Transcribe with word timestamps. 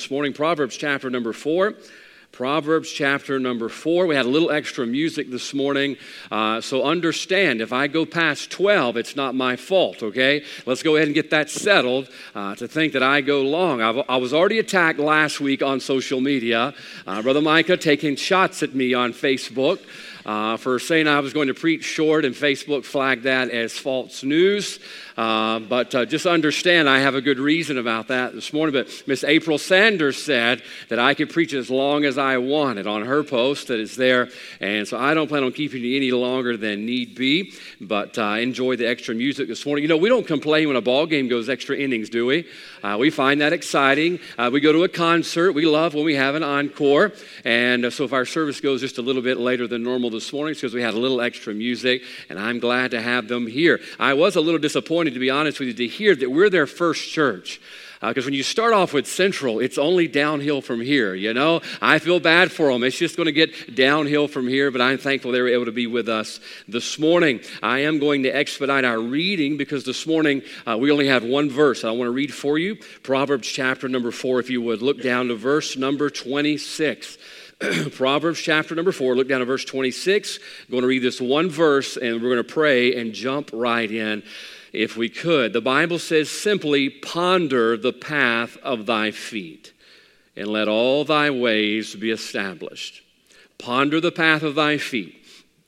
this 0.00 0.10
morning. 0.10 0.32
Proverbs 0.32 0.78
chapter 0.78 1.10
number 1.10 1.34
four. 1.34 1.74
Proverbs 2.32 2.90
chapter 2.90 3.38
number 3.38 3.68
four. 3.68 4.06
We 4.06 4.14
had 4.14 4.24
a 4.24 4.30
little 4.30 4.50
extra 4.50 4.86
music 4.86 5.30
this 5.30 5.52
morning. 5.52 5.98
Uh, 6.30 6.62
so 6.62 6.84
understand, 6.84 7.60
if 7.60 7.70
I 7.70 7.86
go 7.86 8.06
past 8.06 8.50
12, 8.50 8.96
it's 8.96 9.14
not 9.14 9.34
my 9.34 9.56
fault, 9.56 10.02
okay? 10.02 10.42
Let's 10.64 10.82
go 10.82 10.96
ahead 10.96 11.08
and 11.08 11.14
get 11.14 11.28
that 11.32 11.50
settled 11.50 12.08
uh, 12.34 12.54
to 12.54 12.66
think 12.66 12.94
that 12.94 13.02
I 13.02 13.20
go 13.20 13.42
long. 13.42 13.82
I've, 13.82 14.02
i 14.08 14.16
was 14.16 14.32
already 14.32 14.58
attacked 14.58 14.98
last 14.98 15.38
week 15.38 15.62
on 15.62 15.80
social 15.80 16.22
media. 16.22 16.72
Uh, 17.06 17.20
Brother 17.20 17.42
Micah 17.42 17.76
taking 17.76 18.16
shots 18.16 18.62
at 18.62 18.74
me 18.74 18.94
on 18.94 19.12
Facebook. 19.12 19.80
Uh, 20.24 20.58
for 20.58 20.78
saying 20.78 21.08
I 21.08 21.20
was 21.20 21.32
going 21.32 21.48
to 21.48 21.54
preach 21.54 21.82
short, 21.82 22.26
and 22.26 22.34
Facebook 22.34 22.84
flagged 22.84 23.22
that 23.22 23.48
as 23.48 23.72
false 23.72 24.22
news. 24.22 24.78
Uh, 25.16 25.58
but 25.60 25.94
uh, 25.94 26.04
just 26.04 26.26
understand, 26.26 26.88
I 26.88 27.00
have 27.00 27.14
a 27.14 27.20
good 27.20 27.38
reason 27.38 27.78
about 27.78 28.08
that 28.08 28.32
this 28.34 28.52
morning. 28.52 28.72
But 28.72 29.02
Miss 29.06 29.24
April 29.24 29.58
Sanders 29.58 30.22
said 30.22 30.62
that 30.88 30.98
I 30.98 31.14
could 31.14 31.30
preach 31.30 31.52
as 31.52 31.70
long 31.70 32.04
as 32.04 32.18
I 32.18 32.38
wanted 32.38 32.86
on 32.86 33.04
her 33.04 33.22
post 33.22 33.68
that 33.68 33.80
is 33.80 33.96
there. 33.96 34.28
And 34.60 34.86
so 34.86 34.98
I 34.98 35.14
don't 35.14 35.28
plan 35.28 35.44
on 35.44 35.52
keeping 35.52 35.82
you 35.82 35.96
any 35.96 36.12
longer 36.12 36.56
than 36.56 36.86
need 36.86 37.14
be. 37.14 37.52
But 37.80 38.18
uh, 38.18 38.36
enjoy 38.38 38.76
the 38.76 38.86
extra 38.86 39.14
music 39.14 39.48
this 39.48 39.64
morning. 39.66 39.82
You 39.82 39.88
know, 39.88 39.96
we 39.96 40.08
don't 40.08 40.26
complain 40.26 40.68
when 40.68 40.76
a 40.76 40.82
ball 40.82 41.06
game 41.06 41.28
goes 41.28 41.48
extra 41.48 41.76
innings, 41.76 42.08
do 42.08 42.26
we? 42.26 42.46
Uh, 42.82 42.96
we 42.98 43.10
find 43.10 43.40
that 43.40 43.52
exciting. 43.52 44.18
Uh, 44.38 44.50
we 44.52 44.60
go 44.60 44.72
to 44.72 44.84
a 44.84 44.88
concert. 44.88 45.52
We 45.52 45.66
love 45.66 45.94
when 45.94 46.04
we 46.04 46.14
have 46.14 46.34
an 46.34 46.42
encore. 46.42 47.12
And 47.44 47.84
uh, 47.84 47.90
so 47.90 48.04
if 48.04 48.12
our 48.12 48.24
service 48.24 48.60
goes 48.60 48.80
just 48.80 48.98
a 48.98 49.02
little 49.02 49.22
bit 49.22 49.38
later 49.38 49.66
than 49.66 49.82
normal 49.82 50.10
this 50.10 50.32
morning, 50.32 50.52
it's 50.52 50.60
because 50.60 50.74
we 50.74 50.82
had 50.82 50.94
a 50.94 50.98
little 50.98 51.20
extra 51.20 51.54
music. 51.54 52.02
And 52.28 52.38
I'm 52.38 52.58
glad 52.58 52.92
to 52.92 53.00
have 53.00 53.28
them 53.28 53.46
here. 53.46 53.80
I 53.98 54.14
was 54.14 54.36
a 54.36 54.40
little 54.40 54.60
disappointed 54.60 55.09
to 55.14 55.20
be 55.20 55.30
honest 55.30 55.58
with 55.58 55.68
you, 55.68 55.74
to 55.74 55.86
hear 55.86 56.14
that 56.14 56.30
we're 56.30 56.50
their 56.50 56.66
first 56.66 57.10
church. 57.10 57.60
Because 58.00 58.24
uh, 58.24 58.28
when 58.28 58.34
you 58.34 58.42
start 58.42 58.72
off 58.72 58.94
with 58.94 59.06
Central, 59.06 59.60
it's 59.60 59.76
only 59.76 60.08
downhill 60.08 60.62
from 60.62 60.80
here, 60.80 61.14
you 61.14 61.34
know? 61.34 61.60
I 61.82 61.98
feel 61.98 62.18
bad 62.18 62.50
for 62.50 62.72
them. 62.72 62.82
It's 62.82 62.96
just 62.96 63.14
going 63.14 63.26
to 63.26 63.32
get 63.32 63.74
downhill 63.74 64.26
from 64.26 64.48
here, 64.48 64.70
but 64.70 64.80
I'm 64.80 64.96
thankful 64.96 65.32
they 65.32 65.42
were 65.42 65.48
able 65.48 65.66
to 65.66 65.72
be 65.72 65.86
with 65.86 66.08
us 66.08 66.40
this 66.66 66.98
morning. 66.98 67.40
I 67.62 67.80
am 67.80 67.98
going 67.98 68.22
to 68.22 68.30
expedite 68.30 68.86
our 68.86 68.98
reading 68.98 69.58
because 69.58 69.84
this 69.84 70.06
morning 70.06 70.40
uh, 70.66 70.78
we 70.78 70.90
only 70.90 71.08
have 71.08 71.24
one 71.24 71.50
verse. 71.50 71.84
I 71.84 71.90
want 71.90 72.06
to 72.06 72.12
read 72.12 72.32
for 72.32 72.58
you 72.58 72.76
Proverbs 73.02 73.46
chapter 73.46 73.86
number 73.86 74.10
four, 74.10 74.40
if 74.40 74.48
you 74.48 74.62
would. 74.62 74.80
Look 74.80 75.02
down 75.02 75.28
to 75.28 75.34
verse 75.34 75.76
number 75.76 76.08
26. 76.08 77.18
Proverbs 77.92 78.40
chapter 78.40 78.74
number 78.74 78.92
four, 78.92 79.14
look 79.14 79.28
down 79.28 79.40
to 79.40 79.44
verse 79.44 79.66
26. 79.66 80.38
I'm 80.38 80.70
going 80.70 80.80
to 80.80 80.88
read 80.88 81.02
this 81.02 81.20
one 81.20 81.50
verse 81.50 81.98
and 81.98 82.14
we're 82.22 82.30
going 82.30 82.36
to 82.38 82.44
pray 82.44 82.98
and 82.98 83.12
jump 83.12 83.50
right 83.52 83.90
in 83.90 84.22
if 84.72 84.96
we 84.96 85.08
could. 85.08 85.52
The 85.52 85.60
Bible 85.60 85.98
says 85.98 86.30
simply, 86.30 86.88
ponder 86.88 87.76
the 87.76 87.92
path 87.92 88.56
of 88.62 88.86
thy 88.86 89.10
feet, 89.10 89.72
and 90.36 90.48
let 90.48 90.68
all 90.68 91.04
thy 91.04 91.30
ways 91.30 91.94
be 91.94 92.10
established. 92.10 93.02
Ponder 93.58 94.00
the 94.00 94.12
path 94.12 94.42
of 94.42 94.54
thy 94.54 94.78
feet 94.78 95.19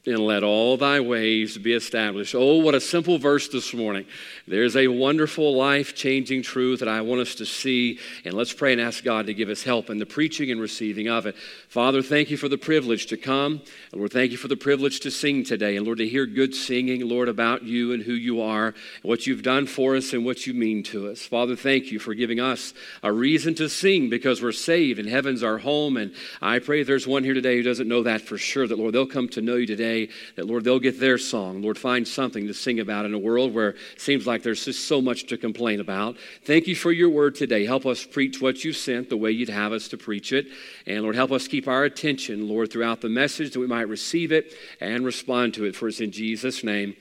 and 0.04 0.18
let 0.18 0.42
all 0.42 0.76
thy 0.76 0.98
ways 0.98 1.56
be 1.58 1.72
established. 1.72 2.34
Oh, 2.34 2.56
what 2.56 2.74
a 2.74 2.80
simple 2.80 3.18
verse 3.18 3.48
this 3.48 3.72
morning. 3.72 4.04
There's 4.48 4.74
a 4.74 4.88
wonderful, 4.88 5.54
life 5.54 5.94
changing 5.94 6.42
truth 6.42 6.80
that 6.80 6.88
I 6.88 7.02
want 7.02 7.20
us 7.20 7.36
to 7.36 7.46
see, 7.46 8.00
and 8.24 8.34
let's 8.34 8.52
pray 8.52 8.72
and 8.72 8.80
ask 8.80 9.04
God 9.04 9.26
to 9.26 9.34
give 9.34 9.48
us 9.48 9.62
help 9.62 9.90
in 9.90 9.98
the 9.98 10.06
preaching 10.06 10.50
and 10.50 10.60
receiving 10.60 11.08
of 11.08 11.26
it. 11.26 11.36
Father, 11.68 12.02
thank 12.02 12.30
you 12.30 12.36
for 12.36 12.48
the 12.48 12.58
privilege 12.58 13.06
to 13.06 13.16
come. 13.16 13.62
Lord, 13.92 14.12
thank 14.12 14.32
you 14.32 14.36
for 14.36 14.48
the 14.48 14.56
privilege 14.56 14.98
to 15.00 15.10
sing 15.10 15.44
today, 15.44 15.76
and 15.76 15.86
Lord, 15.86 15.98
to 15.98 16.08
hear 16.08 16.26
good 16.26 16.54
singing, 16.54 17.08
Lord, 17.08 17.28
about 17.28 17.62
you 17.62 17.92
and 17.92 18.02
who 18.02 18.14
you 18.14 18.42
are, 18.42 18.66
and 18.66 18.74
what 19.02 19.28
you've 19.28 19.42
done 19.42 19.66
for 19.66 19.94
us 19.94 20.12
and 20.12 20.24
what 20.24 20.48
you 20.48 20.54
mean 20.54 20.82
to 20.84 21.10
us. 21.10 21.22
Father, 21.22 21.54
thank 21.54 21.92
you 21.92 22.00
for 22.00 22.14
giving 22.14 22.40
us 22.40 22.74
a 23.04 23.12
reason 23.12 23.54
to 23.54 23.68
sing 23.68 24.10
because 24.10 24.42
we're 24.42 24.50
saved 24.50 24.98
and 24.98 25.08
heaven's 25.08 25.44
our 25.44 25.58
home. 25.58 25.96
And 25.96 26.12
I 26.40 26.58
pray 26.58 26.82
there's 26.82 27.06
one 27.06 27.22
here 27.22 27.34
today 27.34 27.56
who 27.56 27.62
doesn't 27.62 27.86
know 27.86 28.02
that 28.02 28.22
for 28.22 28.36
sure, 28.36 28.66
that 28.66 28.78
Lord, 28.78 28.94
they'll 28.94 29.06
come 29.06 29.28
to 29.28 29.40
know 29.40 29.54
you 29.56 29.66
today, 29.66 29.91
that 30.36 30.46
Lord, 30.46 30.64
they'll 30.64 30.78
get 30.78 30.98
their 30.98 31.18
song. 31.18 31.62
Lord, 31.62 31.78
find 31.78 32.06
something 32.06 32.46
to 32.46 32.54
sing 32.54 32.80
about 32.80 33.04
in 33.04 33.14
a 33.14 33.18
world 33.18 33.54
where 33.54 33.70
it 33.70 34.00
seems 34.00 34.26
like 34.26 34.42
there's 34.42 34.64
just 34.64 34.86
so 34.86 35.00
much 35.00 35.26
to 35.26 35.36
complain 35.36 35.80
about. 35.80 36.16
Thank 36.44 36.66
you 36.66 36.74
for 36.74 36.92
your 36.92 37.10
word 37.10 37.34
today. 37.34 37.64
Help 37.64 37.86
us 37.86 38.04
preach 38.04 38.40
what 38.40 38.64
you 38.64 38.72
sent 38.72 39.08
the 39.08 39.16
way 39.16 39.30
you'd 39.30 39.48
have 39.48 39.72
us 39.72 39.88
to 39.88 39.96
preach 39.96 40.32
it. 40.32 40.46
And 40.86 41.02
Lord, 41.02 41.16
help 41.16 41.32
us 41.32 41.48
keep 41.48 41.68
our 41.68 41.84
attention, 41.84 42.48
Lord, 42.48 42.70
throughout 42.70 43.00
the 43.00 43.08
message 43.08 43.52
that 43.52 43.60
we 43.60 43.66
might 43.66 43.88
receive 43.88 44.32
it 44.32 44.54
and 44.80 45.04
respond 45.04 45.54
to 45.54 45.64
it. 45.64 45.76
For 45.76 45.88
it's 45.88 46.00
in 46.00 46.12
Jesus' 46.12 46.64
name. 46.64 46.96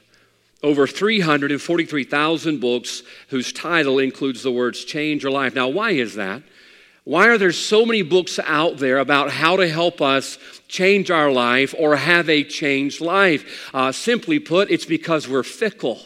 over 0.61 0.89
343,000 0.89 2.61
books 2.61 3.05
whose 3.29 3.53
title 3.53 4.01
includes 4.01 4.43
the 4.43 4.51
words 4.51 4.85
change 4.85 5.25
or 5.25 5.31
life. 5.31 5.55
Now, 5.55 5.69
why 5.69 5.93
is 5.93 6.17
that? 6.17 6.43
Why 7.09 7.29
are 7.29 7.39
there 7.39 7.53
so 7.53 7.87
many 7.87 8.03
books 8.03 8.39
out 8.39 8.77
there 8.77 8.99
about 8.99 9.31
how 9.31 9.57
to 9.57 9.67
help 9.67 10.03
us 10.03 10.37
change 10.69 11.11
our 11.11 11.33
life 11.33 11.75
or 11.79 11.97
have 11.97 12.29
a 12.29 12.45
changed 12.45 13.01
life? 13.01 13.71
Uh, 13.73 13.93
simply 13.93 14.39
put, 14.39 14.71
it's 14.71 14.85
because 14.85 15.27
we're 15.27 15.43
fickle. 15.43 16.03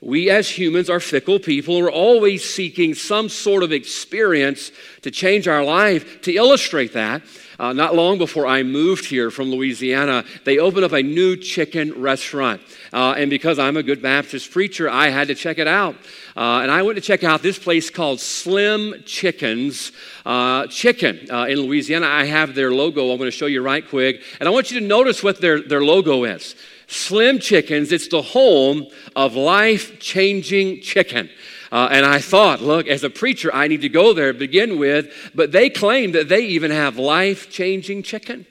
We 0.00 0.30
as 0.30 0.48
humans 0.48 0.88
are 0.88 1.00
fickle 1.00 1.40
people. 1.40 1.80
We're 1.80 1.90
always 1.90 2.48
seeking 2.48 2.94
some 2.94 3.28
sort 3.28 3.64
of 3.64 3.72
experience 3.72 4.70
to 5.02 5.10
change 5.10 5.48
our 5.48 5.64
life. 5.64 6.20
To 6.20 6.32
illustrate 6.32 6.92
that, 6.92 7.22
uh, 7.58 7.72
not 7.72 7.94
long 7.94 8.18
before 8.18 8.46
I 8.46 8.62
moved 8.62 9.04
here 9.06 9.30
from 9.30 9.50
Louisiana, 9.50 10.24
they 10.44 10.58
opened 10.58 10.84
up 10.84 10.92
a 10.92 11.02
new 11.02 11.36
chicken 11.36 12.00
restaurant. 12.00 12.60
Uh, 12.92 13.14
and 13.16 13.30
because 13.30 13.58
I'm 13.58 13.76
a 13.76 13.82
good 13.82 14.02
Baptist 14.02 14.50
preacher, 14.50 14.88
I 14.90 15.08
had 15.08 15.28
to 15.28 15.34
check 15.34 15.58
it 15.58 15.68
out. 15.68 15.96
Uh, 16.36 16.60
and 16.62 16.70
I 16.70 16.82
went 16.82 16.96
to 16.96 17.02
check 17.02 17.24
out 17.24 17.42
this 17.42 17.58
place 17.58 17.88
called 17.88 18.20
Slim 18.20 19.02
Chickens 19.04 19.92
uh, 20.24 20.66
Chicken 20.66 21.30
uh, 21.30 21.46
in 21.48 21.60
Louisiana. 21.60 22.06
I 22.06 22.24
have 22.24 22.54
their 22.54 22.72
logo. 22.72 23.10
I'm 23.10 23.18
going 23.18 23.30
to 23.30 23.36
show 23.36 23.46
you 23.46 23.62
right 23.62 23.86
quick. 23.86 24.22
And 24.40 24.48
I 24.48 24.52
want 24.52 24.70
you 24.70 24.80
to 24.80 24.86
notice 24.86 25.22
what 25.22 25.40
their, 25.40 25.62
their 25.62 25.82
logo 25.82 26.24
is. 26.24 26.54
Slim 26.88 27.40
Chickens, 27.40 27.90
it's 27.90 28.08
the 28.08 28.22
home 28.22 28.86
of 29.16 29.34
life 29.34 29.98
changing 29.98 30.82
chicken. 30.82 31.28
Uh, 31.72 31.88
and 31.90 32.06
I 32.06 32.20
thought, 32.20 32.60
look, 32.60 32.86
as 32.86 33.04
a 33.04 33.10
preacher, 33.10 33.52
I 33.54 33.68
need 33.68 33.82
to 33.82 33.88
go 33.88 34.12
there 34.12 34.32
to 34.32 34.38
begin 34.38 34.78
with. 34.78 35.12
But 35.34 35.52
they 35.52 35.70
claim 35.70 36.12
that 36.12 36.28
they 36.28 36.40
even 36.40 36.70
have 36.70 36.98
life 36.98 37.50
changing 37.50 38.02
chicken. 38.02 38.46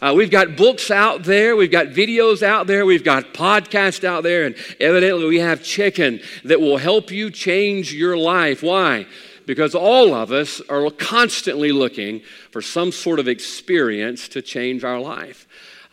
Uh, 0.00 0.12
we've 0.14 0.30
got 0.30 0.56
books 0.56 0.90
out 0.90 1.22
there, 1.22 1.56
we've 1.56 1.70
got 1.70 1.86
videos 1.86 2.42
out 2.42 2.66
there, 2.66 2.84
we've 2.84 3.04
got 3.04 3.32
podcasts 3.32 4.04
out 4.04 4.22
there, 4.22 4.44
and 4.44 4.54
evidently 4.78 5.24
we 5.24 5.38
have 5.38 5.62
chicken 5.62 6.20
that 6.44 6.60
will 6.60 6.76
help 6.76 7.10
you 7.10 7.30
change 7.30 7.94
your 7.94 8.14
life. 8.14 8.62
Why? 8.62 9.06
Because 9.46 9.74
all 9.74 10.12
of 10.12 10.30
us 10.30 10.60
are 10.68 10.90
constantly 10.90 11.72
looking 11.72 12.20
for 12.50 12.60
some 12.60 12.92
sort 12.92 13.18
of 13.18 13.28
experience 13.28 14.28
to 14.28 14.42
change 14.42 14.84
our 14.84 15.00
life. 15.00 15.46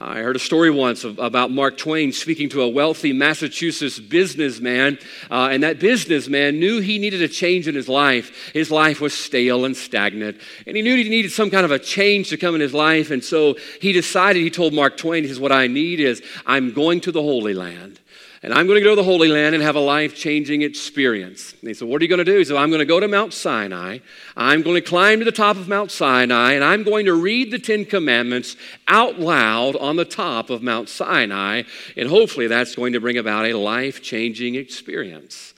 I 0.03 0.21
heard 0.21 0.35
a 0.35 0.39
story 0.39 0.71
once 0.71 1.03
of, 1.03 1.19
about 1.19 1.51
Mark 1.51 1.77
Twain 1.77 2.11
speaking 2.11 2.49
to 2.49 2.63
a 2.63 2.67
wealthy 2.67 3.13
Massachusetts 3.13 3.99
businessman, 3.99 4.97
uh, 5.29 5.49
and 5.51 5.61
that 5.61 5.79
businessman 5.79 6.59
knew 6.59 6.79
he 6.79 6.97
needed 6.97 7.21
a 7.21 7.27
change 7.27 7.67
in 7.67 7.75
his 7.75 7.87
life. 7.87 8.51
His 8.51 8.71
life 8.71 8.99
was 8.99 9.13
stale 9.13 9.63
and 9.63 9.77
stagnant, 9.77 10.41
and 10.65 10.75
he 10.75 10.81
knew 10.81 10.95
he 10.95 11.07
needed 11.07 11.31
some 11.31 11.51
kind 11.51 11.65
of 11.65 11.71
a 11.71 11.77
change 11.77 12.29
to 12.29 12.37
come 12.37 12.55
in 12.55 12.61
his 12.61 12.73
life, 12.73 13.11
and 13.11 13.23
so 13.23 13.57
he 13.79 13.93
decided, 13.93 14.41
he 14.41 14.49
told 14.49 14.73
Mark 14.73 14.97
Twain, 14.97 15.21
he 15.21 15.29
says, 15.29 15.39
What 15.39 15.51
I 15.51 15.67
need 15.67 15.99
is 15.99 16.23
I'm 16.47 16.73
going 16.73 17.01
to 17.01 17.11
the 17.11 17.21
Holy 17.21 17.53
Land 17.53 18.00
and 18.43 18.55
I'm 18.55 18.65
going 18.65 18.79
to 18.79 18.83
go 18.83 18.91
to 18.91 18.95
the 18.95 19.03
Holy 19.03 19.27
Land 19.27 19.53
and 19.53 19.63
have 19.63 19.75
a 19.75 19.81
life 19.81 20.15
changing 20.15 20.63
experience. 20.63 21.53
And 21.61 21.67
he 21.67 21.75
said, 21.75 21.87
What 21.87 22.01
are 22.01 22.05
you 22.05 22.09
going 22.09 22.25
to 22.25 22.25
do? 22.25 22.39
He 22.39 22.43
said, 22.43 22.57
I'm 22.57 22.69
going 22.69 22.79
to 22.79 22.85
go 22.85 22.99
to 22.99 23.07
Mount 23.07 23.33
Sinai. 23.33 23.99
I'm 24.35 24.63
going 24.63 24.81
to 24.81 24.81
climb 24.81 25.19
to 25.19 25.25
the 25.25 25.31
top 25.31 25.57
of 25.57 25.67
Mount 25.67 25.91
Sinai, 25.91 26.53
and 26.53 26.63
I'm 26.63 26.81
going 26.81 27.05
to 27.05 27.13
read 27.13 27.51
the 27.51 27.59
Ten 27.59 27.85
Commandments 27.85 28.55
out 28.87 29.19
loud 29.19 29.75
on 29.75 29.95
the 29.95 30.05
top 30.05 30.49
of 30.49 30.63
Mount 30.63 30.89
Sinai. 30.89 31.63
And 31.95 32.09
hopefully 32.09 32.47
that's 32.47 32.75
going 32.75 32.93
to 32.93 32.99
bring 32.99 33.17
about 33.17 33.45
a 33.45 33.53
life 33.53 34.01
changing 34.01 34.55
experience. 34.55 35.53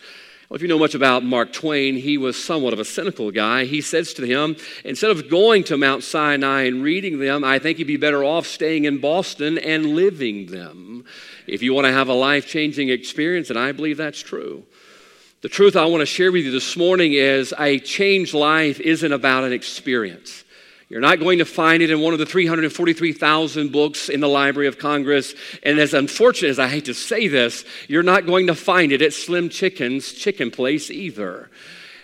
Well, 0.49 0.57
if 0.57 0.61
you 0.61 0.67
know 0.67 0.77
much 0.77 0.93
about 0.93 1.23
Mark 1.23 1.53
Twain, 1.53 1.95
he 1.95 2.17
was 2.17 2.43
somewhat 2.43 2.73
of 2.73 2.79
a 2.79 2.85
cynical 2.85 3.31
guy. 3.31 3.63
He 3.63 3.79
says 3.79 4.13
to 4.15 4.25
him, 4.25 4.57
instead 4.83 5.09
of 5.09 5.29
going 5.29 5.63
to 5.63 5.77
Mount 5.77 6.03
Sinai 6.03 6.63
and 6.63 6.83
reading 6.83 7.17
them, 7.19 7.45
I 7.45 7.59
think 7.59 7.79
you'd 7.79 7.87
be 7.87 7.95
better 7.95 8.25
off 8.25 8.45
staying 8.45 8.83
in 8.83 8.99
Boston 8.99 9.57
and 9.57 9.95
living 9.95 10.47
them 10.47 11.05
if 11.47 11.61
you 11.61 11.73
want 11.73 11.87
to 11.87 11.93
have 11.93 12.09
a 12.09 12.13
life 12.13 12.47
changing 12.47 12.89
experience, 12.89 13.49
and 13.49 13.59
I 13.59 13.71
believe 13.71 13.97
that's 13.97 14.21
true. 14.21 14.63
The 15.41 15.49
truth 15.49 15.75
I 15.75 15.85
want 15.85 16.01
to 16.01 16.05
share 16.05 16.31
with 16.31 16.45
you 16.45 16.51
this 16.51 16.77
morning 16.77 17.13
is 17.13 17.53
a 17.59 17.79
changed 17.79 18.33
life 18.33 18.79
isn't 18.79 19.11
about 19.11 19.43
an 19.43 19.51
experience. 19.51 20.43
You're 20.89 21.01
not 21.01 21.19
going 21.19 21.39
to 21.39 21.45
find 21.45 21.81
it 21.81 21.89
in 21.89 22.01
one 22.01 22.13
of 22.13 22.19
the 22.19 22.25
343,000 22.25 23.71
books 23.71 24.09
in 24.09 24.19
the 24.19 24.27
Library 24.27 24.67
of 24.67 24.77
Congress. 24.77 25.33
And 25.63 25.79
as 25.79 25.93
unfortunate 25.93 26.49
as 26.49 26.59
I 26.59 26.67
hate 26.67 26.85
to 26.85 26.93
say 26.93 27.27
this, 27.27 27.65
you're 27.87 28.03
not 28.03 28.25
going 28.25 28.47
to 28.47 28.55
find 28.55 28.91
it 28.91 29.01
at 29.01 29.11
Slim 29.11 29.49
Chicken's 29.49 30.13
chicken 30.13 30.51
place 30.51 30.91
either. 30.91 31.49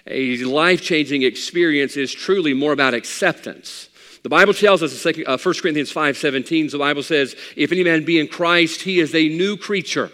A 0.07 0.37
life 0.37 0.81
changing 0.81 1.21
experience 1.21 1.97
is 1.97 2.11
truly 2.11 2.53
more 2.53 2.73
about 2.73 2.93
acceptance 2.93 3.88
the 4.23 4.29
Bible 4.29 4.53
tells 4.53 4.83
us 4.83 5.05
in 5.05 5.13
1 5.13 5.25
uh, 5.27 5.37
Corinthians 5.37 5.91
5 5.91 6.17
17, 6.17 6.67
the 6.67 6.77
Bible 6.77 7.03
says, 7.03 7.35
If 7.55 7.71
any 7.71 7.83
man 7.83 8.03
be 8.03 8.19
in 8.19 8.27
Christ, 8.27 8.81
he 8.81 8.99
is 8.99 9.15
a 9.15 9.29
new 9.29 9.55
creature. 9.55 10.11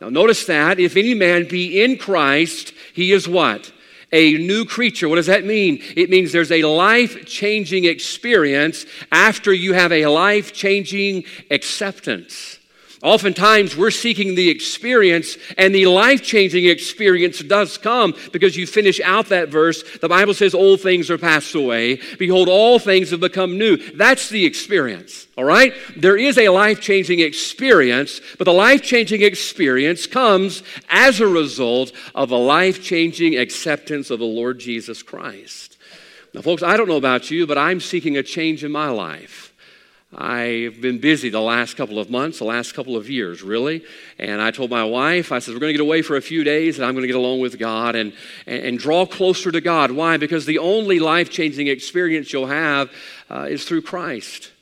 Now, 0.00 0.08
notice 0.08 0.46
that. 0.46 0.78
If 0.78 0.96
any 0.96 1.14
man 1.14 1.48
be 1.48 1.82
in 1.82 1.96
Christ, 1.96 2.72
he 2.92 3.12
is 3.12 3.28
what? 3.28 3.72
A 4.12 4.34
new 4.34 4.64
creature. 4.64 5.08
What 5.08 5.16
does 5.16 5.26
that 5.26 5.44
mean? 5.44 5.82
It 5.96 6.10
means 6.10 6.32
there's 6.32 6.52
a 6.52 6.64
life 6.64 7.26
changing 7.26 7.84
experience 7.84 8.84
after 9.10 9.52
you 9.52 9.72
have 9.72 9.92
a 9.92 10.06
life 10.06 10.52
changing 10.52 11.24
acceptance. 11.50 12.58
Oftentimes, 13.02 13.76
we're 13.76 13.90
seeking 13.90 14.34
the 14.34 14.48
experience, 14.48 15.36
and 15.58 15.74
the 15.74 15.86
life 15.86 16.22
changing 16.22 16.64
experience 16.64 17.40
does 17.40 17.76
come 17.76 18.14
because 18.32 18.56
you 18.56 18.66
finish 18.66 19.00
out 19.00 19.26
that 19.26 19.50
verse. 19.50 19.98
The 19.98 20.08
Bible 20.08 20.32
says, 20.32 20.54
Old 20.54 20.80
things 20.80 21.10
are 21.10 21.18
passed 21.18 21.54
away. 21.54 22.00
Behold, 22.18 22.48
all 22.48 22.78
things 22.78 23.10
have 23.10 23.20
become 23.20 23.58
new. 23.58 23.76
That's 23.76 24.30
the 24.30 24.46
experience, 24.46 25.26
all 25.36 25.44
right? 25.44 25.74
There 25.94 26.16
is 26.16 26.38
a 26.38 26.48
life 26.48 26.80
changing 26.80 27.20
experience, 27.20 28.20
but 28.38 28.44
the 28.44 28.54
life 28.54 28.82
changing 28.82 29.22
experience 29.22 30.06
comes 30.06 30.62
as 30.88 31.20
a 31.20 31.26
result 31.26 31.92
of 32.14 32.30
a 32.30 32.36
life 32.36 32.82
changing 32.82 33.36
acceptance 33.36 34.10
of 34.10 34.20
the 34.20 34.24
Lord 34.24 34.58
Jesus 34.58 35.02
Christ. 35.02 35.76
Now, 36.32 36.40
folks, 36.40 36.62
I 36.62 36.78
don't 36.78 36.88
know 36.88 36.96
about 36.96 37.30
you, 37.30 37.46
but 37.46 37.58
I'm 37.58 37.80
seeking 37.80 38.16
a 38.16 38.22
change 38.22 38.64
in 38.64 38.72
my 38.72 38.88
life. 38.88 39.45
I've 40.14 40.80
been 40.80 40.98
busy 40.98 41.30
the 41.30 41.40
last 41.40 41.76
couple 41.76 41.98
of 41.98 42.10
months, 42.10 42.38
the 42.38 42.44
last 42.44 42.74
couple 42.74 42.96
of 42.96 43.10
years, 43.10 43.42
really. 43.42 43.82
And 44.18 44.40
I 44.40 44.52
told 44.52 44.70
my 44.70 44.84
wife, 44.84 45.32
I 45.32 45.40
said, 45.40 45.52
we're 45.52 45.60
going 45.60 45.72
to 45.72 45.78
get 45.78 45.84
away 45.84 46.02
for 46.02 46.16
a 46.16 46.22
few 46.22 46.44
days 46.44 46.78
and 46.78 46.86
I'm 46.86 46.94
going 46.94 47.02
to 47.02 47.08
get 47.08 47.16
along 47.16 47.40
with 47.40 47.58
God 47.58 47.96
and, 47.96 48.12
and, 48.46 48.62
and 48.62 48.78
draw 48.78 49.04
closer 49.04 49.50
to 49.50 49.60
God. 49.60 49.90
Why? 49.90 50.16
Because 50.16 50.46
the 50.46 50.58
only 50.58 51.00
life 51.00 51.28
changing 51.28 51.66
experience 51.66 52.32
you'll 52.32 52.46
have 52.46 52.90
uh, 53.28 53.46
is 53.50 53.64
through 53.64 53.82
Christ. 53.82 54.52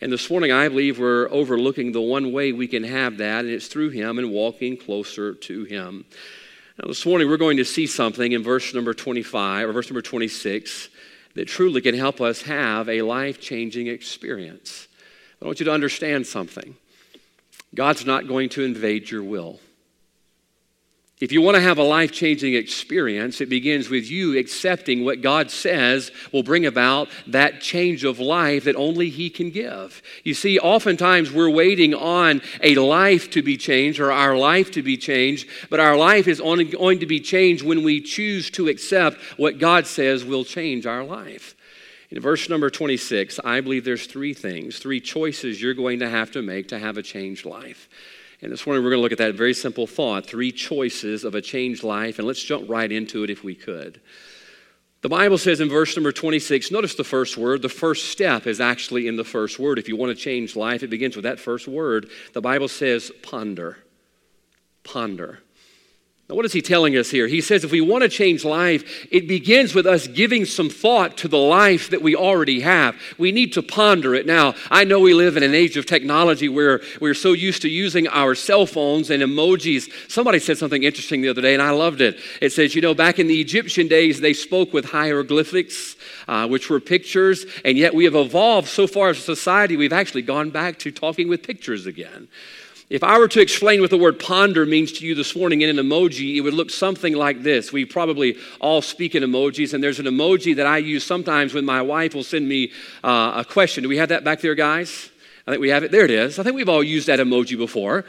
And 0.00 0.12
this 0.12 0.30
morning, 0.30 0.50
I 0.50 0.68
believe 0.68 0.98
we're 0.98 1.28
overlooking 1.30 1.92
the 1.92 2.00
one 2.00 2.32
way 2.32 2.52
we 2.52 2.66
can 2.66 2.82
have 2.82 3.18
that, 3.18 3.44
and 3.44 3.50
it's 3.54 3.68
through 3.68 3.90
Him 3.90 4.18
and 4.18 4.32
walking 4.32 4.76
closer 4.76 5.32
to 5.32 5.62
Him. 5.62 6.04
Now, 6.76 6.88
this 6.88 7.06
morning, 7.06 7.28
we're 7.28 7.36
going 7.36 7.58
to 7.58 7.64
see 7.64 7.86
something 7.86 8.32
in 8.32 8.42
verse 8.42 8.74
number 8.74 8.94
25 8.94 9.68
or 9.68 9.72
verse 9.72 9.88
number 9.88 10.02
26 10.02 10.88
that 11.34 11.46
truly 11.46 11.80
can 11.80 11.94
help 11.94 12.20
us 12.20 12.42
have 12.42 12.88
a 12.88 13.02
life 13.02 13.40
changing 13.40 13.86
experience. 13.86 14.88
I 15.42 15.46
want 15.46 15.58
you 15.58 15.66
to 15.66 15.72
understand 15.72 16.26
something 16.26 16.76
God's 17.74 18.06
not 18.06 18.28
going 18.28 18.50
to 18.50 18.64
invade 18.64 19.10
your 19.10 19.22
will. 19.22 19.58
If 21.20 21.30
you 21.30 21.40
want 21.40 21.54
to 21.54 21.60
have 21.60 21.78
a 21.78 21.84
life 21.84 22.10
changing 22.10 22.54
experience, 22.54 23.40
it 23.40 23.48
begins 23.48 23.88
with 23.88 24.10
you 24.10 24.36
accepting 24.36 25.04
what 25.04 25.22
God 25.22 25.52
says 25.52 26.10
will 26.32 26.42
bring 26.42 26.66
about 26.66 27.08
that 27.28 27.60
change 27.60 28.02
of 28.02 28.18
life 28.18 28.64
that 28.64 28.74
only 28.74 29.08
He 29.08 29.30
can 29.30 29.50
give. 29.50 30.02
You 30.24 30.34
see, 30.34 30.58
oftentimes 30.58 31.30
we're 31.30 31.48
waiting 31.48 31.94
on 31.94 32.42
a 32.60 32.74
life 32.74 33.30
to 33.30 33.42
be 33.42 33.56
changed 33.56 34.00
or 34.00 34.10
our 34.10 34.36
life 34.36 34.72
to 34.72 34.82
be 34.82 34.96
changed, 34.96 35.48
but 35.70 35.78
our 35.78 35.96
life 35.96 36.26
is 36.26 36.40
only 36.40 36.64
going 36.64 36.98
to 36.98 37.06
be 37.06 37.20
changed 37.20 37.64
when 37.64 37.84
we 37.84 38.00
choose 38.00 38.50
to 38.50 38.66
accept 38.66 39.16
what 39.38 39.58
God 39.58 39.86
says 39.86 40.24
will 40.24 40.44
change 40.44 40.86
our 40.86 41.04
life. 41.04 41.54
In 42.12 42.20
verse 42.20 42.50
number 42.50 42.68
26, 42.68 43.40
I 43.42 43.62
believe 43.62 43.86
there's 43.86 44.04
three 44.04 44.34
things, 44.34 44.78
three 44.78 45.00
choices 45.00 45.62
you're 45.62 45.72
going 45.72 46.00
to 46.00 46.10
have 46.10 46.30
to 46.32 46.42
make 46.42 46.68
to 46.68 46.78
have 46.78 46.98
a 46.98 47.02
changed 47.02 47.46
life. 47.46 47.88
And 48.42 48.52
this 48.52 48.66
morning 48.66 48.84
we're 48.84 48.90
going 48.90 48.98
to 48.98 49.02
look 49.02 49.12
at 49.12 49.18
that 49.18 49.34
very 49.34 49.54
simple 49.54 49.86
thought 49.86 50.26
three 50.26 50.52
choices 50.52 51.24
of 51.24 51.34
a 51.34 51.40
changed 51.40 51.82
life. 51.82 52.18
And 52.18 52.28
let's 52.28 52.42
jump 52.44 52.68
right 52.68 52.92
into 52.92 53.24
it 53.24 53.30
if 53.30 53.42
we 53.42 53.54
could. 53.54 53.98
The 55.00 55.08
Bible 55.08 55.38
says 55.38 55.62
in 55.62 55.70
verse 55.70 55.96
number 55.96 56.12
26, 56.12 56.70
notice 56.70 56.96
the 56.96 57.02
first 57.02 57.38
word. 57.38 57.62
The 57.62 57.70
first 57.70 58.10
step 58.10 58.46
is 58.46 58.60
actually 58.60 59.08
in 59.08 59.16
the 59.16 59.24
first 59.24 59.58
word. 59.58 59.78
If 59.78 59.88
you 59.88 59.96
want 59.96 60.14
to 60.14 60.22
change 60.22 60.54
life, 60.54 60.82
it 60.82 60.90
begins 60.90 61.16
with 61.16 61.22
that 61.22 61.40
first 61.40 61.66
word. 61.66 62.10
The 62.34 62.42
Bible 62.42 62.68
says 62.68 63.10
ponder. 63.22 63.78
Ponder. 64.84 65.38
Now, 66.32 66.36
what 66.36 66.46
is 66.46 66.54
he 66.54 66.62
telling 66.62 66.96
us 66.96 67.10
here? 67.10 67.26
He 67.26 67.42
says 67.42 67.62
if 67.62 67.72
we 67.72 67.82
want 67.82 68.04
to 68.04 68.08
change 68.08 68.42
life, 68.42 69.06
it 69.10 69.28
begins 69.28 69.74
with 69.74 69.86
us 69.86 70.06
giving 70.06 70.46
some 70.46 70.70
thought 70.70 71.18
to 71.18 71.28
the 71.28 71.36
life 71.36 71.90
that 71.90 72.00
we 72.00 72.16
already 72.16 72.60
have. 72.60 72.98
We 73.18 73.32
need 73.32 73.52
to 73.52 73.62
ponder 73.62 74.14
it. 74.14 74.24
Now, 74.24 74.54
I 74.70 74.84
know 74.84 74.98
we 74.98 75.12
live 75.12 75.36
in 75.36 75.42
an 75.42 75.54
age 75.54 75.76
of 75.76 75.84
technology 75.84 76.48
where 76.48 76.80
we're 77.02 77.12
so 77.12 77.34
used 77.34 77.60
to 77.62 77.68
using 77.68 78.08
our 78.08 78.34
cell 78.34 78.64
phones 78.64 79.10
and 79.10 79.22
emojis. 79.22 79.90
Somebody 80.10 80.38
said 80.38 80.56
something 80.56 80.82
interesting 80.82 81.20
the 81.20 81.28
other 81.28 81.42
day, 81.42 81.52
and 81.52 81.62
I 81.62 81.72
loved 81.72 82.00
it. 82.00 82.18
It 82.40 82.50
says, 82.54 82.74
you 82.74 82.80
know, 82.80 82.94
back 82.94 83.18
in 83.18 83.26
the 83.26 83.38
Egyptian 83.38 83.86
days, 83.86 84.18
they 84.18 84.32
spoke 84.32 84.72
with 84.72 84.86
hieroglyphics, 84.86 85.96
uh, 86.28 86.48
which 86.48 86.70
were 86.70 86.80
pictures, 86.80 87.44
and 87.62 87.76
yet 87.76 87.92
we 87.92 88.04
have 88.04 88.14
evolved 88.14 88.68
so 88.68 88.86
far 88.86 89.10
as 89.10 89.18
a 89.18 89.20
society, 89.20 89.76
we've 89.76 89.92
actually 89.92 90.22
gone 90.22 90.48
back 90.48 90.78
to 90.78 90.90
talking 90.90 91.28
with 91.28 91.42
pictures 91.42 91.84
again. 91.84 92.28
If 92.90 93.02
I 93.02 93.18
were 93.18 93.28
to 93.28 93.40
explain 93.40 93.80
what 93.80 93.90
the 93.90 93.96
word 93.96 94.18
ponder 94.18 94.66
means 94.66 94.92
to 94.92 95.06
you 95.06 95.14
this 95.14 95.34
morning 95.34 95.62
in 95.62 95.78
an 95.78 95.84
emoji, 95.84 96.36
it 96.36 96.40
would 96.42 96.54
look 96.54 96.70
something 96.70 97.14
like 97.14 97.42
this. 97.42 97.72
We 97.72 97.84
probably 97.84 98.36
all 98.60 98.82
speak 98.82 99.14
in 99.14 99.22
emojis, 99.22 99.72
and 99.72 99.82
there's 99.82 99.98
an 99.98 100.06
emoji 100.06 100.56
that 100.56 100.66
I 100.66 100.78
use 100.78 101.04
sometimes 101.04 101.54
when 101.54 101.64
my 101.64 101.80
wife 101.80 102.14
will 102.14 102.24
send 102.24 102.48
me 102.48 102.72
uh, 103.02 103.34
a 103.36 103.44
question. 103.44 103.82
Do 103.82 103.88
we 103.88 103.96
have 103.96 104.10
that 104.10 104.24
back 104.24 104.40
there, 104.40 104.54
guys? 104.54 105.10
I 105.46 105.52
think 105.52 105.60
we 105.60 105.70
have 105.70 105.84
it. 105.84 105.90
There 105.90 106.04
it 106.04 106.10
is. 106.10 106.38
I 106.38 106.42
think 106.42 106.54
we've 106.54 106.68
all 106.68 106.82
used 106.82 107.06
that 107.08 107.18
emoji 107.18 107.56
before. 107.56 108.04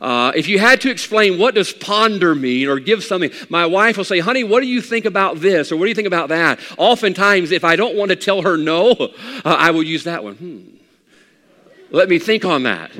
Uh, 0.00 0.30
if 0.36 0.46
you 0.46 0.58
had 0.58 0.80
to 0.82 0.90
explain 0.90 1.38
what 1.38 1.54
does 1.54 1.72
ponder 1.72 2.34
mean 2.34 2.68
or 2.68 2.78
give 2.78 3.02
something, 3.02 3.30
my 3.48 3.66
wife 3.66 3.96
will 3.96 4.04
say, 4.04 4.20
honey, 4.20 4.44
what 4.44 4.60
do 4.60 4.66
you 4.66 4.80
think 4.80 5.04
about 5.04 5.40
this? 5.40 5.72
Or 5.72 5.76
what 5.76 5.86
do 5.86 5.88
you 5.88 5.94
think 5.94 6.06
about 6.06 6.28
that? 6.28 6.60
Oftentimes, 6.76 7.50
if 7.50 7.64
I 7.64 7.74
don't 7.74 7.96
want 7.96 8.10
to 8.10 8.16
tell 8.16 8.42
her 8.42 8.56
no, 8.56 8.92
uh, 8.92 9.10
I 9.44 9.72
will 9.72 9.82
use 9.82 10.04
that 10.04 10.22
one. 10.22 10.36
Hmm. 10.36 10.60
Let 11.90 12.08
me 12.08 12.18
think 12.18 12.44
on 12.44 12.64
that. 12.64 12.92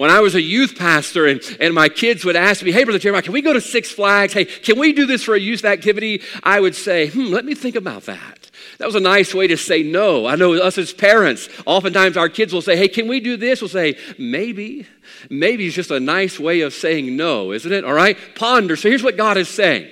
When 0.00 0.08
I 0.08 0.20
was 0.20 0.34
a 0.34 0.40
youth 0.40 0.78
pastor 0.78 1.26
and, 1.26 1.42
and 1.60 1.74
my 1.74 1.90
kids 1.90 2.24
would 2.24 2.34
ask 2.34 2.62
me, 2.62 2.72
hey, 2.72 2.84
Brother 2.84 2.98
Jeremiah, 2.98 3.20
can 3.20 3.34
we 3.34 3.42
go 3.42 3.52
to 3.52 3.60
Six 3.60 3.92
Flags? 3.92 4.32
Hey, 4.32 4.46
can 4.46 4.78
we 4.78 4.94
do 4.94 5.04
this 5.04 5.22
for 5.22 5.34
a 5.34 5.38
youth 5.38 5.62
activity? 5.62 6.22
I 6.42 6.58
would 6.58 6.74
say, 6.74 7.08
hmm, 7.08 7.26
let 7.26 7.44
me 7.44 7.54
think 7.54 7.76
about 7.76 8.04
that. 8.04 8.50
That 8.78 8.86
was 8.86 8.94
a 8.94 9.00
nice 9.00 9.34
way 9.34 9.46
to 9.48 9.58
say 9.58 9.82
no. 9.82 10.24
I 10.24 10.36
know 10.36 10.54
us 10.54 10.78
as 10.78 10.94
parents, 10.94 11.50
oftentimes 11.66 12.16
our 12.16 12.30
kids 12.30 12.54
will 12.54 12.62
say, 12.62 12.78
hey, 12.78 12.88
can 12.88 13.08
we 13.08 13.20
do 13.20 13.36
this? 13.36 13.60
We'll 13.60 13.68
say, 13.68 13.98
maybe. 14.18 14.86
Maybe 15.28 15.66
is 15.66 15.74
just 15.74 15.90
a 15.90 16.00
nice 16.00 16.40
way 16.40 16.62
of 16.62 16.72
saying 16.72 17.14
no, 17.14 17.52
isn't 17.52 17.70
it? 17.70 17.84
All 17.84 17.92
right? 17.92 18.16
Ponder. 18.36 18.76
So 18.76 18.88
here's 18.88 19.02
what 19.02 19.18
God 19.18 19.36
is 19.36 19.50
saying. 19.50 19.90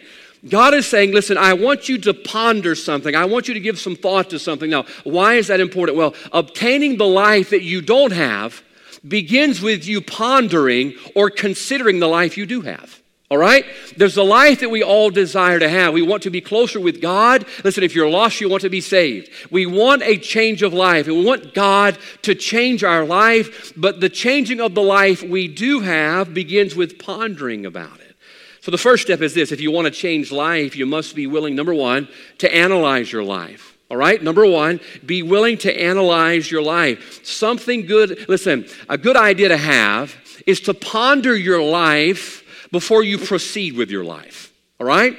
God 0.49 0.73
is 0.73 0.87
saying, 0.87 1.13
listen, 1.13 1.37
I 1.37 1.53
want 1.53 1.91
you 1.91 1.99
to 1.99 2.15
ponder 2.15 2.75
something. 2.75 3.15
I 3.15 3.27
want 3.27 3.47
you 3.47 3.53
to 3.53 3.61
give 3.61 3.79
some 3.79 3.95
thought 3.95 4.31
to 4.31 4.39
something. 4.39 4.71
Now, 4.71 4.87
why 5.05 5.35
is 5.35 5.49
that 5.49 5.61
important? 5.61 5.99
Well, 5.99 6.15
obtaining 6.33 6.97
the 6.97 7.07
life 7.07 7.51
that 7.51 7.63
you 7.63 7.83
don't 7.83 8.13
have 8.13 8.63
begins 9.09 9.61
with 9.61 9.87
you 9.87 10.01
pondering 10.01 10.95
or 11.15 11.31
considering 11.31 11.99
the 11.99 12.09
life 12.09 12.37
you 12.37 12.47
do 12.47 12.63
have. 12.63 13.01
All 13.31 13.37
right? 13.37 13.67
There's 13.97 14.17
a 14.17 14.23
life 14.23 14.61
that 14.61 14.71
we 14.71 14.83
all 14.83 15.11
desire 15.11 15.59
to 15.59 15.69
have. 15.69 15.93
We 15.93 16.01
want 16.01 16.23
to 16.23 16.31
be 16.31 16.41
closer 16.41 16.81
with 16.81 17.03
God. 17.03 17.45
Listen, 17.63 17.85
if 17.85 17.95
you're 17.95 18.09
lost, 18.09 18.41
you 18.41 18.49
want 18.49 18.63
to 18.63 18.71
be 18.71 18.81
saved. 18.81 19.29
We 19.51 19.67
want 19.67 20.03
a 20.03 20.17
change 20.17 20.63
of 20.63 20.73
life, 20.73 21.07
we 21.07 21.25
want 21.25 21.53
God 21.53 21.99
to 22.23 22.35
change 22.35 22.85
our 22.85 23.05
life. 23.05 23.75
But 23.77 24.01
the 24.01 24.09
changing 24.09 24.61
of 24.61 24.75
the 24.75 24.83
life 24.83 25.23
we 25.23 25.47
do 25.47 25.81
have 25.81 26.33
begins 26.33 26.75
with 26.75 26.99
pondering 26.99 27.67
about 27.67 28.01
it. 28.01 28.17
So 28.63 28.71
the 28.71 28.79
first 28.79 29.03
step 29.03 29.21
is 29.21 29.35
this 29.35 29.53
if 29.53 29.61
you 29.61 29.71
want 29.71 29.87
to 29.87 29.91
change 29.91 30.33
life, 30.33 30.75
you 30.75 30.87
must 30.87 31.15
be 31.15 31.27
willing, 31.27 31.55
number 31.55 31.75
one, 31.75 32.09
to 32.39 32.55
analyze 32.55 33.13
your 33.13 33.25
life. 33.25 33.78
All 33.91 33.97
right, 33.97 34.23
number 34.23 34.47
one, 34.47 34.81
be 35.07 35.23
willing 35.23 35.57
to 35.59 35.81
analyze 35.81 36.51
your 36.51 36.63
life. 36.63 37.25
Something 37.25 37.87
good, 37.87 38.29
listen, 38.29 38.67
a 38.89 38.99
good 38.99 39.17
idea 39.17 39.49
to 39.49 39.57
have 39.57 40.15
is 40.47 40.61
to 40.63 40.75
ponder 40.75 41.35
your 41.35 41.63
life 41.63 42.69
before 42.71 43.03
you 43.03 43.17
proceed 43.17 43.77
with 43.77 43.91
your 43.91 44.05
life. 44.05 44.53
All 44.79 44.87
right? 44.87 45.17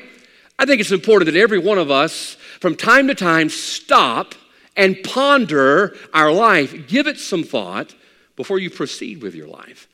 I 0.59 0.65
think 0.65 0.81
it's 0.81 0.91
important 0.91 1.31
that 1.31 1.39
every 1.39 1.57
one 1.57 1.79
of 1.79 1.89
us, 1.89 2.35
from 2.59 2.75
time 2.75 3.07
to 3.07 3.15
time, 3.15 3.49
stop 3.49 4.35
and 4.75 5.01
ponder 5.03 5.95
our 6.13 6.31
life. 6.31 6.87
Give 6.87 7.07
it 7.07 7.17
some 7.17 7.43
thought 7.43 7.95
before 8.35 8.59
you 8.59 8.69
proceed 8.69 9.21
with 9.21 9.33
your 9.33 9.47
life. 9.47 9.87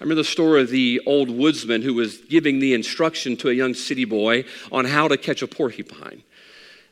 I 0.00 0.04
remember 0.04 0.22
the 0.22 0.24
story 0.24 0.62
of 0.62 0.70
the 0.70 1.00
old 1.04 1.30
woodsman 1.30 1.82
who 1.82 1.94
was 1.94 2.18
giving 2.18 2.58
the 2.58 2.74
instruction 2.74 3.36
to 3.38 3.50
a 3.50 3.52
young 3.52 3.74
city 3.74 4.04
boy 4.04 4.44
on 4.72 4.86
how 4.86 5.08
to 5.08 5.18
catch 5.18 5.42
a 5.42 5.46
porcupine. 5.46 6.22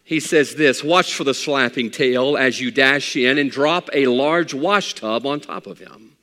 He 0.08 0.20
says 0.20 0.54
this 0.54 0.82
Watch 0.82 1.12
for 1.12 1.24
the 1.24 1.34
slapping 1.34 1.90
tail 1.90 2.38
as 2.38 2.58
you 2.58 2.70
dash 2.70 3.14
in 3.14 3.36
and 3.36 3.50
drop 3.50 3.90
a 3.92 4.06
large 4.06 4.54
wash 4.54 4.94
tub 4.94 5.26
on 5.26 5.38
top 5.38 5.66
of 5.66 5.80
him. 5.80 6.16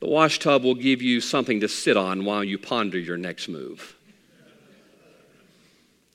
The 0.00 0.06
wash 0.06 0.38
tub 0.38 0.64
will 0.64 0.74
give 0.74 1.00
you 1.00 1.22
something 1.22 1.60
to 1.60 1.68
sit 1.68 1.96
on 1.96 2.26
while 2.26 2.44
you 2.44 2.58
ponder 2.58 2.98
your 2.98 3.16
next 3.16 3.48
move. 3.48 3.96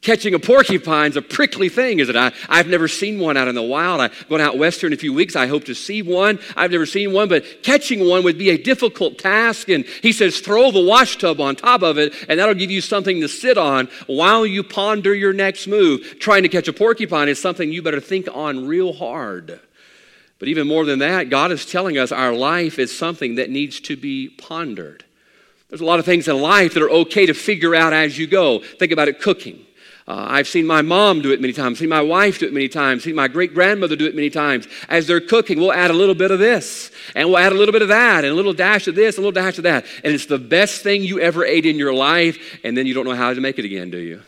Catching 0.05 0.35
a 0.35 0.39
porcupine's 0.39 1.17
a 1.17 1.21
prickly 1.23 1.67
thing, 1.67 1.97
is 1.97 2.09
it? 2.09 2.15
I, 2.15 2.31
I've 2.47 2.67
never 2.67 2.87
seen 2.87 3.17
one 3.17 3.37
out 3.37 3.47
in 3.47 3.55
the 3.55 3.63
wild. 3.63 4.01
I'm 4.01 4.11
going 4.29 4.39
out 4.39 4.55
west 4.55 4.81
here 4.81 4.87
in 4.87 4.93
a 4.93 4.97
few 4.97 5.11
weeks. 5.11 5.35
I 5.35 5.47
hope 5.47 5.63
to 5.63 5.73
see 5.73 6.03
one. 6.03 6.37
I've 6.55 6.69
never 6.69 6.85
seen 6.85 7.11
one, 7.11 7.27
but 7.27 7.63
catching 7.63 8.07
one 8.07 8.23
would 8.23 8.37
be 8.37 8.51
a 8.51 8.57
difficult 8.57 9.17
task. 9.17 9.67
And 9.67 9.83
he 10.03 10.11
says, 10.11 10.41
throw 10.41 10.69
the 10.69 10.79
washtub 10.79 11.41
on 11.41 11.55
top 11.55 11.81
of 11.81 11.97
it, 11.97 12.13
and 12.29 12.39
that'll 12.39 12.53
give 12.53 12.69
you 12.69 12.81
something 12.81 13.19
to 13.21 13.27
sit 13.27 13.57
on 13.57 13.87
while 14.05 14.45
you 14.45 14.61
ponder 14.61 15.11
your 15.15 15.33
next 15.33 15.65
move. 15.65 16.19
Trying 16.19 16.43
to 16.43 16.49
catch 16.49 16.67
a 16.67 16.73
porcupine 16.73 17.27
is 17.27 17.41
something 17.41 17.71
you 17.71 17.81
better 17.81 17.99
think 17.99 18.27
on 18.31 18.67
real 18.67 18.93
hard. 18.93 19.59
But 20.37 20.49
even 20.49 20.67
more 20.67 20.85
than 20.85 20.99
that, 20.99 21.31
God 21.31 21.51
is 21.51 21.65
telling 21.65 21.97
us 21.97 22.11
our 22.11 22.31
life 22.31 22.77
is 22.77 22.95
something 22.95 23.35
that 23.35 23.49
needs 23.49 23.79
to 23.79 23.95
be 23.95 24.29
pondered. 24.29 25.03
There's 25.69 25.81
a 25.81 25.85
lot 25.85 25.97
of 25.97 26.05
things 26.05 26.27
in 26.27 26.39
life 26.39 26.75
that 26.75 26.83
are 26.83 26.91
okay 26.91 27.25
to 27.25 27.33
figure 27.33 27.73
out 27.73 27.91
as 27.91 28.19
you 28.19 28.27
go. 28.27 28.59
Think 28.59 28.91
about 28.91 29.07
it 29.07 29.19
cooking. 29.19 29.64
Uh, 30.07 30.25
I've 30.29 30.47
seen 30.47 30.67
my 30.67 30.83
mom 30.83 31.21
do 31.21 31.31
it 31.31 31.41
many 31.41 31.51
times, 31.51 31.79
seen 31.79 31.89
my 31.89 32.01
wife 32.01 32.37
do 32.37 32.45
it 32.45 32.53
many 32.53 32.67
times, 32.67 33.03
seen 33.03 33.15
my 33.15 33.27
great 33.27 33.55
grandmother 33.55 33.95
do 33.95 34.05
it 34.05 34.15
many 34.15 34.29
times. 34.29 34.67
As 34.87 35.07
they're 35.07 35.19
cooking, 35.19 35.59
we'll 35.59 35.73
add 35.73 35.89
a 35.89 35.95
little 35.95 36.13
bit 36.13 36.29
of 36.29 36.37
this, 36.37 36.91
and 37.15 37.27
we'll 37.27 37.39
add 37.39 37.51
a 37.51 37.55
little 37.55 37.71
bit 37.71 37.81
of 37.81 37.87
that, 37.87 38.23
and 38.23 38.31
a 38.31 38.35
little 38.35 38.53
dash 38.53 38.87
of 38.87 38.93
this, 38.93 39.17
a 39.17 39.21
little 39.21 39.31
dash 39.31 39.57
of 39.57 39.63
that. 39.63 39.85
And 40.03 40.13
it's 40.13 40.27
the 40.27 40.37
best 40.37 40.83
thing 40.83 41.01
you 41.03 41.19
ever 41.19 41.43
ate 41.43 41.65
in 41.65 41.77
your 41.77 41.93
life, 41.93 42.59
and 42.63 42.77
then 42.77 42.85
you 42.85 42.93
don't 42.93 43.05
know 43.05 43.15
how 43.15 43.33
to 43.33 43.41
make 43.41 43.57
it 43.57 43.65
again, 43.65 43.89
do 43.89 43.97
you? 43.97 44.21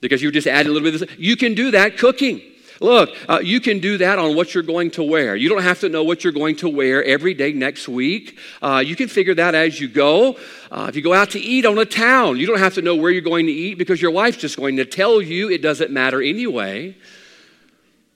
Because 0.00 0.22
you 0.22 0.32
just 0.32 0.46
add 0.46 0.64
a 0.64 0.70
little 0.70 0.82
bit 0.82 0.94
of 0.94 1.00
this. 1.00 1.18
You 1.18 1.36
can 1.36 1.52
do 1.54 1.72
that 1.72 1.98
cooking. 1.98 2.40
Look, 2.82 3.16
uh, 3.28 3.38
you 3.42 3.60
can 3.60 3.78
do 3.78 3.98
that 3.98 4.18
on 4.18 4.34
what 4.34 4.54
you're 4.54 4.64
going 4.64 4.90
to 4.92 5.04
wear. 5.04 5.36
You 5.36 5.48
don't 5.48 5.62
have 5.62 5.80
to 5.80 5.88
know 5.88 6.02
what 6.02 6.24
you're 6.24 6.32
going 6.32 6.56
to 6.56 6.68
wear 6.68 7.04
every 7.04 7.32
day 7.32 7.52
next 7.52 7.88
week. 7.88 8.38
Uh, 8.60 8.82
you 8.84 8.96
can 8.96 9.08
figure 9.08 9.34
that 9.36 9.54
as 9.54 9.80
you 9.80 9.88
go. 9.88 10.36
Uh, 10.70 10.86
if 10.88 10.96
you 10.96 11.02
go 11.02 11.14
out 11.14 11.30
to 11.30 11.40
eat 11.40 11.64
on 11.64 11.78
a 11.78 11.84
town, 11.84 12.38
you 12.38 12.46
don't 12.46 12.58
have 12.58 12.74
to 12.74 12.82
know 12.82 12.96
where 12.96 13.12
you're 13.12 13.22
going 13.22 13.46
to 13.46 13.52
eat 13.52 13.78
because 13.78 14.02
your 14.02 14.10
wife's 14.10 14.38
just 14.38 14.56
going 14.56 14.76
to 14.78 14.84
tell 14.84 15.22
you 15.22 15.48
it 15.48 15.62
doesn't 15.62 15.92
matter 15.92 16.20
anyway. 16.20 16.96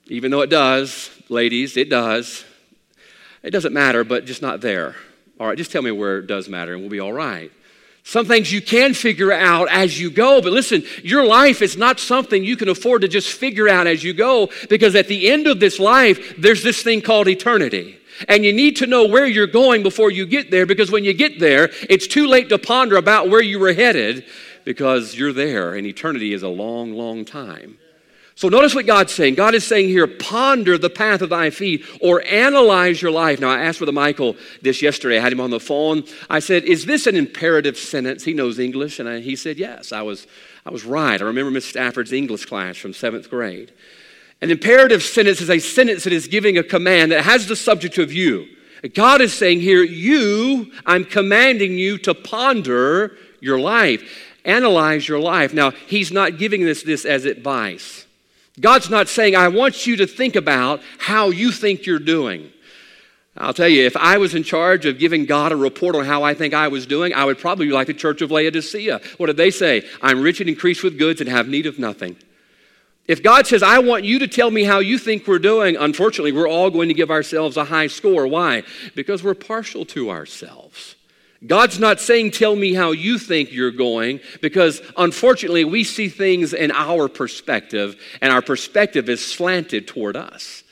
Even 0.08 0.32
though 0.32 0.42
it 0.42 0.50
does, 0.50 1.10
ladies, 1.28 1.76
it 1.76 1.88
does. 1.88 2.44
It 3.44 3.50
doesn't 3.50 3.72
matter, 3.72 4.02
but 4.02 4.24
just 4.24 4.42
not 4.42 4.60
there. 4.60 4.96
All 5.38 5.46
right, 5.46 5.56
just 5.56 5.70
tell 5.70 5.82
me 5.82 5.92
where 5.92 6.18
it 6.18 6.26
does 6.26 6.48
matter 6.48 6.72
and 6.72 6.82
we'll 6.82 6.90
be 6.90 7.00
all 7.00 7.12
right. 7.12 7.52
Some 8.06 8.24
things 8.24 8.52
you 8.52 8.62
can 8.62 8.94
figure 8.94 9.32
out 9.32 9.68
as 9.68 9.98
you 9.98 10.12
go, 10.12 10.40
but 10.40 10.52
listen, 10.52 10.84
your 11.02 11.26
life 11.26 11.60
is 11.60 11.76
not 11.76 11.98
something 11.98 12.44
you 12.44 12.56
can 12.56 12.68
afford 12.68 13.02
to 13.02 13.08
just 13.08 13.32
figure 13.32 13.68
out 13.68 13.88
as 13.88 14.04
you 14.04 14.14
go 14.14 14.48
because 14.70 14.94
at 14.94 15.08
the 15.08 15.28
end 15.28 15.48
of 15.48 15.58
this 15.58 15.80
life, 15.80 16.36
there's 16.38 16.62
this 16.62 16.84
thing 16.84 17.00
called 17.00 17.26
eternity. 17.26 17.98
And 18.28 18.44
you 18.44 18.52
need 18.52 18.76
to 18.76 18.86
know 18.86 19.08
where 19.08 19.26
you're 19.26 19.48
going 19.48 19.82
before 19.82 20.12
you 20.12 20.24
get 20.24 20.52
there 20.52 20.66
because 20.66 20.88
when 20.88 21.02
you 21.02 21.14
get 21.14 21.40
there, 21.40 21.70
it's 21.90 22.06
too 22.06 22.28
late 22.28 22.48
to 22.50 22.58
ponder 22.58 22.94
about 22.94 23.28
where 23.28 23.42
you 23.42 23.58
were 23.58 23.72
headed 23.72 24.24
because 24.64 25.16
you're 25.16 25.32
there 25.32 25.74
and 25.74 25.84
eternity 25.84 26.32
is 26.32 26.44
a 26.44 26.48
long, 26.48 26.92
long 26.92 27.24
time. 27.24 27.76
So 28.36 28.50
notice 28.50 28.74
what 28.74 28.84
God's 28.84 29.14
saying. 29.14 29.34
God 29.34 29.54
is 29.54 29.66
saying 29.66 29.88
here, 29.88 30.06
ponder 30.06 30.76
the 30.76 30.90
path 30.90 31.22
of 31.22 31.30
thy 31.30 31.48
feet 31.48 31.86
or 32.02 32.22
analyze 32.22 33.00
your 33.00 33.10
life. 33.10 33.40
Now, 33.40 33.48
I 33.48 33.60
asked 33.60 33.78
Brother 33.78 33.92
Michael 33.92 34.36
this 34.60 34.82
yesterday. 34.82 35.16
I 35.16 35.22
had 35.22 35.32
him 35.32 35.40
on 35.40 35.48
the 35.48 35.58
phone. 35.58 36.04
I 36.28 36.40
said, 36.40 36.64
Is 36.64 36.84
this 36.84 37.06
an 37.06 37.16
imperative 37.16 37.78
sentence? 37.78 38.24
He 38.24 38.34
knows 38.34 38.58
English. 38.58 39.00
And 39.00 39.08
I, 39.08 39.20
he 39.20 39.36
said, 39.36 39.56
Yes. 39.56 39.90
I 39.90 40.02
was, 40.02 40.26
I 40.66 40.70
was 40.70 40.84
right. 40.84 41.18
I 41.18 41.24
remember 41.24 41.50
Miss 41.50 41.64
Stafford's 41.64 42.12
English 42.12 42.44
class 42.44 42.76
from 42.76 42.92
seventh 42.92 43.30
grade. 43.30 43.72
An 44.42 44.50
imperative 44.50 45.02
sentence 45.02 45.40
is 45.40 45.48
a 45.48 45.58
sentence 45.58 46.04
that 46.04 46.12
is 46.12 46.28
giving 46.28 46.58
a 46.58 46.62
command 46.62 47.12
that 47.12 47.24
has 47.24 47.46
the 47.46 47.56
subject 47.56 47.96
of 47.96 48.12
you. 48.12 48.46
God 48.92 49.22
is 49.22 49.32
saying 49.32 49.60
here, 49.60 49.82
You, 49.82 50.72
I'm 50.84 51.06
commanding 51.06 51.78
you 51.78 51.96
to 51.98 52.12
ponder 52.12 53.16
your 53.40 53.58
life, 53.58 54.02
analyze 54.44 55.08
your 55.08 55.20
life. 55.20 55.54
Now, 55.54 55.70
He's 55.70 56.12
not 56.12 56.36
giving 56.36 56.66
this, 56.66 56.82
this 56.82 57.06
as 57.06 57.24
advice. 57.24 58.05
God's 58.58 58.88
not 58.88 59.08
saying, 59.08 59.36
I 59.36 59.48
want 59.48 59.86
you 59.86 59.96
to 59.96 60.06
think 60.06 60.34
about 60.34 60.80
how 60.98 61.28
you 61.28 61.52
think 61.52 61.84
you're 61.84 61.98
doing. 61.98 62.50
I'll 63.38 63.52
tell 63.52 63.68
you, 63.68 63.84
if 63.84 63.96
I 63.98 64.16
was 64.16 64.34
in 64.34 64.42
charge 64.42 64.86
of 64.86 64.98
giving 64.98 65.26
God 65.26 65.52
a 65.52 65.56
report 65.56 65.94
on 65.94 66.06
how 66.06 66.22
I 66.22 66.32
think 66.32 66.54
I 66.54 66.68
was 66.68 66.86
doing, 66.86 67.12
I 67.12 67.26
would 67.26 67.38
probably 67.38 67.66
be 67.66 67.72
like 67.72 67.86
the 67.86 67.94
church 67.94 68.22
of 68.22 68.30
Laodicea. 68.30 69.00
What 69.18 69.26
did 69.26 69.36
they 69.36 69.50
say? 69.50 69.86
I'm 70.00 70.22
rich 70.22 70.40
and 70.40 70.48
increased 70.48 70.82
with 70.82 70.98
goods 70.98 71.20
and 71.20 71.28
have 71.28 71.46
need 71.46 71.66
of 71.66 71.78
nothing. 71.78 72.16
If 73.06 73.22
God 73.22 73.46
says, 73.46 73.62
I 73.62 73.78
want 73.78 74.04
you 74.04 74.18
to 74.20 74.26
tell 74.26 74.50
me 74.50 74.64
how 74.64 74.78
you 74.78 74.98
think 74.98 75.28
we're 75.28 75.38
doing, 75.38 75.76
unfortunately, 75.76 76.32
we're 76.32 76.48
all 76.48 76.70
going 76.70 76.88
to 76.88 76.94
give 76.94 77.10
ourselves 77.10 77.58
a 77.58 77.64
high 77.64 77.86
score. 77.86 78.26
Why? 78.26 78.62
Because 78.94 79.22
we're 79.22 79.34
partial 79.34 79.84
to 79.86 80.10
ourselves. 80.10 80.95
God's 81.46 81.78
not 81.78 82.00
saying, 82.00 82.32
Tell 82.32 82.56
me 82.56 82.74
how 82.74 82.92
you 82.92 83.18
think 83.18 83.52
you're 83.52 83.70
going, 83.70 84.20
because 84.40 84.80
unfortunately, 84.96 85.64
we 85.64 85.84
see 85.84 86.08
things 86.08 86.52
in 86.52 86.72
our 86.72 87.08
perspective, 87.08 87.96
and 88.20 88.32
our 88.32 88.42
perspective 88.42 89.08
is 89.08 89.24
slanted 89.24 89.86
toward 89.86 90.16
us. 90.16 90.62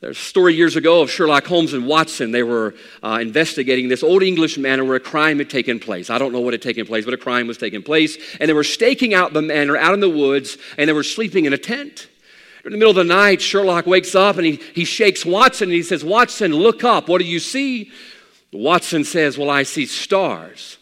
There's 0.00 0.18
a 0.18 0.20
story 0.20 0.54
years 0.54 0.76
ago 0.76 1.00
of 1.00 1.10
Sherlock 1.10 1.46
Holmes 1.46 1.72
and 1.72 1.86
Watson. 1.86 2.30
They 2.30 2.42
were 2.42 2.74
uh, 3.02 3.18
investigating 3.20 3.88
this 3.88 4.02
old 4.02 4.22
English 4.22 4.58
manor 4.58 4.84
where 4.84 4.96
a 4.96 5.00
crime 5.00 5.38
had 5.38 5.48
taken 5.48 5.80
place. 5.80 6.10
I 6.10 6.18
don't 6.18 6.32
know 6.32 6.40
what 6.40 6.52
had 6.52 6.60
taken 6.60 6.84
place, 6.84 7.06
but 7.06 7.14
a 7.14 7.18
crime 7.18 7.46
was 7.46 7.56
taking 7.56 7.82
place. 7.82 8.18
And 8.38 8.48
they 8.48 8.52
were 8.52 8.62
staking 8.62 9.14
out 9.14 9.32
the 9.32 9.40
manor 9.40 9.76
out 9.76 9.94
in 9.94 10.00
the 10.00 10.10
woods, 10.10 10.58
and 10.76 10.86
they 10.86 10.92
were 10.92 11.02
sleeping 11.02 11.46
in 11.46 11.54
a 11.54 11.58
tent. 11.58 12.08
In 12.66 12.72
the 12.72 12.78
middle 12.78 12.90
of 12.90 12.96
the 12.96 13.04
night, 13.04 13.40
Sherlock 13.40 13.86
wakes 13.86 14.14
up 14.16 14.36
and 14.36 14.44
he, 14.44 14.60
he 14.74 14.84
shakes 14.84 15.24
Watson 15.24 15.68
and 15.68 15.72
he 15.72 15.84
says, 15.84 16.04
Watson, 16.04 16.52
look 16.52 16.82
up. 16.82 17.08
What 17.08 17.20
do 17.20 17.24
you 17.24 17.38
see? 17.38 17.92
Watson 18.52 19.04
says, 19.04 19.36
Well, 19.36 19.50
I 19.50 19.62
see 19.62 19.86
stars. 19.86 20.78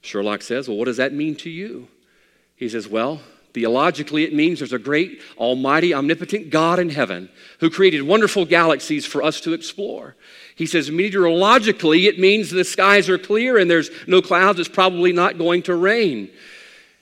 Sherlock 0.00 0.42
says, 0.42 0.68
Well, 0.68 0.76
what 0.76 0.86
does 0.86 0.98
that 0.98 1.12
mean 1.12 1.36
to 1.36 1.50
you? 1.50 1.88
He 2.56 2.68
says, 2.68 2.88
Well, 2.88 3.20
theologically, 3.52 4.24
it 4.24 4.34
means 4.34 4.58
there's 4.58 4.72
a 4.72 4.78
great, 4.78 5.22
almighty, 5.38 5.94
omnipotent 5.94 6.50
God 6.50 6.78
in 6.78 6.90
heaven 6.90 7.30
who 7.60 7.70
created 7.70 8.02
wonderful 8.02 8.44
galaxies 8.44 9.06
for 9.06 9.22
us 9.22 9.40
to 9.42 9.52
explore. 9.52 10.16
He 10.56 10.66
says, 10.66 10.90
meteorologically, 10.90 12.06
it 12.06 12.18
means 12.18 12.50
the 12.50 12.64
skies 12.64 13.08
are 13.08 13.18
clear 13.18 13.56
and 13.56 13.70
there's 13.70 13.90
no 14.06 14.20
clouds. 14.20 14.58
It's 14.58 14.68
probably 14.68 15.12
not 15.12 15.38
going 15.38 15.62
to 15.62 15.74
rain. 15.74 16.30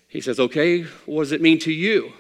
He 0.09 0.21
says, 0.21 0.39
Okay, 0.39 0.83
what 1.07 1.23
does 1.23 1.33
it 1.33 1.41
mean 1.41 1.59
to 1.61 1.73
you? 1.73 2.13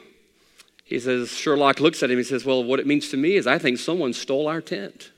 He 0.84 0.98
says, 0.98 1.30
Sherlock 1.30 1.80
looks 1.80 2.02
at 2.02 2.10
him. 2.10 2.18
He 2.18 2.24
says, 2.24 2.44
Well, 2.44 2.64
what 2.64 2.80
it 2.80 2.86
means 2.86 3.10
to 3.10 3.16
me 3.16 3.36
is 3.36 3.46
I 3.46 3.58
think 3.58 3.78
someone 3.78 4.12
stole 4.12 4.48
our 4.48 4.60
tent. 4.60 5.10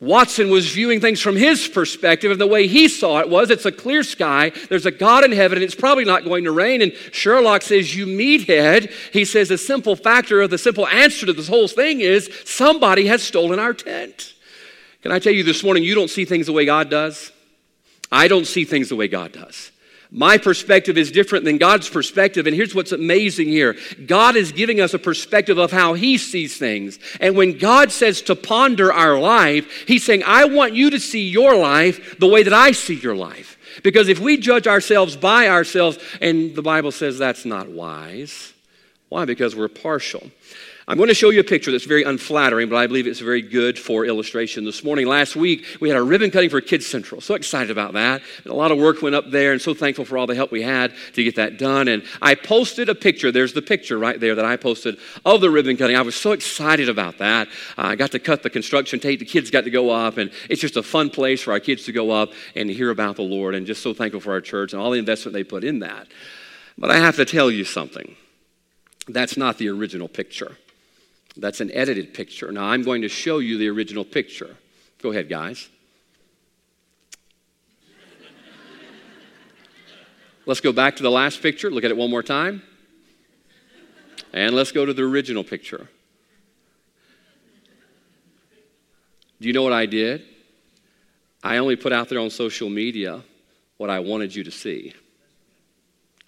Watson 0.00 0.48
was 0.48 0.70
viewing 0.70 1.00
things 1.00 1.20
from 1.20 1.34
his 1.34 1.66
perspective, 1.66 2.30
and 2.30 2.40
the 2.40 2.46
way 2.46 2.68
he 2.68 2.86
saw 2.86 3.18
it 3.18 3.28
was 3.28 3.50
it's 3.50 3.66
a 3.66 3.72
clear 3.72 4.04
sky, 4.04 4.52
there's 4.68 4.86
a 4.86 4.92
God 4.92 5.24
in 5.24 5.32
heaven, 5.32 5.58
and 5.58 5.64
it's 5.64 5.74
probably 5.74 6.04
not 6.04 6.24
going 6.24 6.44
to 6.44 6.52
rain. 6.52 6.82
And 6.82 6.92
Sherlock 7.10 7.62
says, 7.62 7.96
You 7.96 8.06
meathead. 8.06 8.92
He 9.12 9.24
says, 9.24 9.48
The 9.48 9.58
simple 9.58 9.96
factor 9.96 10.40
of 10.40 10.50
the 10.50 10.58
simple 10.58 10.86
answer 10.86 11.26
to 11.26 11.32
this 11.32 11.48
whole 11.48 11.66
thing 11.66 12.00
is 12.00 12.30
somebody 12.44 13.06
has 13.06 13.22
stolen 13.24 13.58
our 13.58 13.74
tent. 13.74 14.34
Can 15.02 15.10
I 15.10 15.18
tell 15.18 15.32
you 15.32 15.42
this 15.42 15.64
morning, 15.64 15.82
you 15.82 15.96
don't 15.96 16.10
see 16.10 16.24
things 16.24 16.46
the 16.46 16.52
way 16.52 16.64
God 16.64 16.90
does? 16.90 17.32
I 18.10 18.28
don't 18.28 18.46
see 18.46 18.64
things 18.64 18.88
the 18.88 18.96
way 18.96 19.08
God 19.08 19.32
does. 19.32 19.72
My 20.10 20.38
perspective 20.38 20.96
is 20.96 21.10
different 21.10 21.44
than 21.44 21.58
God's 21.58 21.88
perspective. 21.88 22.46
And 22.46 22.56
here's 22.56 22.74
what's 22.74 22.92
amazing 22.92 23.48
here 23.48 23.76
God 24.06 24.36
is 24.36 24.52
giving 24.52 24.80
us 24.80 24.94
a 24.94 24.98
perspective 24.98 25.58
of 25.58 25.70
how 25.70 25.94
He 25.94 26.16
sees 26.16 26.56
things. 26.56 26.98
And 27.20 27.36
when 27.36 27.58
God 27.58 27.92
says 27.92 28.22
to 28.22 28.34
ponder 28.34 28.92
our 28.92 29.18
life, 29.18 29.86
He's 29.86 30.04
saying, 30.04 30.22
I 30.24 30.46
want 30.46 30.74
you 30.74 30.90
to 30.90 31.00
see 31.00 31.28
your 31.28 31.56
life 31.56 32.18
the 32.18 32.26
way 32.26 32.42
that 32.42 32.54
I 32.54 32.72
see 32.72 32.94
your 32.94 33.16
life. 33.16 33.56
Because 33.82 34.08
if 34.08 34.18
we 34.18 34.38
judge 34.38 34.66
ourselves 34.66 35.16
by 35.16 35.48
ourselves, 35.48 35.98
and 36.20 36.54
the 36.54 36.62
Bible 36.62 36.90
says 36.90 37.18
that's 37.18 37.44
not 37.44 37.68
wise, 37.68 38.52
why? 39.08 39.24
Because 39.24 39.54
we're 39.54 39.68
partial. 39.68 40.30
I'm 40.90 40.96
going 40.96 41.08
to 41.08 41.14
show 41.14 41.28
you 41.28 41.40
a 41.40 41.44
picture 41.44 41.70
that's 41.70 41.84
very 41.84 42.02
unflattering, 42.02 42.70
but 42.70 42.76
I 42.76 42.86
believe 42.86 43.06
it's 43.06 43.20
very 43.20 43.42
good 43.42 43.78
for 43.78 44.06
illustration. 44.06 44.64
This 44.64 44.82
morning, 44.82 45.06
last 45.06 45.36
week, 45.36 45.66
we 45.82 45.90
had 45.90 45.98
a 45.98 46.02
ribbon 46.02 46.30
cutting 46.30 46.48
for 46.48 46.62
Kids 46.62 46.86
Central. 46.86 47.20
So 47.20 47.34
excited 47.34 47.70
about 47.70 47.92
that. 47.92 48.22
And 48.42 48.50
a 48.50 48.56
lot 48.56 48.72
of 48.72 48.78
work 48.78 49.02
went 49.02 49.14
up 49.14 49.30
there, 49.30 49.52
and 49.52 49.60
so 49.60 49.74
thankful 49.74 50.06
for 50.06 50.16
all 50.16 50.26
the 50.26 50.34
help 50.34 50.50
we 50.50 50.62
had 50.62 50.94
to 51.12 51.22
get 51.22 51.36
that 51.36 51.58
done. 51.58 51.88
And 51.88 52.04
I 52.22 52.34
posted 52.34 52.88
a 52.88 52.94
picture. 52.94 53.30
There's 53.30 53.52
the 53.52 53.60
picture 53.60 53.98
right 53.98 54.18
there 54.18 54.34
that 54.34 54.46
I 54.46 54.56
posted 54.56 54.96
of 55.26 55.42
the 55.42 55.50
ribbon 55.50 55.76
cutting. 55.76 55.94
I 55.94 56.00
was 56.00 56.14
so 56.14 56.32
excited 56.32 56.88
about 56.88 57.18
that. 57.18 57.48
Uh, 57.76 57.82
I 57.88 57.94
got 57.94 58.12
to 58.12 58.18
cut 58.18 58.42
the 58.42 58.48
construction 58.48 58.98
tape. 58.98 59.18
The 59.18 59.26
kids 59.26 59.50
got 59.50 59.64
to 59.64 59.70
go 59.70 59.90
up, 59.90 60.16
and 60.16 60.30
it's 60.48 60.62
just 60.62 60.78
a 60.78 60.82
fun 60.82 61.10
place 61.10 61.42
for 61.42 61.52
our 61.52 61.60
kids 61.60 61.84
to 61.84 61.92
go 61.92 62.12
up 62.12 62.32
and 62.56 62.70
hear 62.70 62.88
about 62.88 63.16
the 63.16 63.22
Lord. 63.22 63.54
And 63.54 63.66
just 63.66 63.82
so 63.82 63.92
thankful 63.92 64.22
for 64.22 64.32
our 64.32 64.40
church 64.40 64.72
and 64.72 64.80
all 64.80 64.92
the 64.92 64.98
investment 64.98 65.34
they 65.34 65.44
put 65.44 65.64
in 65.64 65.80
that. 65.80 66.08
But 66.78 66.90
I 66.90 66.96
have 66.96 67.16
to 67.16 67.26
tell 67.26 67.50
you 67.50 67.66
something. 67.66 68.16
That's 69.06 69.36
not 69.36 69.58
the 69.58 69.68
original 69.68 70.08
picture. 70.08 70.56
That's 71.38 71.60
an 71.60 71.70
edited 71.72 72.14
picture. 72.14 72.50
Now, 72.50 72.64
I'm 72.64 72.82
going 72.82 73.02
to 73.02 73.08
show 73.08 73.38
you 73.38 73.58
the 73.58 73.68
original 73.68 74.04
picture. 74.04 74.56
Go 75.00 75.12
ahead, 75.12 75.28
guys. 75.28 75.68
let's 80.46 80.60
go 80.60 80.72
back 80.72 80.96
to 80.96 81.02
the 81.02 81.10
last 81.10 81.40
picture. 81.40 81.70
Look 81.70 81.84
at 81.84 81.92
it 81.92 81.96
one 81.96 82.10
more 82.10 82.24
time. 82.24 82.62
And 84.32 84.54
let's 84.56 84.72
go 84.72 84.84
to 84.84 84.92
the 84.92 85.02
original 85.02 85.44
picture. 85.44 85.88
Do 89.40 89.46
you 89.46 89.54
know 89.54 89.62
what 89.62 89.72
I 89.72 89.86
did? 89.86 90.24
I 91.44 91.58
only 91.58 91.76
put 91.76 91.92
out 91.92 92.08
there 92.08 92.18
on 92.18 92.30
social 92.30 92.68
media 92.68 93.22
what 93.76 93.90
I 93.90 94.00
wanted 94.00 94.34
you 94.34 94.42
to 94.42 94.50
see. 94.50 94.92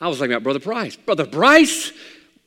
I 0.00 0.06
was 0.06 0.20
like, 0.20 0.42
Brother 0.42 0.60
Bryce. 0.60 0.94
Brother 0.94 1.26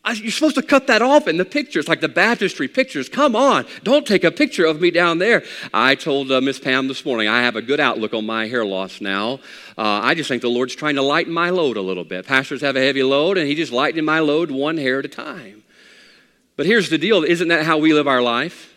Bryce? 0.04 0.20
you're 0.20 0.32
supposed 0.32 0.56
to 0.56 0.62
cut 0.62 0.88
that 0.88 1.02
off 1.02 1.28
in 1.28 1.38
the 1.38 1.46
pictures, 1.46 1.88
like 1.88 2.02
the 2.02 2.10
baptistry 2.10 2.68
pictures. 2.68 3.10
Come 3.10 3.36
on, 3.36 3.66
don't 3.84 4.06
take 4.06 4.24
a 4.24 4.32
picture 4.32 4.66
of 4.66 4.82
me 4.82 4.92
down 4.92 5.18
there. 5.18 5.44
I 5.74 5.96
told 5.96 6.32
uh, 6.32 6.42
Miss 6.42 6.60
Pam 6.60 6.88
this 6.88 7.06
morning 7.06 7.28
I 7.28 7.42
have 7.42 7.56
a 7.56 7.62
good 7.62 7.80
outlook 7.80 8.14
on 8.14 8.26
my 8.26 8.48
hair 8.48 8.66
loss 8.66 9.02
now. 9.02 9.40
Uh, 9.78 10.02
I 10.04 10.14
just 10.16 10.28
think 10.28 10.42
the 10.42 10.50
Lord's 10.50 10.76
trying 10.76 10.96
to 10.96 11.02
lighten 11.02 11.34
my 11.34 11.50
load 11.50 11.78
a 11.78 11.82
little 11.82 12.04
bit. 12.04 12.26
Pastors 12.28 12.62
have 12.62 12.76
a 12.76 12.82
heavy 12.82 13.04
load, 13.04 13.38
and 13.38 13.48
He 13.48 13.56
just 13.56 13.72
lightening 13.72 14.06
my 14.06 14.20
load 14.20 14.52
one 14.52 14.78
hair 14.78 15.00
at 15.00 15.06
a 15.06 15.10
time. 15.10 15.64
But 16.56 16.66
here's 16.66 16.90
the 16.90 16.98
deal 16.98 17.24
isn't 17.24 17.48
that 17.48 17.66
how 17.66 17.78
we 17.78 17.94
live 17.94 18.08
our 18.08 18.22
life? 18.22 18.74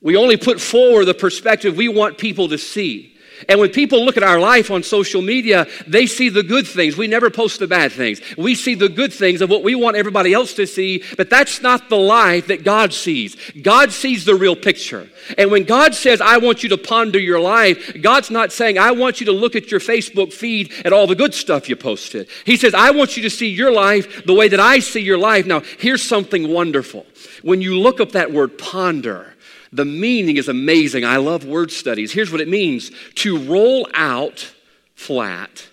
We 0.00 0.16
only 0.16 0.36
put 0.36 0.60
forward 0.60 1.06
the 1.06 1.14
perspective 1.14 1.76
we 1.76 1.88
want 1.88 2.18
people 2.18 2.48
to 2.48 2.58
see. 2.58 3.17
And 3.48 3.60
when 3.60 3.70
people 3.70 4.04
look 4.04 4.16
at 4.16 4.22
our 4.22 4.40
life 4.40 4.70
on 4.70 4.82
social 4.82 5.22
media, 5.22 5.66
they 5.86 6.06
see 6.06 6.28
the 6.28 6.42
good 6.42 6.66
things. 6.66 6.96
We 6.96 7.06
never 7.06 7.30
post 7.30 7.58
the 7.58 7.66
bad 7.66 7.92
things. 7.92 8.20
We 8.36 8.54
see 8.54 8.74
the 8.74 8.88
good 8.88 9.12
things 9.12 9.40
of 9.40 9.50
what 9.50 9.62
we 9.62 9.74
want 9.74 9.96
everybody 9.96 10.32
else 10.32 10.54
to 10.54 10.66
see, 10.66 11.04
but 11.16 11.30
that's 11.30 11.60
not 11.60 11.88
the 11.88 11.96
life 11.96 12.48
that 12.48 12.64
God 12.64 12.92
sees. 12.92 13.36
God 13.62 13.92
sees 13.92 14.24
the 14.24 14.34
real 14.34 14.56
picture. 14.56 15.08
And 15.36 15.50
when 15.50 15.64
God 15.64 15.94
says, 15.94 16.20
I 16.20 16.38
want 16.38 16.62
you 16.62 16.70
to 16.70 16.78
ponder 16.78 17.18
your 17.18 17.40
life, 17.40 17.96
God's 18.00 18.30
not 18.30 18.52
saying, 18.52 18.78
I 18.78 18.92
want 18.92 19.20
you 19.20 19.26
to 19.26 19.32
look 19.32 19.56
at 19.56 19.70
your 19.70 19.80
Facebook 19.80 20.32
feed 20.32 20.72
at 20.84 20.92
all 20.92 21.06
the 21.06 21.14
good 21.14 21.34
stuff 21.34 21.68
you 21.68 21.76
posted. 21.76 22.28
He 22.44 22.56
says, 22.56 22.74
I 22.74 22.90
want 22.90 23.16
you 23.16 23.22
to 23.24 23.30
see 23.30 23.48
your 23.48 23.72
life 23.72 24.24
the 24.24 24.34
way 24.34 24.48
that 24.48 24.60
I 24.60 24.78
see 24.78 25.00
your 25.00 25.18
life. 25.18 25.46
Now, 25.46 25.60
here's 25.78 26.02
something 26.02 26.48
wonderful. 26.48 27.06
When 27.42 27.60
you 27.60 27.78
look 27.78 28.00
up 28.00 28.12
that 28.12 28.32
word 28.32 28.58
ponder, 28.58 29.34
the 29.72 29.84
meaning 29.84 30.36
is 30.36 30.48
amazing. 30.48 31.04
I 31.04 31.16
love 31.18 31.44
word 31.44 31.70
studies. 31.70 32.12
Here's 32.12 32.32
what 32.32 32.40
it 32.40 32.48
means 32.48 32.90
to 33.16 33.38
roll 33.38 33.88
out 33.94 34.52
flat 34.94 35.68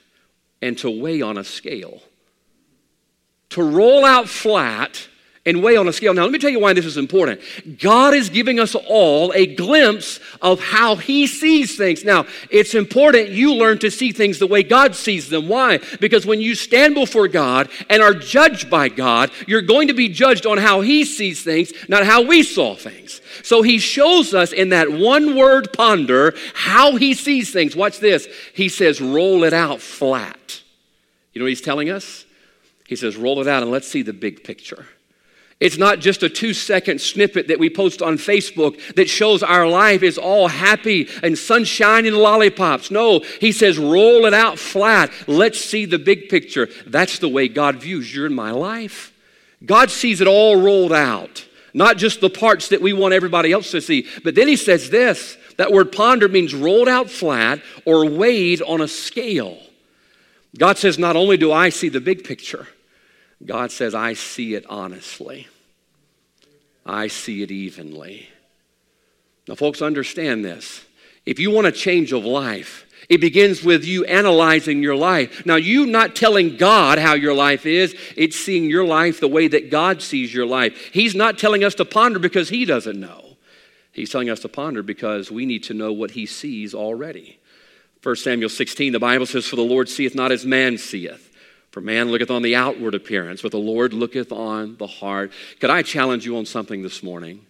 and 0.62 0.78
to 0.80 0.90
weigh 0.90 1.22
on 1.22 1.38
a 1.38 1.44
scale. 1.44 2.02
To 3.50 3.64
roll 3.64 4.04
out 4.04 4.28
flat 4.28 5.08
and 5.46 5.62
weigh 5.62 5.78
on 5.78 5.88
a 5.88 5.94
scale. 5.94 6.14
Now, 6.14 6.24
let 6.24 6.32
me 6.32 6.40
tell 6.40 6.50
you 6.50 6.60
why 6.60 6.74
this 6.74 6.86
is 6.86 6.98
important. 6.98 7.40
God 7.80 8.16
is 8.16 8.30
giving 8.30 8.60
us 8.60 8.74
all 8.74 9.32
a 9.34 9.46
glimpse 9.46 10.20
of 10.42 10.60
how 10.60 10.96
He 10.96 11.28
sees 11.28 11.78
things. 11.78 12.04
Now, 12.04 12.26
it's 12.50 12.74
important 12.74 13.30
you 13.30 13.54
learn 13.54 13.78
to 13.80 13.92
see 13.92 14.12
things 14.12 14.40
the 14.40 14.48
way 14.48 14.64
God 14.64 14.96
sees 14.96 15.30
them. 15.30 15.48
Why? 15.48 15.80
Because 16.00 16.26
when 16.26 16.42
you 16.42 16.56
stand 16.56 16.96
before 16.96 17.28
God 17.28 17.70
and 17.90 18.02
are 18.02 18.14
judged 18.14 18.70
by 18.70 18.90
God, 18.90 19.32
you're 19.48 19.62
going 19.62 19.90
to 19.90 19.94
be 19.94 20.10
judged 20.10 20.48
on 20.48 20.58
how 20.58 20.82
He 20.82 21.06
sees 21.06 21.44
things, 21.44 21.72
not 21.88 22.06
how 22.06 22.24
we 22.24 22.42
saw 22.42 22.76
things. 22.76 23.22
So 23.44 23.62
He 23.62 23.78
shows 23.78 24.34
us 24.34 24.52
in 24.52 24.70
that 24.70 24.92
one 24.92 25.36
word 25.36 25.72
ponder 25.74 26.34
how 26.56 26.96
He 26.96 27.14
sees 27.14 27.54
things. 27.54 27.76
Watch 27.76 28.00
this. 28.00 28.28
He 28.56 28.68
says, 28.68 29.00
roll 29.00 29.44
it 29.44 29.54
out 29.54 29.80
flat. 29.80 30.62
You 31.34 31.40
know 31.40 31.46
what 31.46 31.50
He's 31.50 31.62
telling 31.62 31.92
us? 31.92 32.26
He 32.88 32.96
says, 32.96 33.16
roll 33.16 33.42
it 33.42 33.48
out 33.48 33.62
and 33.62 33.72
let's 33.72 33.88
see 33.88 34.02
the 34.02 34.14
big 34.14 34.44
picture. 34.44 34.88
It's 35.60 35.78
not 35.78 36.00
just 36.00 36.22
a 36.22 36.30
two 36.30 36.54
second 36.54 37.00
snippet 37.00 37.48
that 37.48 37.60
we 37.60 37.70
post 37.70 38.02
on 38.02 38.18
Facebook 38.18 38.96
that 38.96 39.10
shows 39.10 39.42
our 39.42 39.68
life 39.68 40.04
is 40.04 40.18
all 40.18 40.50
happy 40.50 41.08
and 41.24 41.38
sunshine 41.38 42.06
and 42.06 42.18
lollipops. 42.18 42.92
No, 42.92 43.20
he 43.40 43.54
says, 43.54 43.78
roll 43.78 44.26
it 44.26 44.34
out 44.34 44.60
flat. 44.60 45.12
Let's 45.28 45.60
see 45.60 45.86
the 45.86 46.00
big 46.00 46.28
picture. 46.28 46.68
That's 46.86 47.20
the 47.20 47.30
way 47.30 47.48
God 47.48 47.78
views 47.78 48.14
your 48.14 48.26
and 48.26 48.36
my 48.36 48.52
life. 48.52 49.14
God 49.66 49.90
sees 49.90 50.20
it 50.20 50.28
all 50.28 50.62
rolled 50.62 50.92
out, 50.92 51.46
not 51.74 51.98
just 51.98 52.20
the 52.20 52.30
parts 52.30 52.68
that 52.70 52.82
we 52.82 52.92
want 52.92 53.14
everybody 53.14 53.54
else 53.54 53.72
to 53.72 53.82
see. 53.82 54.08
But 54.26 54.36
then 54.36 54.50
he 54.50 54.58
says 54.58 54.90
this 54.90 55.38
that 55.58 55.72
word 55.72 55.94
ponder 55.94 56.28
means 56.28 56.54
rolled 56.54 56.90
out 56.90 57.10
flat 57.10 57.62
or 57.86 58.10
weighed 58.10 58.62
on 58.62 58.82
a 58.82 58.90
scale. 58.90 59.58
God 60.58 60.78
says, 60.78 61.00
not 61.00 61.16
only 61.16 61.38
do 61.38 61.52
I 61.52 61.70
see 61.70 61.90
the 61.90 62.02
big 62.02 62.24
picture, 62.24 62.68
God 63.44 63.72
says, 63.72 63.94
I 63.94 64.14
see 64.14 64.56
it 64.56 64.66
honestly. 64.70 65.48
I 66.86 67.08
see 67.08 67.42
it 67.42 67.52
evenly. 67.52 68.30
Now, 69.48 69.56
folks, 69.56 69.82
understand 69.82 70.46
this. 70.46 70.86
If 71.26 71.40
you 71.40 71.52
want 71.52 71.68
a 71.68 71.72
change 71.72 72.14
of 72.14 72.24
life, 72.24 72.86
it 73.10 73.22
begins 73.22 73.64
with 73.64 73.84
you 73.84 74.06
analyzing 74.06 74.82
your 74.82 74.96
life. 74.96 75.46
Now, 75.46 75.56
you 75.56 75.86
not 75.86 76.16
telling 76.16 76.58
God 76.58 76.98
how 76.98 77.14
your 77.14 77.34
life 77.34 77.66
is, 77.66 77.96
it's 78.16 78.36
seeing 78.36 78.66
your 78.66 78.86
life 78.86 79.20
the 79.20 79.28
way 79.28 79.48
that 79.48 79.70
God 79.70 80.02
sees 80.02 80.34
your 80.34 80.46
life. 80.46 80.90
He's 80.94 81.16
not 81.16 81.38
telling 81.38 81.64
us 81.64 81.76
to 81.76 81.86
ponder 81.86 82.20
because 82.20 82.50
He 82.50 82.66
doesn't 82.66 83.00
know. 83.00 83.38
He's 83.92 84.10
telling 84.10 84.30
us 84.30 84.42
to 84.42 84.50
ponder 84.50 84.84
because 84.84 85.32
we 85.32 85.46
need 85.46 85.64
to 85.64 85.74
know 85.74 85.94
what 85.94 86.12
He 86.12 86.26
sees 86.26 86.74
already. 86.74 87.40
1 88.04 88.16
Samuel 88.18 88.50
16, 88.50 88.94
the 88.94 89.00
Bible 89.00 89.26
says, 89.26 89.48
For 89.48 89.56
the 89.56 89.64
Lord 89.64 89.90
seeth 89.90 90.16
not 90.16 90.32
as 90.32 90.46
man 90.46 90.78
seeth. 90.78 91.25
For 91.76 91.82
man 91.82 92.10
looketh 92.10 92.32
on 92.32 92.42
the 92.42 92.56
outward 92.56 92.96
appearance, 92.96 93.42
but 93.42 93.52
the 93.52 93.58
Lord 93.58 93.92
looketh 93.92 94.32
on 94.32 94.78
the 94.78 94.88
heart. 94.88 95.34
Could 95.60 95.70
I 95.70 95.82
challenge 95.82 96.26
you 96.26 96.38
on 96.38 96.46
something 96.46 96.82
this 96.82 97.04
morning? 97.04 97.46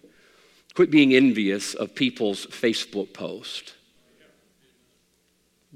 Quit 0.74 0.90
being 0.90 1.14
envious 1.14 1.74
of 1.74 1.94
people's 1.94 2.44
Facebook 2.46 3.12
post. 3.12 3.74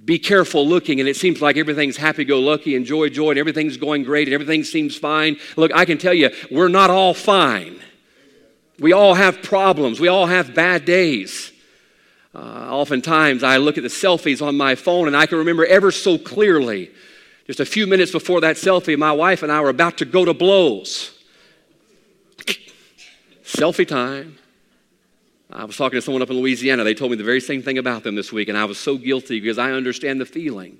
Be 0.05 0.19
careful 0.19 0.67
looking, 0.67 0.99
and 0.99 1.09
it 1.09 1.15
seems 1.15 1.41
like 1.41 1.57
everything's 1.57 1.97
happy 1.97 2.25
go 2.25 2.41
lucky 2.41 2.75
and 2.75 2.85
joy, 2.85 3.09
joy, 3.09 3.31
and 3.31 3.39
everything's 3.39 3.77
going 3.77 4.03
great 4.03 4.27
and 4.27 4.35
everything 4.35 4.65
seems 4.65 4.97
fine. 4.97 5.37
Look, 5.57 5.71
I 5.73 5.85
can 5.85 5.99
tell 5.99 6.13
you, 6.13 6.31
we're 6.51 6.67
not 6.67 6.91
all 6.91 7.15
fine. 7.15 7.79
We 8.81 8.93
all 8.93 9.15
have 9.15 9.45
problems, 9.45 10.01
we 10.01 10.09
all 10.09 10.27
have 10.27 10.57
bad 10.57 10.85
days. 10.85 11.53
Uh, 12.35 12.39
oftentimes, 12.39 13.45
I 13.45 13.59
look 13.59 13.77
at 13.77 13.85
the 13.85 13.89
selfies 13.89 14.45
on 14.45 14.57
my 14.57 14.75
phone 14.75 15.07
and 15.07 15.17
I 15.17 15.27
can 15.27 15.39
remember 15.39 15.65
ever 15.65 15.93
so 15.93 16.19
clearly 16.19 16.91
just 17.51 17.59
a 17.59 17.67
few 17.67 17.85
minutes 17.85 18.13
before 18.13 18.41
that 18.43 18.55
selfie, 18.55 18.97
my 18.97 19.11
wife 19.11 19.43
and 19.43 19.51
I 19.51 19.61
were 19.61 19.71
about 19.71 19.99
to 19.99 20.05
go 20.05 20.25
to 20.25 20.33
blows. 20.33 21.19
Selfie 23.43 23.89
time. 23.89 24.39
I 25.51 25.65
was 25.65 25.77
talking 25.77 25.97
to 25.97 26.01
someone 26.01 26.23
up 26.23 26.31
in 26.31 26.37
Louisiana. 26.37 26.85
They 26.85 26.95
told 26.95 27.11
me 27.11 27.17
the 27.17 27.25
very 27.25 27.41
same 27.41 27.61
thing 27.61 27.77
about 27.77 28.05
them 28.05 28.15
this 28.15 28.33
week, 28.33 28.49
and 28.49 28.57
I 28.57 28.67
was 28.67 28.79
so 28.79 28.97
guilty 28.97 29.41
because 29.41 29.59
I 29.59 29.73
understand 29.73 30.21
the 30.21 30.27
feeling. 30.27 30.79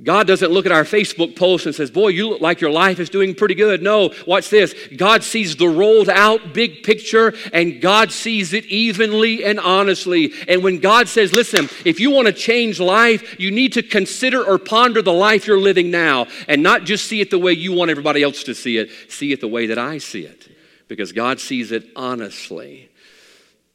God 0.00 0.28
doesn't 0.28 0.52
look 0.52 0.64
at 0.64 0.70
our 0.70 0.84
Facebook 0.84 1.34
post 1.34 1.66
and 1.66 1.74
says, 1.74 1.90
Boy, 1.90 2.08
you 2.08 2.30
look 2.30 2.40
like 2.40 2.60
your 2.60 2.70
life 2.70 3.00
is 3.00 3.10
doing 3.10 3.34
pretty 3.34 3.56
good. 3.56 3.82
No, 3.82 4.12
watch 4.28 4.48
this. 4.48 4.72
God 4.96 5.24
sees 5.24 5.56
the 5.56 5.68
rolled 5.68 6.08
out 6.08 6.54
big 6.54 6.84
picture 6.84 7.34
and 7.52 7.80
God 7.80 8.12
sees 8.12 8.52
it 8.52 8.64
evenly 8.66 9.44
and 9.44 9.58
honestly. 9.58 10.32
And 10.46 10.62
when 10.62 10.78
God 10.78 11.08
says, 11.08 11.32
Listen, 11.32 11.68
if 11.84 11.98
you 11.98 12.12
want 12.12 12.28
to 12.28 12.32
change 12.32 12.78
life, 12.78 13.40
you 13.40 13.50
need 13.50 13.72
to 13.72 13.82
consider 13.82 14.44
or 14.44 14.56
ponder 14.56 15.02
the 15.02 15.12
life 15.12 15.48
you're 15.48 15.58
living 15.58 15.90
now 15.90 16.28
and 16.46 16.62
not 16.62 16.84
just 16.84 17.06
see 17.06 17.20
it 17.20 17.30
the 17.30 17.38
way 17.38 17.52
you 17.52 17.72
want 17.72 17.90
everybody 17.90 18.22
else 18.22 18.44
to 18.44 18.54
see 18.54 18.76
it, 18.78 18.90
see 19.08 19.32
it 19.32 19.40
the 19.40 19.48
way 19.48 19.66
that 19.66 19.78
I 19.78 19.98
see 19.98 20.22
it. 20.22 20.48
Because 20.86 21.10
God 21.10 21.40
sees 21.40 21.72
it 21.72 21.88
honestly. 21.96 22.88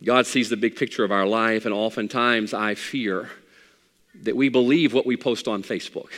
God 0.01 0.25
sees 0.25 0.49
the 0.49 0.57
big 0.57 0.77
picture 0.77 1.03
of 1.03 1.11
our 1.11 1.25
life, 1.25 1.65
and 1.65 1.73
oftentimes 1.73 2.53
I 2.53 2.75
fear 2.75 3.29
that 4.21 4.35
we 4.35 4.49
believe 4.49 4.93
what 4.93 5.05
we 5.05 5.17
post 5.17 5.47
on 5.47 5.63
Facebook. 5.63 6.09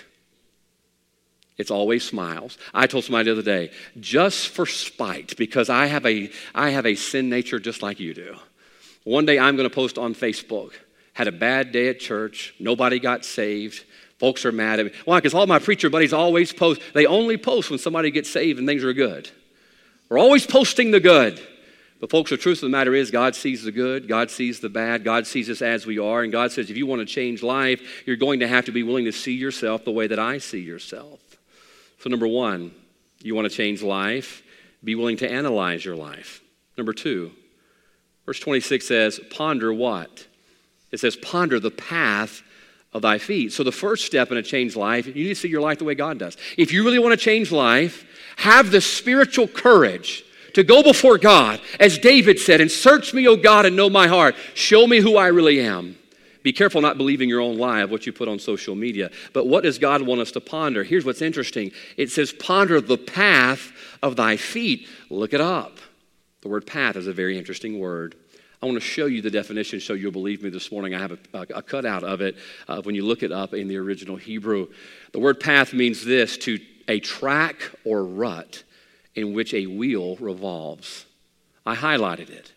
It's 1.58 1.72
always 1.72 2.04
smiles. 2.04 2.58
I 2.74 2.86
told 2.86 3.06
somebody 3.06 3.26
the 3.26 3.32
other 3.32 3.42
day, 3.42 3.72
just 4.00 4.50
for 4.50 4.66
spite, 4.66 5.38
because 5.38 5.70
I 5.70 5.86
have 5.86 6.06
a, 6.06 6.30
I 6.54 6.72
have 6.72 6.86
a 6.86 6.96
sin 6.96 7.30
nature 7.30 7.60
just 7.60 7.82
like 7.82 8.00
you 8.00 8.14
do. 8.14 8.36
One 9.06 9.26
day 9.26 9.40
I'm 9.40 9.56
going 9.56 9.70
to 9.70 9.74
post 9.74 9.98
on 9.98 10.16
Facebook, 10.16 10.74
had 11.14 11.28
a 11.28 11.32
bad 11.32 11.72
day 11.72 11.88
at 11.88 12.00
church, 12.00 12.54
nobody 12.60 13.00
got 13.00 13.24
saved. 13.24 13.86
Folks 14.18 14.46
are 14.46 14.52
mad 14.52 14.80
at 14.80 14.86
me. 14.86 14.92
Why? 15.04 15.18
Because 15.18 15.34
all 15.34 15.46
my 15.46 15.60
preacher 15.60 15.90
buddies 15.90 16.14
always 16.14 16.54
post, 16.54 16.82
they 16.94 17.06
only 17.06 17.38
post 17.38 17.70
when 17.70 17.80
somebody 17.80 18.12
gets 18.12 18.30
saved 18.30 18.60
and 18.60 18.68
things 18.68 18.84
are 18.84 18.94
good. 18.94 19.30
We're 20.10 20.20
always 20.20 20.46
posting 20.46 20.92
the 20.92 21.00
good. 21.00 21.42
But, 22.02 22.12
folks, 22.12 22.30
the 22.30 22.38
truth 22.38 22.58
of 22.58 22.62
the 22.62 22.70
matter 22.70 22.94
is, 22.94 23.10
God 23.10 23.36
sees 23.36 23.64
the 23.64 23.72
good, 23.72 24.08
God 24.08 24.30
sees 24.30 24.60
the 24.60 24.70
bad, 24.70 25.04
God 25.04 25.26
sees 25.26 25.50
us 25.50 25.62
as 25.62 25.86
we 25.86 25.98
are. 25.98 26.24
And 26.24 26.32
God 26.32 26.52
says, 26.52 26.70
if 26.70 26.76
you 26.76 26.86
want 26.86 27.00
to 27.00 27.06
change 27.06 27.42
life, 27.42 28.04
you're 28.06 28.18
going 28.18 28.42
to 28.42 28.48
have 28.48 28.66
to 28.66 28.72
be 28.72 28.84
willing 28.84 29.06
to 29.06 29.14
see 29.14 29.34
yourself 29.34 29.86
the 29.86 29.92
way 29.92 30.08
that 30.08 30.20
I 30.20 30.40
see 30.40 30.60
yourself. 30.60 31.20
So, 32.00 32.10
number 32.10 32.28
one, 32.28 32.72
you 33.22 33.34
want 33.34 33.50
to 33.50 33.56
change 33.56 33.82
life, 33.82 34.44
be 34.84 34.96
willing 34.96 35.18
to 35.18 35.32
analyze 35.32 35.86
your 35.86 35.96
life. 35.96 36.42
Number 36.78 36.92
two, 36.92 37.32
verse 38.26 38.40
26 38.40 38.86
says, 38.86 39.20
ponder 39.32 39.74
what? 39.74 40.28
It 40.92 41.00
says, 41.00 41.16
ponder 41.16 41.60
the 41.60 41.72
path 41.72 42.44
of 42.94 43.02
thy 43.04 43.20
feet. 43.20 43.54
So, 43.54 43.64
the 43.64 43.72
first 43.72 44.06
step 44.06 44.32
in 44.32 44.38
a 44.38 44.44
changed 44.44 44.76
life, 44.76 45.08
you 45.08 45.14
need 45.14 45.30
to 45.30 45.36
see 45.36 45.48
your 45.48 45.62
life 45.62 45.80
the 45.80 45.86
way 45.86 45.96
God 45.96 46.20
does. 46.20 46.36
If 46.58 46.74
you 46.74 46.84
really 46.84 47.00
want 47.00 47.14
to 47.14 47.18
change 47.18 47.54
life, 47.54 48.06
have 48.36 48.70
the 48.70 48.82
spiritual 48.82 49.48
courage 49.48 50.25
to 50.56 50.64
go 50.64 50.82
before 50.82 51.18
God, 51.18 51.62
as 51.80 51.98
David 51.98 52.40
said, 52.40 52.62
and 52.62 52.72
search 52.72 53.14
me, 53.14 53.28
O 53.28 53.36
God, 53.36 53.66
and 53.66 53.76
know 53.76 53.90
my 53.90 54.08
heart. 54.08 54.36
Show 54.54 54.88
me 54.88 55.00
who 55.00 55.18
I 55.18 55.28
really 55.28 55.60
am. 55.60 55.98
Be 56.44 56.54
careful 56.54 56.82
not 56.82 56.98
believing 56.98 57.28
your 57.28 57.42
own 57.42 57.58
lie 57.58 57.82
of 57.82 57.92
what 57.92 58.06
you 58.06 58.14
put 58.14 58.30
on 58.30 58.40
social 58.40 58.74
media. 58.74 59.12
But 59.34 59.48
what 59.48 59.64
does 59.64 59.78
God 59.80 60.02
want 60.02 60.22
us 60.22 60.32
to 60.32 60.42
ponder? 60.42 60.84
Here's 60.84 61.04
what's 61.04 61.22
interesting 61.22 61.72
it 61.98 62.10
says, 62.10 62.32
Ponder 62.32 62.80
the 62.80 62.98
path 62.98 63.74
of 64.02 64.16
thy 64.16 64.38
feet. 64.38 64.88
Look 65.10 65.34
it 65.34 65.42
up. 65.42 65.78
The 66.42 66.48
word 66.48 66.66
path 66.66 66.96
is 66.96 67.08
a 67.08 67.14
very 67.14 67.38
interesting 67.38 67.80
word. 67.80 68.16
I 68.64 68.66
want 68.66 68.78
to 68.78 68.82
show 68.82 69.08
you 69.08 69.22
the 69.22 69.32
definition 69.32 69.82
so 69.82 69.94
you'll 69.94 70.12
believe 70.14 70.42
me 70.42 70.50
this 70.50 70.72
morning. 70.72 70.96
I 70.96 71.00
have 71.00 71.12
a, 71.12 71.48
a 71.54 71.62
cutout 71.62 72.04
of 72.04 72.22
it 72.22 72.38
uh, 72.70 72.82
when 72.82 72.96
you 72.96 73.06
look 73.06 73.24
it 73.24 73.32
up 73.34 73.54
in 73.54 73.68
the 73.68 73.78
original 73.78 74.16
Hebrew. 74.16 74.68
The 75.12 75.20
word 75.20 75.42
path 75.42 75.74
means 75.74 76.06
this 76.06 76.38
to 76.40 76.60
a 76.88 77.02
track 77.02 77.58
or 77.84 78.06
rut 78.06 78.64
in 79.16 79.34
which 79.34 79.54
a 79.54 79.66
wheel 79.66 80.18
revolves. 80.18 81.06
I 81.66 81.76
highlighted 81.76 82.30
it. 82.30 82.54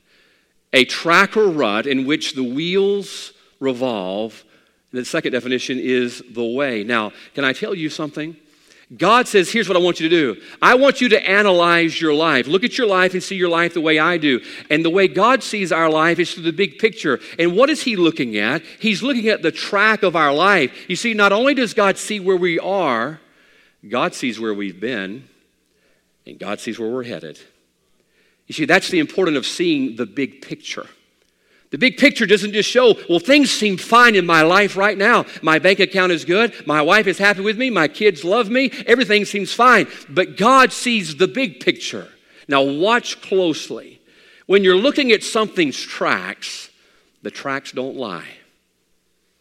A 0.72 0.84
track 0.84 1.36
or 1.36 1.48
rut 1.48 1.86
in 1.86 2.06
which 2.06 2.34
the 2.34 2.42
wheels 2.42 3.32
revolve. 3.60 4.44
And 4.92 5.00
The 5.00 5.04
second 5.04 5.32
definition 5.32 5.78
is 5.78 6.22
the 6.30 6.44
way. 6.44 6.84
Now, 6.84 7.12
can 7.34 7.44
I 7.44 7.52
tell 7.52 7.74
you 7.74 7.88
something? 7.88 8.36
God 8.96 9.28
says, 9.28 9.50
Here's 9.52 9.68
what 9.68 9.76
I 9.76 9.80
want 9.80 10.00
you 10.00 10.08
to 10.08 10.14
do. 10.34 10.40
I 10.62 10.74
want 10.74 11.00
you 11.02 11.10
to 11.10 11.28
analyze 11.28 12.00
your 12.00 12.14
life. 12.14 12.46
Look 12.46 12.64
at 12.64 12.78
your 12.78 12.86
life 12.86 13.12
and 13.12 13.22
see 13.22 13.36
your 13.36 13.50
life 13.50 13.74
the 13.74 13.82
way 13.82 13.98
I 13.98 14.16
do. 14.16 14.40
And 14.70 14.82
the 14.82 14.90
way 14.90 15.08
God 15.08 15.42
sees 15.42 15.72
our 15.72 15.90
life 15.90 16.18
is 16.18 16.32
through 16.32 16.44
the 16.44 16.52
big 16.52 16.78
picture. 16.78 17.20
And 17.38 17.54
what 17.54 17.68
is 17.68 17.82
He 17.82 17.96
looking 17.96 18.38
at? 18.38 18.62
He's 18.80 19.02
looking 19.02 19.28
at 19.28 19.42
the 19.42 19.52
track 19.52 20.02
of 20.02 20.16
our 20.16 20.32
life. 20.32 20.88
You 20.88 20.96
see, 20.96 21.12
not 21.12 21.32
only 21.32 21.52
does 21.52 21.74
God 21.74 21.98
see 21.98 22.18
where 22.18 22.36
we 22.36 22.58
are, 22.58 23.20
God 23.86 24.14
sees 24.14 24.40
where 24.40 24.54
we've 24.54 24.80
been, 24.80 25.28
and 26.28 26.38
God 26.38 26.60
sees 26.60 26.78
where 26.78 26.90
we're 26.90 27.04
headed. 27.04 27.38
You 28.46 28.54
see, 28.54 28.64
that's 28.64 28.88
the 28.88 28.98
importance 28.98 29.36
of 29.36 29.46
seeing 29.46 29.96
the 29.96 30.06
big 30.06 30.42
picture. 30.42 30.86
The 31.70 31.78
big 31.78 31.98
picture 31.98 32.24
doesn't 32.24 32.52
just 32.52 32.70
show, 32.70 32.94
well, 33.10 33.18
things 33.18 33.50
seem 33.50 33.76
fine 33.76 34.14
in 34.14 34.24
my 34.24 34.40
life 34.40 34.76
right 34.76 34.96
now. 34.96 35.26
My 35.42 35.58
bank 35.58 35.80
account 35.80 36.12
is 36.12 36.24
good. 36.24 36.66
My 36.66 36.80
wife 36.80 37.06
is 37.06 37.18
happy 37.18 37.42
with 37.42 37.58
me. 37.58 37.68
My 37.68 37.88
kids 37.88 38.24
love 38.24 38.48
me. 38.48 38.70
Everything 38.86 39.26
seems 39.26 39.52
fine. 39.52 39.86
But 40.08 40.38
God 40.38 40.72
sees 40.72 41.16
the 41.16 41.28
big 41.28 41.60
picture. 41.60 42.08
Now, 42.48 42.62
watch 42.62 43.20
closely. 43.20 44.00
When 44.46 44.64
you're 44.64 44.78
looking 44.78 45.12
at 45.12 45.22
something's 45.22 45.78
tracks, 45.78 46.70
the 47.22 47.30
tracks 47.30 47.72
don't 47.72 47.96
lie. 47.96 48.28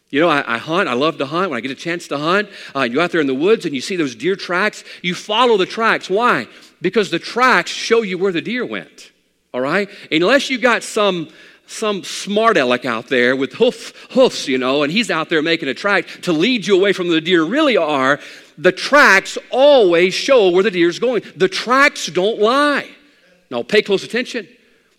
You 0.10 0.20
know, 0.20 0.30
I, 0.30 0.56
I, 0.56 0.58
hunt. 0.58 0.90
I 0.90 0.94
love 0.94 1.18
to 1.20 1.26
hunt. 1.26 1.50
When 1.50 1.58
I 1.58 1.62
get 1.62 1.72
a 1.72 1.76
chance 1.76 2.10
to 2.10 2.18
hunt, 2.18 2.50
uh, 2.76 2.82
you 2.82 2.96
go 2.96 3.02
out 3.02 3.12
there 3.12 3.22
in 3.22 3.28
the 3.28 3.36
woods 3.36 3.66
and 3.66 3.74
you 3.74 3.80
see 3.80 3.96
those 3.96 4.16
deer 4.16 4.36
tracks. 4.36 4.84
You 5.02 5.16
follow 5.16 5.56
the 5.56 5.66
tracks. 5.66 6.10
Why? 6.10 6.48
Because 6.82 7.10
the 7.10 7.20
tracks 7.20 7.72
show 7.72 8.02
you 8.02 8.18
where 8.18 8.32
the 8.32 8.42
deer 8.42 8.66
went. 8.66 9.12
All 9.54 9.62
right? 9.62 9.90
Unless 10.12 10.50
you 10.50 10.58
got 10.58 10.84
some 10.84 11.30
some 11.68 12.02
smart 12.04 12.58
aleck 12.58 12.86
out 12.86 13.08
there 13.08 13.36
with 13.36 13.54
hoof, 13.54 13.94
hoofs, 14.12 14.48
you 14.48 14.58
know, 14.58 14.84
and 14.84 14.92
he's 14.92 15.12
out 15.12 15.30
there 15.30 15.42
making 15.42 15.68
a 15.68 15.74
track 15.74 16.08
to 16.22 16.32
lead 16.32 16.66
you 16.66 16.76
away 16.76 16.94
from 16.94 17.10
the 17.10 17.20
deer 17.20 17.44
really 17.44 17.76
are, 17.76 18.20
the 18.58 18.72
tracks 18.72 19.38
always 19.52 20.14
show 20.14 20.50
where 20.50 20.64
the 20.64 20.72
deer's 20.72 20.98
going. 20.98 21.24
The 21.36 21.50
tracks 21.50 22.08
don't 22.08 22.40
lie. 22.40 22.90
Now, 23.52 23.64
pay 23.64 23.82
close 23.82 24.04
attention. 24.04 24.48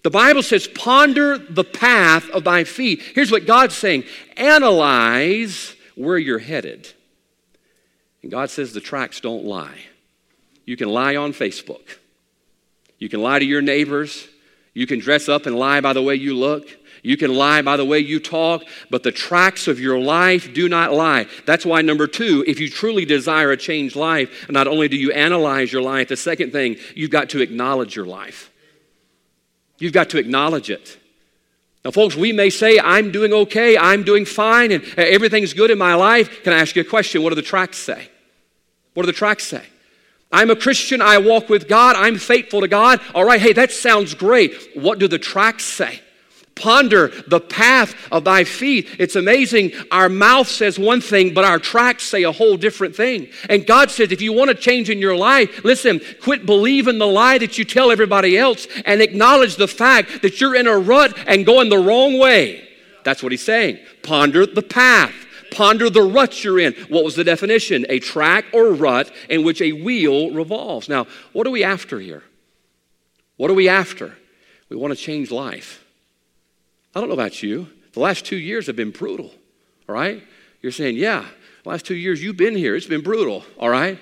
The 0.02 0.10
Bible 0.10 0.42
says, 0.42 0.68
ponder 0.68 1.38
the 1.38 1.64
path 1.64 2.28
of 2.30 2.44
thy 2.44 2.64
feet. 2.64 3.02
Here's 3.14 3.32
what 3.32 3.46
God's 3.46 3.74
saying 3.74 4.04
analyze 4.36 5.74
where 5.96 6.18
you're 6.18 6.38
headed. 6.38 6.92
And 8.22 8.30
God 8.30 8.50
says 8.50 8.72
the 8.72 8.80
tracks 8.80 9.20
don't 9.20 9.44
lie. 9.44 9.80
You 10.68 10.76
can 10.76 10.90
lie 10.90 11.16
on 11.16 11.32
Facebook, 11.32 11.96
you 12.98 13.08
can 13.08 13.22
lie 13.22 13.38
to 13.38 13.44
your 13.44 13.62
neighbors, 13.62 14.28
you 14.74 14.86
can 14.86 14.98
dress 14.98 15.26
up 15.26 15.46
and 15.46 15.56
lie 15.56 15.80
by 15.80 15.94
the 15.94 16.02
way 16.02 16.14
you 16.14 16.36
look. 16.36 16.68
You 17.02 17.16
can 17.16 17.32
lie 17.32 17.62
by 17.62 17.76
the 17.76 17.84
way 17.84 18.00
you 18.00 18.18
talk, 18.18 18.64
but 18.90 19.02
the 19.04 19.12
tracks 19.12 19.66
of 19.68 19.78
your 19.78 19.98
life 19.98 20.52
do 20.52 20.68
not 20.68 20.92
lie. 20.92 21.26
That's 21.46 21.64
why, 21.64 21.80
number 21.80 22.06
two, 22.08 22.44
if 22.46 22.58
you 22.60 22.68
truly 22.68 23.04
desire 23.04 23.52
a 23.52 23.56
changed 23.56 23.96
life, 23.96 24.50
not 24.50 24.66
only 24.66 24.88
do 24.88 24.96
you 24.96 25.12
analyze 25.12 25.72
your 25.72 25.80
life, 25.80 26.08
the 26.08 26.16
second 26.16 26.50
thing, 26.50 26.76
you've 26.94 27.12
got 27.12 27.30
to 27.30 27.40
acknowledge 27.40 27.94
your 27.94 28.04
life. 28.04 28.50
You've 29.78 29.92
got 29.92 30.10
to 30.10 30.18
acknowledge 30.18 30.70
it. 30.70 30.98
Now, 31.84 31.92
folks, 31.92 32.16
we 32.16 32.32
may 32.32 32.50
say, 32.50 32.78
I'm 32.78 33.12
doing 33.12 33.32
okay, 33.32 33.78
I'm 33.78 34.02
doing 34.02 34.24
fine, 34.24 34.72
and 34.72 34.82
everything's 34.98 35.54
good 35.54 35.70
in 35.70 35.78
my 35.78 35.94
life. 35.94 36.42
Can 36.42 36.52
I 36.52 36.58
ask 36.58 36.74
you 36.76 36.82
a 36.82 36.84
question? 36.84 37.22
What 37.22 37.30
do 37.30 37.36
the 37.36 37.42
tracks 37.42 37.78
say? 37.78 38.10
What 38.92 39.04
do 39.04 39.06
the 39.06 39.16
tracks 39.16 39.44
say? 39.44 39.64
I'm 40.30 40.50
a 40.50 40.56
Christian, 40.56 41.00
I 41.00 41.18
walk 41.18 41.48
with 41.48 41.68
God, 41.68 41.96
I'm 41.96 42.18
faithful 42.18 42.60
to 42.60 42.68
God. 42.68 43.00
All 43.14 43.24
right, 43.24 43.40
hey, 43.40 43.54
that 43.54 43.72
sounds 43.72 44.14
great. 44.14 44.54
What 44.74 44.98
do 44.98 45.08
the 45.08 45.18
tracks 45.18 45.64
say? 45.64 46.00
Ponder 46.54 47.08
the 47.28 47.40
path 47.40 47.94
of 48.10 48.24
thy 48.24 48.44
feet. 48.44 48.88
It's 48.98 49.16
amazing. 49.16 49.72
Our 49.90 50.08
mouth 50.08 50.48
says 50.48 50.78
one 50.78 51.00
thing, 51.00 51.32
but 51.32 51.44
our 51.44 51.58
tracks 51.58 52.02
say 52.02 52.24
a 52.24 52.32
whole 52.32 52.56
different 52.56 52.96
thing. 52.96 53.28
And 53.48 53.66
God 53.66 53.90
says, 53.90 54.10
if 54.10 54.20
you 54.20 54.32
want 54.32 54.48
to 54.50 54.56
change 54.56 54.90
in 54.90 54.98
your 54.98 55.16
life, 55.16 55.64
listen, 55.64 56.00
quit 56.20 56.46
believing 56.46 56.98
the 56.98 57.06
lie 57.06 57.38
that 57.38 57.58
you 57.58 57.64
tell 57.64 57.90
everybody 57.90 58.36
else 58.36 58.66
and 58.84 59.00
acknowledge 59.00 59.56
the 59.56 59.68
fact 59.68 60.22
that 60.22 60.40
you're 60.40 60.56
in 60.56 60.66
a 60.66 60.76
rut 60.76 61.16
and 61.26 61.46
going 61.46 61.68
the 61.68 61.78
wrong 61.78 62.18
way. 62.18 62.68
That's 63.04 63.22
what 63.22 63.32
he's 63.32 63.44
saying. 63.44 63.78
Ponder 64.02 64.44
the 64.44 64.62
path. 64.62 65.14
Ponder 65.50 65.90
the 65.90 66.02
rut 66.02 66.44
you're 66.44 66.58
in. 66.58 66.74
What 66.88 67.04
was 67.04 67.14
the 67.14 67.24
definition? 67.24 67.86
A 67.88 67.98
track 67.98 68.46
or 68.52 68.72
rut 68.72 69.10
in 69.28 69.44
which 69.44 69.60
a 69.60 69.72
wheel 69.72 70.30
revolves. 70.30 70.88
Now, 70.88 71.06
what 71.32 71.46
are 71.46 71.50
we 71.50 71.64
after 71.64 72.00
here? 72.00 72.22
What 73.36 73.50
are 73.50 73.54
we 73.54 73.68
after? 73.68 74.16
We 74.68 74.76
want 74.76 74.96
to 74.96 75.02
change 75.02 75.30
life. 75.30 75.84
I 76.94 77.00
don't 77.00 77.08
know 77.08 77.14
about 77.14 77.42
you. 77.42 77.68
The 77.92 78.00
last 78.00 78.24
two 78.24 78.36
years 78.36 78.66
have 78.66 78.76
been 78.76 78.90
brutal, 78.90 79.32
all 79.88 79.94
right? 79.94 80.22
You're 80.60 80.72
saying, 80.72 80.96
yeah, 80.96 81.24
the 81.62 81.68
last 81.68 81.86
two 81.86 81.94
years 81.94 82.22
you've 82.22 82.36
been 82.36 82.56
here, 82.56 82.76
it's 82.76 82.86
been 82.86 83.02
brutal, 83.02 83.44
all 83.58 83.70
right? 83.70 83.98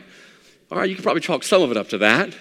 All 0.70 0.78
right, 0.78 0.88
you 0.88 0.96
can 0.96 1.04
probably 1.04 1.20
chalk 1.20 1.44
some 1.44 1.62
of 1.62 1.70
it 1.70 1.76
up 1.76 1.90
to 1.90 1.98
that. 1.98 2.34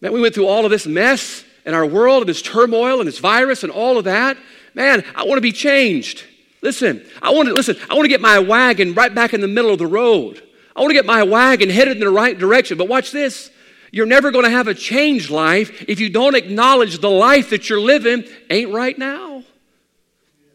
Man, 0.00 0.12
we 0.12 0.20
went 0.20 0.34
through 0.34 0.46
all 0.46 0.64
of 0.64 0.70
this 0.70 0.86
mess 0.86 1.44
in 1.64 1.74
our 1.74 1.84
world 1.84 2.22
and 2.22 2.28
this 2.28 2.42
turmoil 2.42 3.00
and 3.00 3.08
this 3.08 3.18
virus 3.18 3.62
and 3.62 3.72
all 3.72 3.98
of 3.98 4.04
that. 4.04 4.36
Man, 4.74 5.04
I 5.14 5.24
want 5.24 5.36
to 5.36 5.42
be 5.42 5.52
changed. 5.52 6.24
Listen, 6.66 7.06
I 7.22 7.32
want 7.32 7.46
to 7.46 7.54
listen, 7.54 7.76
I 7.88 7.94
want 7.94 8.06
to 8.06 8.08
get 8.08 8.20
my 8.20 8.40
wagon 8.40 8.92
right 8.92 9.14
back 9.14 9.32
in 9.32 9.40
the 9.40 9.46
middle 9.46 9.70
of 9.70 9.78
the 9.78 9.86
road. 9.86 10.42
I 10.74 10.80
want 10.80 10.90
to 10.90 10.94
get 10.94 11.06
my 11.06 11.22
wagon 11.22 11.70
headed 11.70 11.98
in 11.98 12.00
the 12.00 12.10
right 12.10 12.36
direction. 12.36 12.76
But 12.76 12.88
watch 12.88 13.12
this. 13.12 13.52
You're 13.92 14.04
never 14.04 14.32
going 14.32 14.46
to 14.46 14.50
have 14.50 14.66
a 14.66 14.74
changed 14.74 15.30
life 15.30 15.84
if 15.86 16.00
you 16.00 16.10
don't 16.10 16.34
acknowledge 16.34 16.98
the 16.98 17.08
life 17.08 17.50
that 17.50 17.70
you're 17.70 17.80
living 17.80 18.24
ain't 18.50 18.74
right 18.74 18.98
now. 18.98 19.44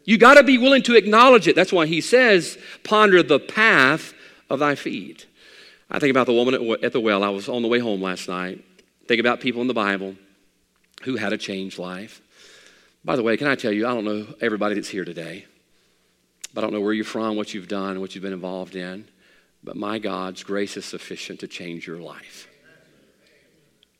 You 0.04 0.18
got 0.18 0.34
to 0.34 0.42
be 0.42 0.58
willing 0.58 0.82
to 0.82 0.96
acknowledge 0.96 1.48
it. 1.48 1.56
That's 1.56 1.72
why 1.72 1.86
he 1.86 2.02
says, 2.02 2.58
ponder 2.84 3.22
the 3.22 3.40
path 3.40 4.12
of 4.50 4.58
thy 4.58 4.74
feet. 4.74 5.24
I 5.90 5.98
think 5.98 6.10
about 6.10 6.26
the 6.26 6.34
woman 6.34 6.76
at 6.82 6.92
the 6.92 7.00
well. 7.00 7.24
I 7.24 7.30
was 7.30 7.48
on 7.48 7.62
the 7.62 7.68
way 7.68 7.78
home 7.78 8.02
last 8.02 8.28
night. 8.28 8.62
Think 9.08 9.18
about 9.18 9.40
people 9.40 9.62
in 9.62 9.66
the 9.66 9.72
Bible 9.72 10.16
who 11.04 11.16
had 11.16 11.32
a 11.32 11.38
changed 11.38 11.78
life. 11.78 12.20
By 13.02 13.16
the 13.16 13.22
way, 13.22 13.38
can 13.38 13.46
I 13.46 13.54
tell 13.54 13.72
you, 13.72 13.86
I 13.86 13.94
don't 13.94 14.04
know 14.04 14.26
everybody 14.42 14.74
that's 14.74 14.90
here 14.90 15.06
today. 15.06 15.46
I 16.56 16.60
don't 16.60 16.72
know 16.72 16.80
where 16.80 16.92
you're 16.92 17.04
from, 17.04 17.36
what 17.36 17.54
you've 17.54 17.68
done, 17.68 18.00
what 18.00 18.14
you've 18.14 18.22
been 18.22 18.32
involved 18.32 18.76
in, 18.76 19.06
but 19.64 19.76
my 19.76 19.98
God's 19.98 20.42
grace 20.42 20.76
is 20.76 20.84
sufficient 20.84 21.40
to 21.40 21.48
change 21.48 21.86
your 21.86 21.98
life. 21.98 22.48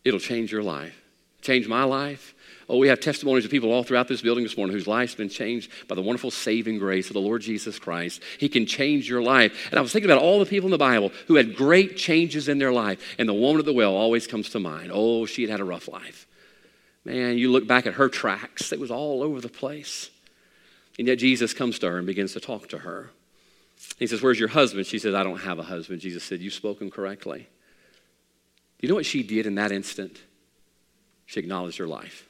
It'll 0.05 0.21
change 0.21 0.53
your 0.53 0.63
life. 0.63 0.99
Change 1.41 1.67
my 1.67 1.83
life. 1.83 2.35
Oh, 2.69 2.79
we 2.79 2.89
have 2.89 3.01
testimonies 3.01 3.45
of 3.45 3.51
people 3.51 3.73
all 3.73 3.83
throughout 3.83 4.07
this 4.07 4.23
building 4.23 4.45
this 4.45 4.57
morning 4.57 4.75
whose 4.75 4.87
life's 4.87 5.17
been 5.17 5.29
changed 5.29 5.71
by 5.89 5.97
the 5.97 6.03
wonderful 6.03 6.31
saving 6.31 6.79
grace 6.79 7.09
of 7.09 7.15
the 7.15 7.21
Lord 7.21 7.43
Jesus 7.43 7.81
Christ. 7.81 8.23
He 8.39 8.49
can 8.49 8.65
change 8.65 9.09
your 9.09 9.21
life. 9.21 9.69
And 9.71 9.79
I 9.79 9.83
was 9.83 9.93
thinking 9.93 10.11
about 10.11 10.23
all 10.23 10.39
the 10.39 10.47
people 10.47 10.69
in 10.69 10.71
the 10.71 10.79
Bible 10.79 11.11
who 11.27 11.35
had 11.35 11.57
great 11.57 11.97
changes 11.97 12.49
in 12.49 12.59
their 12.59 12.73
life. 12.73 13.17
And 13.19 13.29
the 13.29 13.35
woman 13.35 13.59
at 13.59 13.65
the 13.65 13.73
well 13.73 13.97
always 13.97 14.29
comes 14.29 14.51
to 14.51 14.61
mind. 14.61 14.91
Oh, 14.95 15.27
she 15.27 15.43
had 15.43 15.51
had 15.51 15.61
a 15.61 15.65
rough 15.65 15.89
life. 15.89 16.29
Man, 17.05 17.37
you 17.37 17.51
look 17.51 17.67
back 17.67 17.87
at 17.87 17.95
her 17.95 18.09
tracks, 18.09 18.73
it 18.73 18.79
was 18.79 18.93
all 18.93 19.23
over 19.23 19.41
the 19.41 19.49
place. 19.49 20.09
And 20.99 21.09
yet 21.09 21.19
Jesus 21.19 21.55
comes 21.55 21.79
to 21.81 21.91
her 21.91 21.99
and 21.99 22.07
begins 22.07 22.35
to 22.35 22.41
talk 22.41 22.69
to 22.69 22.79
her. 22.79 23.11
He 23.99 24.07
says, 24.07 24.23
Where's 24.23 24.39
your 24.39 24.49
husband? 24.49 24.87
She 24.87 24.99
says, 24.99 25.15
I 25.15 25.23
don't 25.23 25.41
have 25.41 25.59
a 25.59 25.63
husband. 25.63 26.01
Jesus 26.01 26.25
said, 26.25 26.41
You've 26.41 26.53
spoken 26.53 26.91
correctly. 26.91 27.49
Do 28.79 28.87
you 28.87 28.89
know 28.89 28.95
what 28.97 29.07
she 29.07 29.23
did 29.23 29.47
in 29.47 29.55
that 29.57 29.73
instant? 29.73 30.21
She 31.27 31.41
acknowledged 31.41 31.79
her 31.79 31.87
life. 31.87 32.29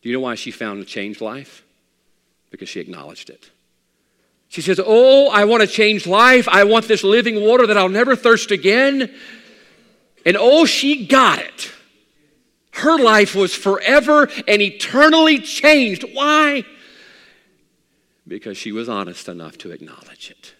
Do 0.00 0.08
you 0.08 0.14
know 0.14 0.20
why 0.20 0.36
she 0.36 0.50
found 0.50 0.80
a 0.80 0.84
changed 0.84 1.20
life? 1.20 1.64
Because 2.50 2.68
she 2.68 2.80
acknowledged 2.80 3.30
it. 3.30 3.50
She 4.48 4.62
says, 4.62 4.80
Oh, 4.84 5.28
I 5.28 5.44
want 5.44 5.62
to 5.62 5.66
change 5.66 6.06
life. 6.06 6.48
I 6.48 6.64
want 6.64 6.88
this 6.88 7.04
living 7.04 7.44
water 7.44 7.66
that 7.66 7.76
I'll 7.76 7.88
never 7.88 8.16
thirst 8.16 8.50
again. 8.50 9.14
And 10.24 10.36
oh, 10.38 10.64
she 10.64 11.06
got 11.06 11.38
it. 11.40 11.72
Her 12.72 12.98
life 12.98 13.34
was 13.34 13.54
forever 13.54 14.28
and 14.46 14.62
eternally 14.62 15.40
changed. 15.40 16.04
Why? 16.12 16.64
Because 18.28 18.56
she 18.56 18.70
was 18.70 18.88
honest 18.88 19.28
enough 19.28 19.58
to 19.58 19.72
acknowledge 19.72 20.30
it. 20.30 20.54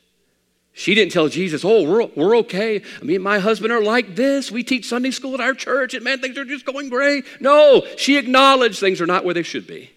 She 0.72 0.94
didn't 0.94 1.12
tell 1.12 1.28
Jesus, 1.28 1.64
oh, 1.64 1.82
we're, 1.82 2.06
we're 2.14 2.36
okay. 2.38 2.82
Me 3.02 3.16
and 3.16 3.24
my 3.24 3.40
husband 3.40 3.72
are 3.72 3.82
like 3.82 4.14
this. 4.14 4.50
We 4.50 4.62
teach 4.62 4.86
Sunday 4.86 5.10
school 5.10 5.34
at 5.34 5.40
our 5.40 5.52
church, 5.52 5.92
and 5.92 6.04
man, 6.04 6.20
things 6.20 6.38
are 6.38 6.44
just 6.44 6.64
going 6.64 6.88
great. 6.88 7.24
No, 7.40 7.84
she 7.96 8.16
acknowledged 8.16 8.78
things 8.78 9.00
are 9.00 9.06
not 9.06 9.24
where 9.24 9.34
they 9.34 9.42
should 9.42 9.66
be. 9.66 9.90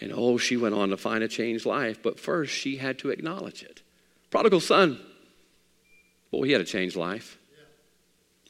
And 0.00 0.12
oh, 0.14 0.38
she 0.38 0.56
went 0.56 0.76
on 0.76 0.90
to 0.90 0.96
find 0.96 1.24
a 1.24 1.28
changed 1.28 1.66
life, 1.66 2.00
but 2.00 2.20
first 2.20 2.52
she 2.54 2.76
had 2.76 2.98
to 3.00 3.10
acknowledge 3.10 3.62
it. 3.62 3.82
Prodigal 4.30 4.60
son, 4.60 5.00
boy, 6.30 6.44
he 6.44 6.52
had 6.52 6.60
a 6.60 6.64
changed 6.64 6.96
life. 6.96 7.38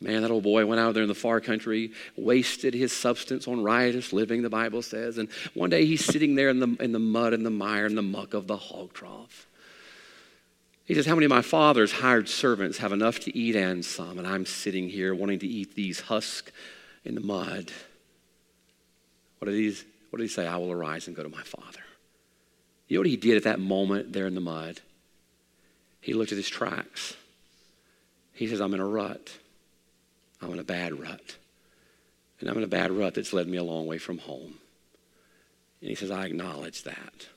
Man, 0.03 0.23
that 0.23 0.31
old 0.31 0.43
boy 0.43 0.67
went 0.67 0.81
out 0.81 0.95
there 0.95 1.05
in 1.05 1.09
the 1.09 1.15
far 1.15 1.41
country, 1.41 1.93
wasted 2.17 2.75
his 2.75 2.93
substance 2.93 3.47
on 3.47 3.63
riotous 3.63 4.13
living, 4.13 4.43
the 4.43 4.51
Bible 4.51 4.83
says. 4.83 5.17
And 5.17 5.29
one 5.55 5.71
day 5.71 5.87
he's 5.87 6.05
sitting 6.05 6.35
there 6.35 6.49
in 6.49 6.59
the, 6.59 6.77
in 6.81 6.91
the 6.91 6.99
mud 6.99 7.33
and 7.33 7.47
the 7.47 7.51
mire 7.51 7.87
and 7.87 7.97
the 7.97 8.03
muck 8.03 8.35
of 8.35 8.49
the 8.49 8.57
hog 8.57 8.93
trough. 8.93 9.47
He 10.85 10.95
says, 10.95 11.07
How 11.07 11.15
many 11.15 11.27
of 11.27 11.31
my 11.31 11.43
father's 11.43 11.93
hired 11.93 12.29
servants 12.29 12.79
have 12.79 12.93
enough 12.93 13.21
to 13.21 13.37
eat 13.37 13.55
and 13.55 13.85
some? 13.85 14.19
And 14.19 14.27
I'm 14.27 14.45
sitting 14.45 14.89
here 14.89 15.15
wanting 15.15 15.39
to 15.39 15.47
eat 15.47 15.77
these 15.77 16.01
husks 16.01 16.51
in 17.05 17.15
the 17.15 17.21
mud. 17.21 17.71
What 19.39 19.47
did, 19.47 19.55
he, 19.55 19.69
what 20.11 20.19
did 20.19 20.25
he 20.25 20.29
say? 20.29 20.47
I 20.47 20.57
will 20.57 20.73
arise 20.73 21.07
and 21.07 21.17
go 21.17 21.23
to 21.23 21.29
my 21.29 21.43
father. 21.43 21.81
You 22.89 22.97
know 22.97 23.01
what 23.01 23.07
he 23.07 23.17
did 23.17 23.37
at 23.37 23.45
that 23.45 23.61
moment 23.61 24.13
there 24.13 24.27
in 24.27 24.35
the 24.35 24.41
mud? 24.41 24.81
He 26.01 26.13
looked 26.13 26.33
at 26.33 26.39
his 26.39 26.49
tracks. 26.49 27.17
He 28.33 28.49
says, 28.49 28.61
I'm 28.61 28.75
in 28.75 28.81
a 28.81 28.87
rut. 28.87 29.31
I'm 30.43 30.53
in 30.53 30.59
a 30.59 30.65
bad 30.65 30.99
rut. 30.99 31.37
And 32.41 32.51
I'm 32.51 32.59
in 32.59 32.65
a 32.65 32.69
bad 32.69 32.91
rut 32.91 33.15
that's 33.15 33.33
led 33.33 33.47
me 33.47 33.57
a 33.57 33.63
long 33.63 33.87
way 33.87 33.99
from 33.99 34.19
home. 34.19 34.55
And 35.81 35.89
he 35.89 35.95
says, 35.95 36.11
I 36.11 36.27
acknowledge 36.27 36.83
that. 36.83 37.29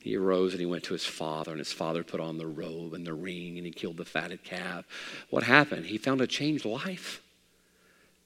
He 0.00 0.16
arose 0.16 0.52
and 0.52 0.60
he 0.60 0.66
went 0.66 0.84
to 0.84 0.92
his 0.92 1.04
father, 1.04 1.50
and 1.50 1.58
his 1.58 1.72
father 1.72 2.04
put 2.04 2.20
on 2.20 2.38
the 2.38 2.46
robe 2.46 2.94
and 2.94 3.04
the 3.04 3.12
ring, 3.12 3.56
and 3.56 3.66
he 3.66 3.72
killed 3.72 3.96
the 3.96 4.04
fatted 4.04 4.44
calf. 4.44 4.84
What 5.30 5.42
happened? 5.42 5.86
He 5.86 5.98
found 5.98 6.20
a 6.20 6.28
changed 6.28 6.64
life. 6.64 7.20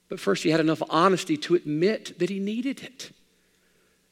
But 0.07 0.19
first, 0.19 0.43
he 0.43 0.51
had 0.51 0.59
enough 0.59 0.83
honesty 0.89 1.37
to 1.37 1.55
admit 1.55 2.19
that 2.19 2.29
he 2.29 2.39
needed 2.39 2.83
it. 2.83 3.11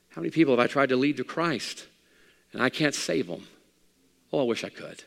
How 0.09 0.21
many 0.21 0.31
people 0.31 0.53
have 0.53 0.59
I 0.59 0.67
tried 0.67 0.89
to 0.89 0.95
lead 0.95 1.17
to 1.17 1.23
Christ, 1.23 1.85
and 2.53 2.61
I 2.61 2.69
can't 2.69 2.95
save 2.95 3.27
them? 3.27 3.45
Oh, 4.33 4.39
I 4.39 4.43
wish 4.43 4.63
I 4.63 4.69
could, 4.69 5.03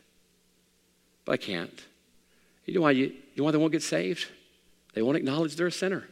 but 1.24 1.32
I 1.32 1.36
can't. 1.38 1.82
You 2.66 2.74
know 2.74 2.82
why, 2.82 2.92
you, 2.92 3.12
you 3.34 3.40
know 3.40 3.44
why 3.44 3.50
they 3.50 3.58
won't 3.58 3.72
get 3.72 3.82
saved? 3.82 4.26
They 4.94 5.02
won't 5.02 5.16
acknowledge 5.16 5.56
they're 5.56 5.66
a 5.66 5.72
sinner. 5.72 6.08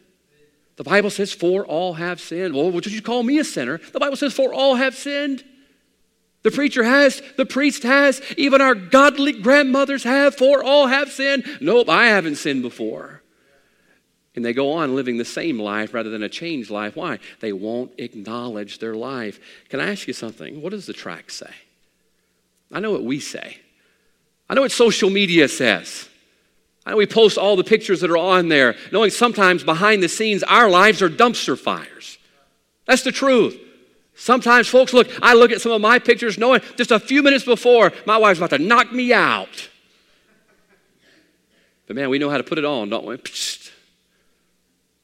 The 0.77 0.85
Bible 0.85 1.11
says, 1.11 1.33
For 1.33 1.67
all 1.67 1.95
have 1.95 2.21
sinned. 2.21 2.55
Well, 2.55 2.71
did 2.71 2.93
you 2.93 3.03
call 3.03 3.23
me 3.23 3.39
a 3.39 3.45
sinner? 3.45 3.79
The 3.93 4.01
Bible 4.01 4.17
says, 4.17 4.33
For 4.33 4.53
all 4.53 4.77
have 4.77 4.95
sinned. 4.95 5.45
The 6.43 6.51
preacher 6.51 6.85
has, 6.85 7.21
the 7.37 7.45
priest 7.45 7.83
has, 7.83 8.23
even 8.39 8.63
our 8.63 8.75
godly 8.75 9.33
grandmothers 9.33 10.05
have, 10.05 10.35
for 10.35 10.65
all 10.65 10.87
have 10.87 11.13
sinned. 11.13 11.45
Nope, 11.61 11.91
I 11.91 12.07
haven't 12.07 12.37
sinned 12.37 12.63
before. 12.63 13.21
And 14.35 14.45
they 14.45 14.55
go 14.55 14.73
on 14.73 14.95
living 14.95 15.19
the 15.19 15.25
same 15.25 15.59
life 15.59 15.93
rather 15.93 16.09
than 16.09 16.23
a 16.23 16.29
changed 16.31 16.71
life. 16.71 16.97
Why? 16.97 17.19
They 17.41 17.53
won't 17.53 17.93
acknowledge 17.99 18.79
their 18.79 18.95
life. 18.95 19.39
Can 19.69 19.81
I 19.81 19.91
ask 19.91 20.07
you 20.07 20.15
something? 20.15 20.63
What 20.63 20.71
does 20.71 20.87
the 20.87 20.95
track 20.95 21.31
say? 21.31 21.53
I 22.73 22.81
know 22.81 22.93
what 22.93 23.05
we 23.05 23.21
say. 23.21 23.59
I 24.49 24.55
know 24.55 24.63
what 24.63 24.73
social 24.73 25.11
media 25.11 25.49
says. 25.49 26.09
We 26.97 27.07
post 27.07 27.39
all 27.39 27.57
the 27.57 27.65
pictures 27.65 28.01
that 28.01 28.11
are 28.11 28.19
on 28.19 28.49
there, 28.49 28.77
knowing 28.93 29.11
sometimes 29.11 29.63
behind 29.63 30.03
the 30.03 30.09
scenes 30.09 30.43
our 30.43 30.69
lives 30.69 31.03
are 31.03 31.09
dumpster 31.09 31.59
fires. 31.59 32.19
That's 32.87 33.03
the 33.03 33.13
truth. 33.13 33.59
Sometimes, 34.15 34.69
folks, 34.69 34.93
look, 34.93 35.09
I 35.23 35.35
look 35.35 35.51
at 35.51 35.61
some 35.61 35.73
of 35.73 35.81
my 35.81 35.99
pictures 35.99 36.37
knowing 36.37 36.61
just 36.77 36.91
a 36.91 37.01
few 37.01 37.23
minutes 37.23 37.45
before 37.45 37.93
my 38.07 38.19
wife's 38.19 38.39
about 38.39 38.51
to 38.51 38.59
knock 38.59 38.93
me 38.93 39.13
out. 39.13 39.69
But 41.87 41.97
man, 41.97 42.11
we 42.11 42.19
know 42.19 42.29
how 42.31 42.37
to 42.37 42.45
put 42.45 42.59
it 42.59 42.65
on, 42.65 42.91
don't 42.91 43.07
we? 43.07 43.17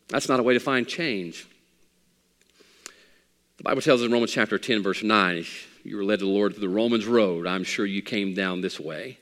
That's 0.08 0.28
not 0.28 0.38
a 0.38 0.42
way 0.42 0.54
to 0.54 0.60
find 0.60 0.86
change. 0.86 1.46
The 3.56 3.62
Bible 3.62 3.80
tells 3.80 4.02
us 4.02 4.06
in 4.06 4.12
Romans 4.12 4.32
chapter 4.32 4.58
10, 4.58 4.82
verse 4.82 5.02
9, 5.02 5.46
you 5.82 5.96
were 5.96 6.04
led 6.04 6.18
to 6.18 6.26
the 6.26 6.30
Lord 6.30 6.52
through 6.52 6.60
the 6.60 6.68
Romans 6.68 7.06
road, 7.06 7.46
I'm 7.46 7.64
sure 7.64 7.86
you 7.86 8.02
came 8.02 8.34
down 8.34 8.60
this 8.60 8.78
way. 8.78 9.18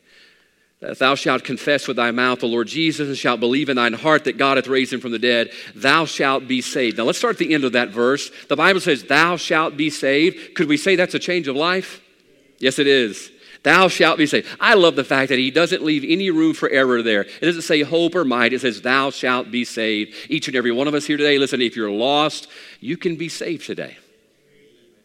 Thou 0.81 1.15
shalt 1.15 1.45
confess 1.45 1.89
with 1.89 1.97
thy 1.97 2.11
mouth 2.11 2.41
the 2.41 2.47
Lord 2.47 2.69
Jesus 2.69 3.09
and 3.09 3.17
shalt 3.17 3.41
believe 3.41 3.69
in 3.69 3.77
thine 3.77 3.95
heart 3.95 4.25
that 4.25 4.37
God 4.37 4.59
hath 4.59 4.67
raised 4.67 4.93
him 4.93 5.01
from 5.01 5.13
the 5.13 5.19
dead, 5.19 5.51
thou 5.75 6.05
shalt 6.05 6.47
be 6.47 6.61
saved. 6.61 6.99
Now 6.99 7.05
let's 7.05 7.19
start 7.19 7.37
at 7.37 7.39
the 7.39 7.55
end 7.55 7.65
of 7.65 7.73
that 7.73 7.89
verse. 7.89 8.31
The 8.49 8.57
Bible 8.57 8.81
says, 8.81 9.05
Thou 9.05 9.37
shalt 9.37 9.77
be 9.77 9.89
saved. 9.89 10.55
Could 10.55 10.69
we 10.69 10.77
say 10.77 10.97
that's 10.97 11.15
a 11.15 11.19
change 11.19 11.49
of 11.49 11.57
life? 11.57 12.03
Yes, 12.59 12.79
it 12.79 12.87
is. 12.87 13.31
Thou 13.63 13.89
shalt 13.89 14.19
be 14.19 14.27
saved. 14.27 14.47
I 14.61 14.75
love 14.75 14.95
the 14.95 15.05
fact 15.05 15.31
that 15.31 15.39
he 15.39 15.51
doesn't 15.51 15.83
leave 15.83 16.05
any 16.07 16.31
room 16.31 16.53
for 16.53 16.69
error 16.69 17.03
there. 17.03 17.23
It 17.23 17.41
doesn't 17.41 17.63
say 17.63 17.81
hope 17.81 18.15
or 18.15 18.25
might, 18.25 18.53
it 18.53 18.61
says, 18.61 18.83
Thou 18.83 19.11
shalt 19.11 19.51
be 19.51 19.65
saved. 19.65 20.15
Each 20.29 20.49
and 20.49 20.57
every 20.57 20.71
one 20.71 20.87
of 20.87 20.93
us 20.93 21.07
here 21.07 21.17
today, 21.17 21.39
listen, 21.39 21.63
if 21.63 21.77
you're 21.77 21.91
lost, 21.91 22.49
you 22.81 22.99
can 22.99 23.17
be 23.17 23.31
saved 23.31 23.65
today. 23.65 23.97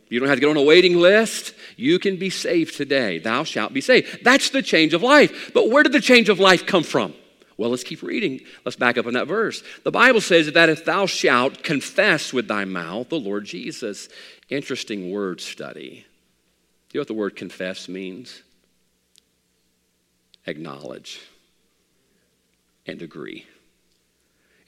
You 0.09 0.19
don't 0.19 0.27
have 0.27 0.37
to 0.37 0.41
get 0.41 0.49
on 0.49 0.57
a 0.57 0.63
waiting 0.63 0.97
list. 0.97 1.53
You 1.77 1.99
can 1.99 2.17
be 2.17 2.29
saved 2.29 2.75
today. 2.75 3.19
Thou 3.19 3.43
shalt 3.43 3.73
be 3.73 3.81
saved. 3.81 4.23
That's 4.23 4.49
the 4.49 4.63
change 4.63 4.93
of 4.93 5.03
life. 5.03 5.51
But 5.53 5.69
where 5.69 5.83
did 5.83 5.91
the 5.91 6.01
change 6.01 6.29
of 6.29 6.39
life 6.39 6.65
come 6.65 6.83
from? 6.83 7.13
Well, 7.57 7.69
let's 7.69 7.83
keep 7.83 8.01
reading. 8.01 8.41
Let's 8.65 8.77
back 8.77 8.97
up 8.97 9.05
on 9.05 9.13
that 9.13 9.27
verse. 9.27 9.61
The 9.83 9.91
Bible 9.91 10.21
says 10.21 10.51
that 10.51 10.69
if 10.69 10.85
thou 10.85 11.05
shalt 11.05 11.61
confess 11.61 12.33
with 12.33 12.47
thy 12.47 12.65
mouth 12.65 13.09
the 13.09 13.19
Lord 13.19 13.45
Jesus. 13.45 14.09
Interesting 14.49 15.11
word 15.11 15.41
study. 15.41 16.05
Do 16.89 16.97
you 16.97 16.99
know 16.99 17.01
what 17.01 17.07
the 17.07 17.13
word 17.13 17.35
confess 17.35 17.87
means? 17.87 18.41
Acknowledge 20.47 21.21
and 22.87 23.01
agree. 23.01 23.45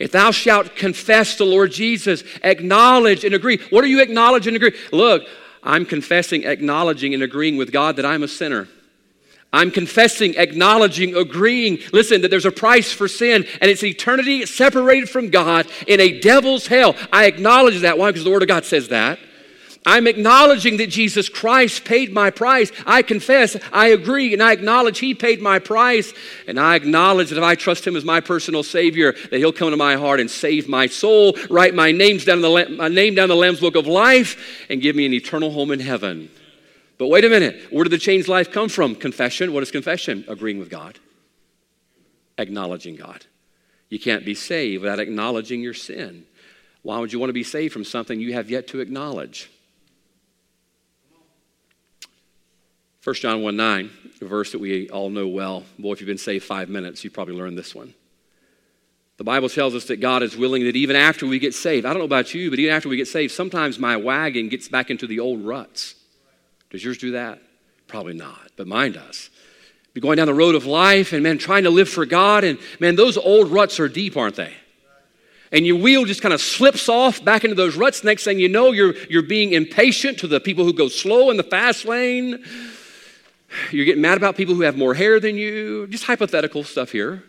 If 0.01 0.11
thou 0.11 0.31
shalt 0.31 0.75
confess 0.75 1.35
the 1.35 1.45
Lord 1.45 1.71
Jesus, 1.71 2.23
acknowledge 2.43 3.23
and 3.23 3.35
agree. 3.35 3.59
What 3.69 3.83
are 3.83 3.87
you 3.87 4.01
acknowledging 4.01 4.55
and 4.55 4.63
agree? 4.63 4.79
Look, 4.91 5.27
I'm 5.63 5.85
confessing, 5.85 6.43
acknowledging, 6.43 7.13
and 7.13 7.21
agreeing 7.21 7.57
with 7.57 7.71
God 7.71 7.97
that 7.97 8.05
I'm 8.05 8.23
a 8.23 8.27
sinner. 8.27 8.67
I'm 9.53 9.69
confessing, 9.69 10.35
acknowledging, 10.37 11.15
agreeing, 11.15 11.79
listen, 11.91 12.21
that 12.21 12.29
there's 12.29 12.45
a 12.45 12.51
price 12.51 12.91
for 12.93 13.07
sin 13.07 13.45
and 13.59 13.69
it's 13.69 13.83
eternity 13.83 14.45
separated 14.45 15.09
from 15.09 15.29
God 15.29 15.67
in 15.87 15.99
a 15.99 16.19
devil's 16.21 16.67
hell. 16.67 16.95
I 17.11 17.25
acknowledge 17.25 17.81
that. 17.81 17.97
Why? 17.97 18.11
Because 18.11 18.23
the 18.23 18.31
Word 18.31 18.43
of 18.43 18.47
God 18.47 18.63
says 18.63 18.87
that. 18.87 19.19
I'm 19.83 20.05
acknowledging 20.05 20.77
that 20.77 20.91
Jesus 20.91 21.27
Christ 21.27 21.85
paid 21.85 22.13
my 22.13 22.29
price. 22.29 22.71
I 22.85 23.01
confess, 23.01 23.57
I 23.73 23.87
agree, 23.87 24.31
and 24.31 24.41
I 24.41 24.51
acknowledge 24.51 24.99
He 24.99 25.15
paid 25.15 25.41
my 25.41 25.57
price. 25.57 26.13
And 26.47 26.59
I 26.59 26.75
acknowledge 26.75 27.29
that 27.29 27.37
if 27.37 27.43
I 27.43 27.55
trust 27.55 27.87
Him 27.87 27.95
as 27.95 28.05
my 28.05 28.19
personal 28.19 28.61
Savior, 28.61 29.13
that 29.13 29.37
He'll 29.37 29.51
come 29.51 29.71
to 29.71 29.77
my 29.77 29.95
heart 29.95 30.19
and 30.19 30.29
save 30.29 30.69
my 30.69 30.85
soul, 30.85 31.35
write 31.49 31.73
my, 31.73 31.91
names 31.91 32.25
down 32.25 32.41
the, 32.41 32.75
my 32.77 32.89
name 32.89 33.15
down 33.15 33.29
the 33.29 33.35
Lamb's 33.35 33.59
Book 33.59 33.75
of 33.75 33.87
Life, 33.87 34.67
and 34.69 34.81
give 34.81 34.95
me 34.95 35.07
an 35.07 35.13
eternal 35.13 35.49
home 35.49 35.71
in 35.71 35.79
heaven. 35.79 36.29
But 36.99 37.07
wait 37.07 37.25
a 37.25 37.29
minute. 37.29 37.71
Where 37.71 37.83
did 37.83 37.89
the 37.89 37.97
changed 37.97 38.27
life 38.27 38.51
come 38.51 38.69
from? 38.69 38.93
Confession. 38.93 39.51
What 39.51 39.63
is 39.63 39.71
confession? 39.71 40.25
Agreeing 40.27 40.59
with 40.59 40.69
God, 40.69 40.99
acknowledging 42.37 42.97
God. 42.97 43.25
You 43.89 43.99
can't 43.99 44.23
be 44.25 44.35
saved 44.35 44.83
without 44.83 44.99
acknowledging 44.99 45.61
your 45.61 45.73
sin. 45.73 46.25
Why 46.83 46.99
would 46.99 47.11
you 47.11 47.17
want 47.17 47.29
to 47.29 47.33
be 47.33 47.43
saved 47.43 47.73
from 47.73 47.83
something 47.83 48.19
you 48.19 48.33
have 48.33 48.51
yet 48.51 48.67
to 48.67 48.79
acknowledge? 48.79 49.49
1 53.03 53.15
John 53.15 53.41
1 53.41 53.55
9, 53.55 53.89
a 54.21 54.25
verse 54.25 54.51
that 54.51 54.59
we 54.59 54.89
all 54.89 55.09
know 55.09 55.27
well. 55.27 55.63
Boy, 55.79 55.93
if 55.93 56.01
you've 56.01 56.07
been 56.07 56.19
saved 56.19 56.45
five 56.45 56.69
minutes, 56.69 57.03
you've 57.03 57.13
probably 57.13 57.33
learned 57.33 57.57
this 57.57 57.73
one. 57.73 57.95
The 59.17 59.23
Bible 59.23 59.49
tells 59.49 59.73
us 59.73 59.85
that 59.85 59.97
God 59.97 60.21
is 60.21 60.37
willing 60.37 60.63
that 60.65 60.75
even 60.75 60.95
after 60.95 61.25
we 61.25 61.39
get 61.39 61.53
saved, 61.53 61.85
I 61.85 61.89
don't 61.89 61.99
know 61.99 62.05
about 62.05 62.33
you, 62.33 62.49
but 62.49 62.59
even 62.59 62.73
after 62.73 62.89
we 62.89 62.97
get 62.97 63.07
saved, 63.07 63.33
sometimes 63.33 63.79
my 63.79 63.97
wagon 63.97 64.49
gets 64.49 64.67
back 64.67 64.91
into 64.91 65.07
the 65.07 65.19
old 65.19 65.43
ruts. 65.43 65.95
Does 66.69 66.83
yours 66.83 66.97
do 66.99 67.11
that? 67.11 67.41
Probably 67.87 68.13
not, 68.13 68.51
but 68.55 68.67
mine 68.67 68.93
does. 68.93 69.29
Be 69.93 70.01
going 70.01 70.17
down 70.17 70.27
the 70.27 70.33
road 70.33 70.55
of 70.55 70.65
life 70.65 71.11
and 71.11 71.23
man, 71.23 71.37
trying 71.37 71.63
to 71.63 71.69
live 71.69 71.89
for 71.89 72.05
God, 72.05 72.43
and 72.43 72.59
man, 72.79 72.95
those 72.95 73.17
old 73.17 73.51
ruts 73.51 73.79
are 73.79 73.89
deep, 73.89 74.15
aren't 74.15 74.35
they? 74.35 74.53
and 75.53 75.67
your 75.67 75.77
wheel 75.77 76.05
just 76.05 76.21
kind 76.21 76.33
of 76.33 76.39
slips 76.39 76.87
off 76.87 77.23
back 77.25 77.43
into 77.43 77.55
those 77.55 77.75
ruts. 77.75 78.05
Next 78.05 78.23
thing 78.23 78.39
you 78.39 78.47
know, 78.47 78.71
you're, 78.71 78.95
you're 79.09 79.21
being 79.21 79.51
impatient 79.51 80.19
to 80.19 80.27
the 80.27 80.39
people 80.39 80.63
who 80.63 80.71
go 80.71 80.87
slow 80.87 81.29
in 81.29 81.35
the 81.35 81.43
fast 81.43 81.83
lane. 81.83 82.41
You're 83.71 83.85
getting 83.85 84.01
mad 84.01 84.17
about 84.17 84.37
people 84.37 84.55
who 84.55 84.61
have 84.61 84.77
more 84.77 84.93
hair 84.93 85.19
than 85.19 85.35
you, 85.35 85.87
just 85.87 86.05
hypothetical 86.05 86.63
stuff 86.63 86.91
here. 86.91 87.23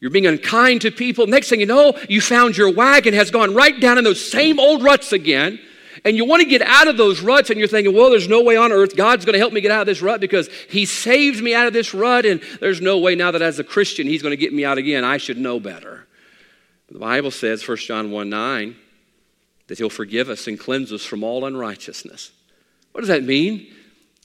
You're 0.00 0.10
being 0.10 0.26
unkind 0.26 0.82
to 0.82 0.90
people. 0.90 1.26
Next 1.26 1.48
thing 1.48 1.60
you 1.60 1.66
know, 1.66 1.98
you 2.08 2.20
found 2.20 2.56
your 2.56 2.70
wagon 2.70 3.14
has 3.14 3.30
gone 3.30 3.54
right 3.54 3.80
down 3.80 3.96
in 3.96 4.04
those 4.04 4.30
same 4.30 4.60
old 4.60 4.82
ruts 4.82 5.12
again. 5.12 5.58
And 6.04 6.16
you 6.16 6.26
want 6.26 6.42
to 6.42 6.48
get 6.48 6.60
out 6.60 6.88
of 6.88 6.98
those 6.98 7.20
ruts, 7.20 7.48
and 7.48 7.58
you're 7.58 7.68
thinking, 7.68 7.94
well, 7.94 8.10
there's 8.10 8.28
no 8.28 8.42
way 8.42 8.56
on 8.56 8.72
earth 8.72 8.96
God's 8.96 9.24
going 9.24 9.32
to 9.32 9.38
help 9.38 9.54
me 9.54 9.62
get 9.62 9.70
out 9.70 9.80
of 9.80 9.86
this 9.86 10.02
rut 10.02 10.20
because 10.20 10.48
He 10.68 10.84
saved 10.84 11.42
me 11.42 11.54
out 11.54 11.66
of 11.66 11.72
this 11.72 11.94
rut, 11.94 12.26
and 12.26 12.42
there's 12.60 12.82
no 12.82 12.98
way 12.98 13.14
now 13.14 13.30
that 13.30 13.40
as 13.40 13.58
a 13.58 13.64
Christian 13.64 14.06
He's 14.06 14.20
going 14.20 14.32
to 14.32 14.36
get 14.36 14.52
me 14.52 14.64
out 14.64 14.76
again. 14.76 15.04
I 15.04 15.16
should 15.16 15.38
know 15.38 15.58
better. 15.58 16.06
The 16.90 16.98
Bible 16.98 17.30
says, 17.30 17.66
1 17.66 17.78
John 17.78 18.10
1 18.10 18.28
9, 18.28 18.76
that 19.68 19.78
He'll 19.78 19.88
forgive 19.88 20.28
us 20.28 20.46
and 20.46 20.60
cleanse 20.60 20.92
us 20.92 21.04
from 21.04 21.24
all 21.24 21.46
unrighteousness. 21.46 22.30
What 22.92 23.00
does 23.00 23.08
that 23.08 23.24
mean? 23.24 23.72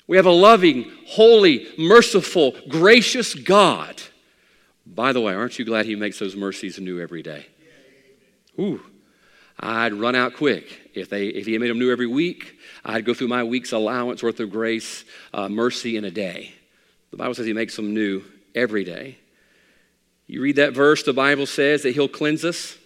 We 0.09 0.17
have 0.17 0.25
a 0.25 0.31
loving, 0.31 0.91
holy, 1.05 1.67
merciful, 1.77 2.55
gracious 2.67 3.35
God. 3.35 4.01
By 4.83 5.13
the 5.13 5.21
way, 5.21 5.35
aren't 5.35 5.59
you 5.59 5.65
glad 5.65 5.85
He 5.85 5.95
makes 5.95 6.17
those 6.17 6.35
mercies 6.35 6.79
new 6.79 6.99
every 6.99 7.21
day? 7.21 7.45
Ooh, 8.59 8.81
I'd 9.59 9.93
run 9.93 10.15
out 10.15 10.33
quick 10.33 10.65
if 10.95 11.11
they 11.11 11.27
if 11.27 11.45
He 11.45 11.55
made 11.59 11.69
them 11.69 11.77
new 11.77 11.91
every 11.91 12.07
week. 12.07 12.57
I'd 12.83 13.05
go 13.05 13.13
through 13.13 13.27
my 13.27 13.43
week's 13.43 13.71
allowance 13.71 14.23
worth 14.23 14.39
of 14.39 14.49
grace, 14.49 15.05
uh, 15.31 15.47
mercy 15.47 15.95
in 15.95 16.05
a 16.05 16.11
day. 16.11 16.53
The 17.11 17.17
Bible 17.17 17.35
says 17.35 17.45
He 17.45 17.53
makes 17.53 17.75
them 17.75 17.93
new 17.93 18.23
every 18.55 18.83
day. 18.83 19.19
You 20.25 20.41
read 20.41 20.55
that 20.55 20.73
verse, 20.73 21.03
the 21.03 21.13
Bible 21.13 21.45
says 21.45 21.83
that 21.83 21.93
He'll 21.93 22.07
cleanse 22.07 22.43
us, 22.43 22.79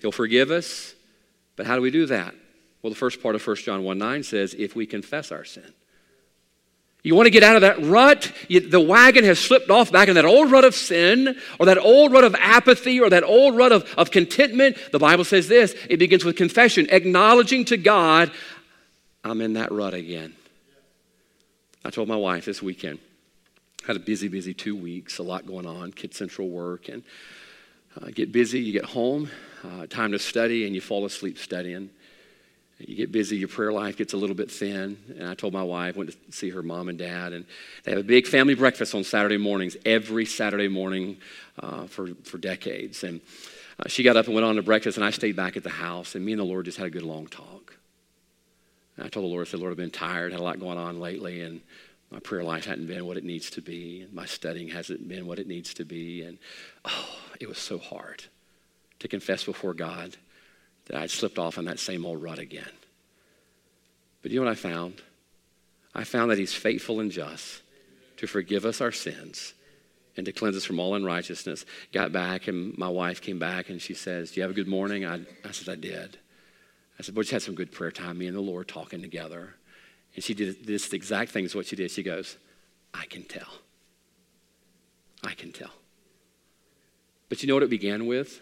He'll 0.00 0.10
forgive 0.10 0.50
us. 0.50 0.96
But 1.54 1.66
how 1.66 1.76
do 1.76 1.80
we 1.80 1.92
do 1.92 2.06
that? 2.06 2.34
Well, 2.82 2.90
the 2.90 2.98
first 2.98 3.22
part 3.22 3.36
of 3.36 3.46
1 3.46 3.56
John 3.58 3.84
1 3.84 3.98
9 3.98 4.24
says, 4.24 4.52
if 4.58 4.74
we 4.74 4.84
confess 4.84 5.30
our 5.30 5.44
sin. 5.44 5.74
You 7.02 7.14
want 7.14 7.26
to 7.26 7.30
get 7.30 7.42
out 7.42 7.56
of 7.56 7.62
that 7.62 7.82
rut? 7.82 8.30
You, 8.48 8.60
the 8.60 8.80
wagon 8.80 9.24
has 9.24 9.38
slipped 9.38 9.70
off 9.70 9.90
back 9.90 10.08
in 10.08 10.14
that 10.16 10.26
old 10.26 10.50
rut 10.50 10.64
of 10.64 10.74
sin, 10.74 11.36
or 11.58 11.66
that 11.66 11.78
old 11.78 12.12
rut 12.12 12.24
of 12.24 12.34
apathy, 12.38 13.00
or 13.00 13.08
that 13.10 13.24
old 13.24 13.56
rut 13.56 13.72
of, 13.72 13.92
of 13.96 14.10
contentment. 14.10 14.76
The 14.92 14.98
Bible 14.98 15.24
says 15.24 15.48
this 15.48 15.74
it 15.88 15.96
begins 15.98 16.24
with 16.24 16.36
confession, 16.36 16.88
acknowledging 16.90 17.64
to 17.66 17.76
God, 17.76 18.30
I'm 19.24 19.40
in 19.40 19.54
that 19.54 19.72
rut 19.72 19.94
again. 19.94 20.34
I 21.84 21.90
told 21.90 22.08
my 22.08 22.16
wife 22.16 22.44
this 22.44 22.62
weekend, 22.62 22.98
had 23.86 23.96
a 23.96 24.00
busy, 24.00 24.28
busy 24.28 24.52
two 24.52 24.76
weeks, 24.76 25.18
a 25.18 25.22
lot 25.22 25.46
going 25.46 25.66
on, 25.66 25.92
Kid 25.92 26.14
Central 26.14 26.50
work, 26.50 26.88
and 26.88 27.02
uh, 28.00 28.10
get 28.14 28.30
busy, 28.30 28.60
you 28.60 28.72
get 28.72 28.84
home, 28.84 29.30
uh, 29.64 29.86
time 29.86 30.12
to 30.12 30.18
study, 30.18 30.66
and 30.66 30.74
you 30.74 30.82
fall 30.82 31.06
asleep 31.06 31.38
studying. 31.38 31.88
You 32.86 32.96
get 32.96 33.12
busy, 33.12 33.36
your 33.36 33.48
prayer 33.48 33.72
life 33.72 33.96
gets 33.96 34.14
a 34.14 34.16
little 34.16 34.34
bit 34.34 34.50
thin. 34.50 34.96
And 35.18 35.28
I 35.28 35.34
told 35.34 35.52
my 35.52 35.62
wife, 35.62 35.96
went 35.96 36.10
to 36.10 36.16
see 36.32 36.50
her 36.50 36.62
mom 36.62 36.88
and 36.88 36.98
dad, 36.98 37.32
and 37.32 37.44
they 37.84 37.90
have 37.92 38.00
a 38.00 38.04
big 38.04 38.26
family 38.26 38.54
breakfast 38.54 38.94
on 38.94 39.04
Saturday 39.04 39.36
mornings, 39.36 39.76
every 39.84 40.24
Saturday 40.24 40.68
morning 40.68 41.18
uh, 41.58 41.86
for, 41.86 42.08
for 42.24 42.38
decades. 42.38 43.04
And 43.04 43.20
uh, 43.78 43.88
she 43.88 44.02
got 44.02 44.16
up 44.16 44.26
and 44.26 44.34
went 44.34 44.46
on 44.46 44.56
to 44.56 44.62
breakfast, 44.62 44.96
and 44.96 45.04
I 45.04 45.10
stayed 45.10 45.36
back 45.36 45.56
at 45.56 45.62
the 45.62 45.70
house, 45.70 46.14
and 46.14 46.24
me 46.24 46.32
and 46.32 46.40
the 46.40 46.44
Lord 46.44 46.64
just 46.64 46.78
had 46.78 46.86
a 46.86 46.90
good 46.90 47.02
long 47.02 47.26
talk. 47.26 47.76
And 48.96 49.06
I 49.06 49.08
told 49.08 49.24
the 49.24 49.30
Lord, 49.30 49.46
I 49.46 49.50
said, 49.50 49.60
Lord, 49.60 49.72
I've 49.72 49.76
been 49.76 49.90
tired, 49.90 50.32
had 50.32 50.40
a 50.40 50.44
lot 50.44 50.58
going 50.58 50.78
on 50.78 51.00
lately, 51.00 51.42
and 51.42 51.60
my 52.10 52.18
prayer 52.18 52.42
life 52.42 52.64
hadn't 52.64 52.86
been 52.86 53.06
what 53.06 53.16
it 53.16 53.24
needs 53.24 53.50
to 53.50 53.60
be, 53.60 54.02
and 54.02 54.12
my 54.12 54.26
studying 54.26 54.68
hasn't 54.68 55.06
been 55.06 55.26
what 55.26 55.38
it 55.38 55.46
needs 55.46 55.74
to 55.74 55.84
be. 55.84 56.22
And 56.22 56.38
oh, 56.84 57.08
it 57.38 57.48
was 57.48 57.58
so 57.58 57.78
hard 57.78 58.24
to 58.98 59.08
confess 59.08 59.44
before 59.44 59.74
God 59.74 60.16
that 60.90 61.00
I'd 61.00 61.10
slipped 61.10 61.38
off 61.38 61.56
in 61.56 61.66
that 61.66 61.78
same 61.78 62.04
old 62.04 62.20
rut 62.20 62.40
again. 62.40 62.68
But 64.22 64.32
you 64.32 64.40
know 64.40 64.46
what 64.46 64.52
I 64.52 64.56
found? 64.56 65.00
I 65.94 66.02
found 66.02 66.32
that 66.32 66.38
He's 66.38 66.52
faithful 66.52 66.98
and 66.98 67.12
just 67.12 67.62
to 68.16 68.26
forgive 68.26 68.64
us 68.64 68.80
our 68.80 68.90
sins 68.90 69.54
and 70.16 70.26
to 70.26 70.32
cleanse 70.32 70.56
us 70.56 70.64
from 70.64 70.80
all 70.80 70.96
unrighteousness. 70.96 71.64
Got 71.92 72.10
back, 72.10 72.48
and 72.48 72.76
my 72.76 72.88
wife 72.88 73.22
came 73.22 73.38
back 73.38 73.70
and 73.70 73.80
she 73.80 73.94
says, 73.94 74.32
Do 74.32 74.40
you 74.40 74.42
have 74.42 74.50
a 74.50 74.54
good 74.54 74.66
morning? 74.66 75.06
I, 75.06 75.20
I 75.44 75.52
said, 75.52 75.68
I 75.68 75.76
did. 75.76 76.18
I 76.98 77.02
said, 77.02 77.14
But 77.14 77.22
just 77.22 77.32
had 77.32 77.42
some 77.42 77.54
good 77.54 77.70
prayer 77.70 77.92
time, 77.92 78.18
me 78.18 78.26
and 78.26 78.36
the 78.36 78.40
Lord 78.40 78.66
talking 78.66 79.00
together. 79.00 79.54
And 80.16 80.24
she 80.24 80.34
did 80.34 80.66
this 80.66 80.92
exact 80.92 81.30
thing 81.30 81.44
is 81.44 81.54
what 81.54 81.66
she 81.66 81.76
did. 81.76 81.92
She 81.92 82.02
goes, 82.02 82.36
I 82.92 83.06
can 83.06 83.22
tell. 83.22 83.52
I 85.22 85.34
can 85.34 85.52
tell. 85.52 85.70
But 87.28 87.44
you 87.44 87.48
know 87.48 87.54
what 87.54 87.62
it 87.62 87.70
began 87.70 88.06
with? 88.06 88.40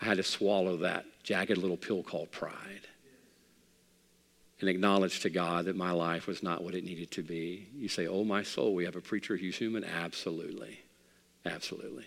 I 0.00 0.06
had 0.06 0.16
to 0.16 0.22
swallow 0.22 0.78
that 0.78 1.04
jagged 1.22 1.58
little 1.58 1.76
pill 1.76 2.02
called 2.02 2.30
pride 2.30 2.88
and 4.60 4.68
acknowledge 4.68 5.20
to 5.20 5.30
God 5.30 5.66
that 5.66 5.76
my 5.76 5.90
life 5.90 6.26
was 6.26 6.42
not 6.42 6.62
what 6.62 6.74
it 6.74 6.84
needed 6.84 7.10
to 7.12 7.22
be. 7.22 7.68
You 7.74 7.88
say, 7.88 8.06
Oh, 8.06 8.24
my 8.24 8.42
soul, 8.42 8.74
we 8.74 8.84
have 8.84 8.96
a 8.96 9.00
preacher 9.00 9.36
who's 9.36 9.56
human? 9.56 9.84
Absolutely. 9.84 10.80
Absolutely. 11.44 12.06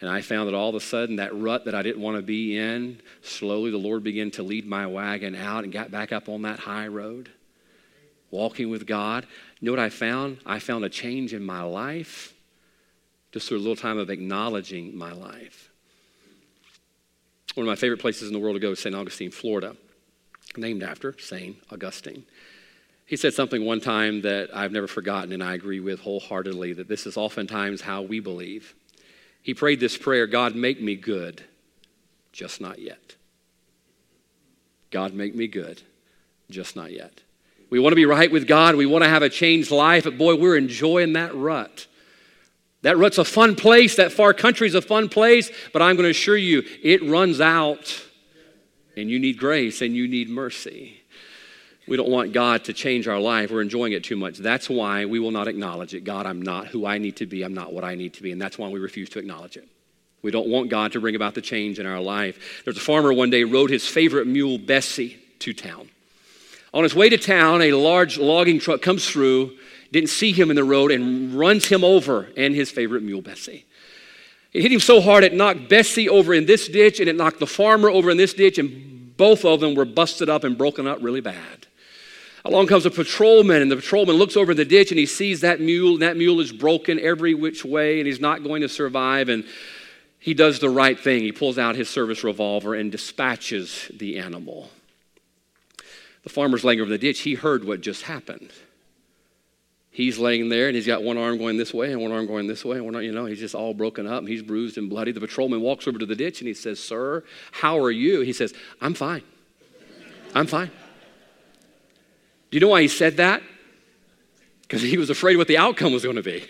And 0.00 0.08
I 0.08 0.20
found 0.20 0.48
that 0.48 0.54
all 0.54 0.68
of 0.68 0.74
a 0.76 0.80
sudden, 0.80 1.16
that 1.16 1.34
rut 1.34 1.64
that 1.64 1.74
I 1.74 1.82
didn't 1.82 2.02
want 2.02 2.16
to 2.16 2.22
be 2.22 2.56
in, 2.56 3.00
slowly 3.22 3.70
the 3.70 3.78
Lord 3.78 4.04
began 4.04 4.30
to 4.32 4.44
lead 4.44 4.66
my 4.66 4.86
wagon 4.86 5.34
out 5.34 5.64
and 5.64 5.72
got 5.72 5.90
back 5.90 6.12
up 6.12 6.28
on 6.28 6.42
that 6.42 6.60
high 6.60 6.86
road, 6.86 7.30
walking 8.30 8.70
with 8.70 8.86
God. 8.86 9.26
You 9.58 9.66
know 9.66 9.72
what 9.72 9.80
I 9.80 9.88
found? 9.88 10.38
I 10.46 10.60
found 10.60 10.84
a 10.84 10.88
change 10.88 11.34
in 11.34 11.44
my 11.44 11.62
life 11.62 12.32
just 13.32 13.48
through 13.48 13.58
a 13.58 13.60
little 13.60 13.76
time 13.76 13.98
of 13.98 14.08
acknowledging 14.08 14.96
my 14.96 15.12
life. 15.12 15.67
One 17.58 17.66
of 17.66 17.72
my 17.72 17.74
favorite 17.74 17.98
places 17.98 18.28
in 18.28 18.32
the 18.32 18.38
world 18.38 18.54
to 18.54 18.60
go 18.60 18.70
is 18.70 18.78
St. 18.78 18.94
Augustine, 18.94 19.32
Florida, 19.32 19.74
named 20.56 20.84
after 20.84 21.16
St. 21.18 21.56
Augustine. 21.72 22.24
He 23.04 23.16
said 23.16 23.34
something 23.34 23.64
one 23.64 23.80
time 23.80 24.22
that 24.22 24.50
I've 24.54 24.70
never 24.70 24.86
forgotten, 24.86 25.32
and 25.32 25.42
I 25.42 25.54
agree 25.54 25.80
with 25.80 25.98
wholeheartedly 25.98 26.74
that 26.74 26.86
this 26.86 27.04
is 27.04 27.16
oftentimes 27.16 27.80
how 27.80 28.02
we 28.02 28.20
believe. 28.20 28.76
He 29.42 29.54
prayed 29.54 29.80
this 29.80 29.96
prayer 29.96 30.28
God, 30.28 30.54
make 30.54 30.80
me 30.80 30.94
good, 30.94 31.42
just 32.30 32.60
not 32.60 32.78
yet. 32.78 33.16
God, 34.92 35.12
make 35.12 35.34
me 35.34 35.48
good, 35.48 35.82
just 36.48 36.76
not 36.76 36.92
yet. 36.92 37.22
We 37.70 37.80
want 37.80 37.90
to 37.90 37.96
be 37.96 38.06
right 38.06 38.30
with 38.30 38.46
God. 38.46 38.76
We 38.76 38.86
want 38.86 39.02
to 39.02 39.10
have 39.10 39.22
a 39.22 39.28
changed 39.28 39.72
life, 39.72 40.04
but 40.04 40.16
boy, 40.16 40.36
we're 40.36 40.56
enjoying 40.56 41.14
that 41.14 41.34
rut. 41.34 41.88
That 42.82 42.96
rut's 42.96 43.18
a 43.18 43.24
fun 43.24 43.56
place. 43.56 43.96
That 43.96 44.12
far 44.12 44.32
country's 44.32 44.74
a 44.74 44.82
fun 44.82 45.08
place, 45.08 45.50
but 45.72 45.82
I'm 45.82 45.96
going 45.96 46.04
to 46.04 46.10
assure 46.10 46.36
you, 46.36 46.62
it 46.82 47.02
runs 47.04 47.40
out, 47.40 48.04
and 48.96 49.10
you 49.10 49.18
need 49.18 49.38
grace 49.38 49.80
and 49.82 49.94
you 49.94 50.08
need 50.08 50.28
mercy. 50.28 51.00
We 51.86 51.96
don't 51.96 52.10
want 52.10 52.32
God 52.32 52.64
to 52.64 52.72
change 52.74 53.08
our 53.08 53.18
life. 53.18 53.50
We're 53.50 53.62
enjoying 53.62 53.92
it 53.92 54.04
too 54.04 54.16
much. 54.16 54.38
That's 54.38 54.68
why 54.68 55.06
we 55.06 55.18
will 55.18 55.30
not 55.30 55.48
acknowledge 55.48 55.94
it. 55.94 56.04
God, 56.04 56.26
I'm 56.26 56.42
not 56.42 56.66
who 56.66 56.84
I 56.84 56.98
need 56.98 57.16
to 57.16 57.26
be. 57.26 57.42
I'm 57.42 57.54
not 57.54 57.72
what 57.72 57.82
I 57.82 57.94
need 57.94 58.12
to 58.14 58.22
be. 58.22 58.30
And 58.30 58.40
that's 58.40 58.58
why 58.58 58.68
we 58.68 58.78
refuse 58.78 59.08
to 59.10 59.18
acknowledge 59.18 59.56
it. 59.56 59.66
We 60.20 60.30
don't 60.30 60.48
want 60.48 60.68
God 60.68 60.92
to 60.92 61.00
bring 61.00 61.14
about 61.14 61.34
the 61.34 61.40
change 61.40 61.78
in 61.78 61.86
our 61.86 62.00
life. 62.00 62.62
There's 62.64 62.76
a 62.76 62.80
farmer 62.80 63.12
one 63.12 63.30
day 63.30 63.44
rode 63.44 63.70
his 63.70 63.88
favorite 63.88 64.26
mule, 64.26 64.58
Bessie, 64.58 65.18
to 65.38 65.54
town. 65.54 65.88
On 66.74 66.82
his 66.82 66.94
way 66.94 67.08
to 67.08 67.16
town, 67.16 67.62
a 67.62 67.72
large 67.72 68.18
logging 68.18 68.58
truck 68.58 68.82
comes 68.82 69.08
through, 69.08 69.56
didn't 69.90 70.10
see 70.10 70.32
him 70.32 70.50
in 70.50 70.56
the 70.56 70.64
road, 70.64 70.90
and 70.90 71.34
runs 71.34 71.66
him 71.66 71.82
over 71.82 72.28
and 72.36 72.54
his 72.54 72.70
favorite 72.70 73.02
mule, 73.02 73.22
Bessie. 73.22 73.64
It 74.52 74.62
hit 74.62 74.72
him 74.72 74.80
so 74.80 75.00
hard 75.00 75.24
it 75.24 75.34
knocked 75.34 75.68
Bessie 75.68 76.08
over 76.08 76.32
in 76.34 76.46
this 76.46 76.68
ditch 76.68 77.00
and 77.00 77.08
it 77.08 77.16
knocked 77.16 77.38
the 77.38 77.46
farmer 77.46 77.90
over 77.90 78.10
in 78.10 78.16
this 78.16 78.34
ditch, 78.34 78.58
and 78.58 79.16
both 79.16 79.44
of 79.44 79.60
them 79.60 79.74
were 79.74 79.84
busted 79.84 80.28
up 80.28 80.44
and 80.44 80.56
broken 80.56 80.86
up 80.86 80.98
really 81.00 81.20
bad. 81.20 81.66
Along 82.44 82.66
comes 82.66 82.86
a 82.86 82.90
patrolman, 82.90 83.62
and 83.62 83.70
the 83.70 83.76
patrolman 83.76 84.16
looks 84.16 84.36
over 84.36 84.52
in 84.52 84.56
the 84.56 84.64
ditch 84.64 84.90
and 84.90 84.98
he 84.98 85.06
sees 85.06 85.40
that 85.40 85.60
mule, 85.60 85.94
and 85.94 86.02
that 86.02 86.16
mule 86.16 86.40
is 86.40 86.52
broken 86.52 86.98
every 86.98 87.34
which 87.34 87.64
way, 87.64 87.98
and 87.98 88.06
he's 88.06 88.20
not 88.20 88.42
going 88.42 88.62
to 88.62 88.68
survive. 88.68 89.28
And 89.28 89.44
he 90.18 90.34
does 90.34 90.58
the 90.58 90.70
right 90.70 90.98
thing. 90.98 91.22
He 91.22 91.32
pulls 91.32 91.58
out 91.58 91.76
his 91.76 91.88
service 91.88 92.24
revolver 92.24 92.74
and 92.74 92.90
dispatches 92.90 93.90
the 93.94 94.18
animal. 94.18 94.70
The 96.22 96.28
farmer's 96.28 96.64
laying 96.64 96.80
over 96.80 96.90
the 96.90 96.98
ditch. 96.98 97.20
He 97.20 97.34
heard 97.34 97.64
what 97.64 97.80
just 97.80 98.02
happened. 98.02 98.50
He's 99.90 100.18
laying 100.18 100.48
there 100.48 100.68
and 100.68 100.76
he's 100.76 100.86
got 100.86 101.02
one 101.02 101.18
arm 101.18 101.38
going 101.38 101.56
this 101.56 101.74
way 101.74 101.90
and 101.90 102.00
one 102.00 102.12
arm 102.12 102.26
going 102.26 102.46
this 102.46 102.64
way. 102.64 102.76
And 102.76 102.84
one, 102.84 103.02
you 103.02 103.10
know, 103.10 103.26
he's 103.26 103.40
just 103.40 103.54
all 103.54 103.74
broken 103.74 104.06
up 104.06 104.20
and 104.20 104.28
he's 104.28 104.42
bruised 104.42 104.78
and 104.78 104.88
bloody. 104.88 105.10
The 105.10 105.20
patrolman 105.20 105.60
walks 105.60 105.88
over 105.88 105.98
to 105.98 106.06
the 106.06 106.14
ditch 106.14 106.40
and 106.40 106.46
he 106.46 106.54
says, 106.54 106.78
Sir, 106.78 107.24
how 107.50 107.78
are 107.80 107.90
you? 107.90 108.20
He 108.20 108.32
says, 108.32 108.54
I'm 108.80 108.94
fine. 108.94 109.22
I'm 110.34 110.46
fine. 110.46 110.70
Do 112.50 112.56
you 112.56 112.60
know 112.60 112.68
why 112.68 112.82
he 112.82 112.88
said 112.88 113.16
that? 113.16 113.42
Because 114.62 114.82
he 114.82 114.98
was 114.98 115.10
afraid 115.10 115.36
what 115.36 115.48
the 115.48 115.58
outcome 115.58 115.92
was 115.92 116.04
going 116.04 116.16
to 116.16 116.22
be. 116.22 116.44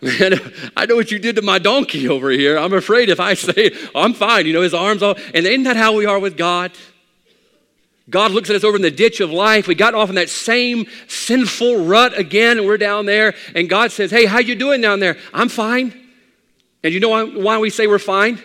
Man, 0.02 0.40
I 0.76 0.86
know 0.86 0.96
what 0.96 1.10
you 1.10 1.18
did 1.18 1.36
to 1.36 1.42
my 1.42 1.58
donkey 1.58 2.08
over 2.08 2.30
here. 2.30 2.58
I'm 2.58 2.72
afraid 2.72 3.08
if 3.08 3.20
I 3.20 3.34
say, 3.34 3.70
I'm 3.94 4.12
fine, 4.12 4.46
you 4.46 4.52
know, 4.52 4.62
his 4.62 4.74
arms 4.74 5.02
all. 5.02 5.16
And 5.34 5.46
isn't 5.46 5.64
that 5.64 5.76
how 5.76 5.94
we 5.94 6.06
are 6.06 6.18
with 6.18 6.36
God? 6.36 6.72
God 8.08 8.30
looks 8.30 8.48
at 8.50 8.56
us 8.56 8.64
over 8.64 8.76
in 8.76 8.82
the 8.82 8.90
ditch 8.90 9.20
of 9.20 9.30
life. 9.30 9.66
We 9.66 9.74
got 9.74 9.94
off 9.94 10.08
in 10.08 10.14
that 10.14 10.30
same 10.30 10.86
sinful 11.08 11.84
rut 11.84 12.16
again, 12.16 12.58
and 12.58 12.66
we're 12.66 12.78
down 12.78 13.06
there. 13.06 13.34
And 13.54 13.68
God 13.68 13.90
says, 13.90 14.10
Hey, 14.10 14.26
how 14.26 14.38
you 14.38 14.54
doing 14.54 14.80
down 14.80 15.00
there? 15.00 15.16
I'm 15.34 15.48
fine. 15.48 15.92
And 16.84 16.94
you 16.94 17.00
know 17.00 17.08
why, 17.08 17.24
why 17.24 17.58
we 17.58 17.70
say 17.70 17.88
we're 17.88 17.98
fine? 17.98 18.40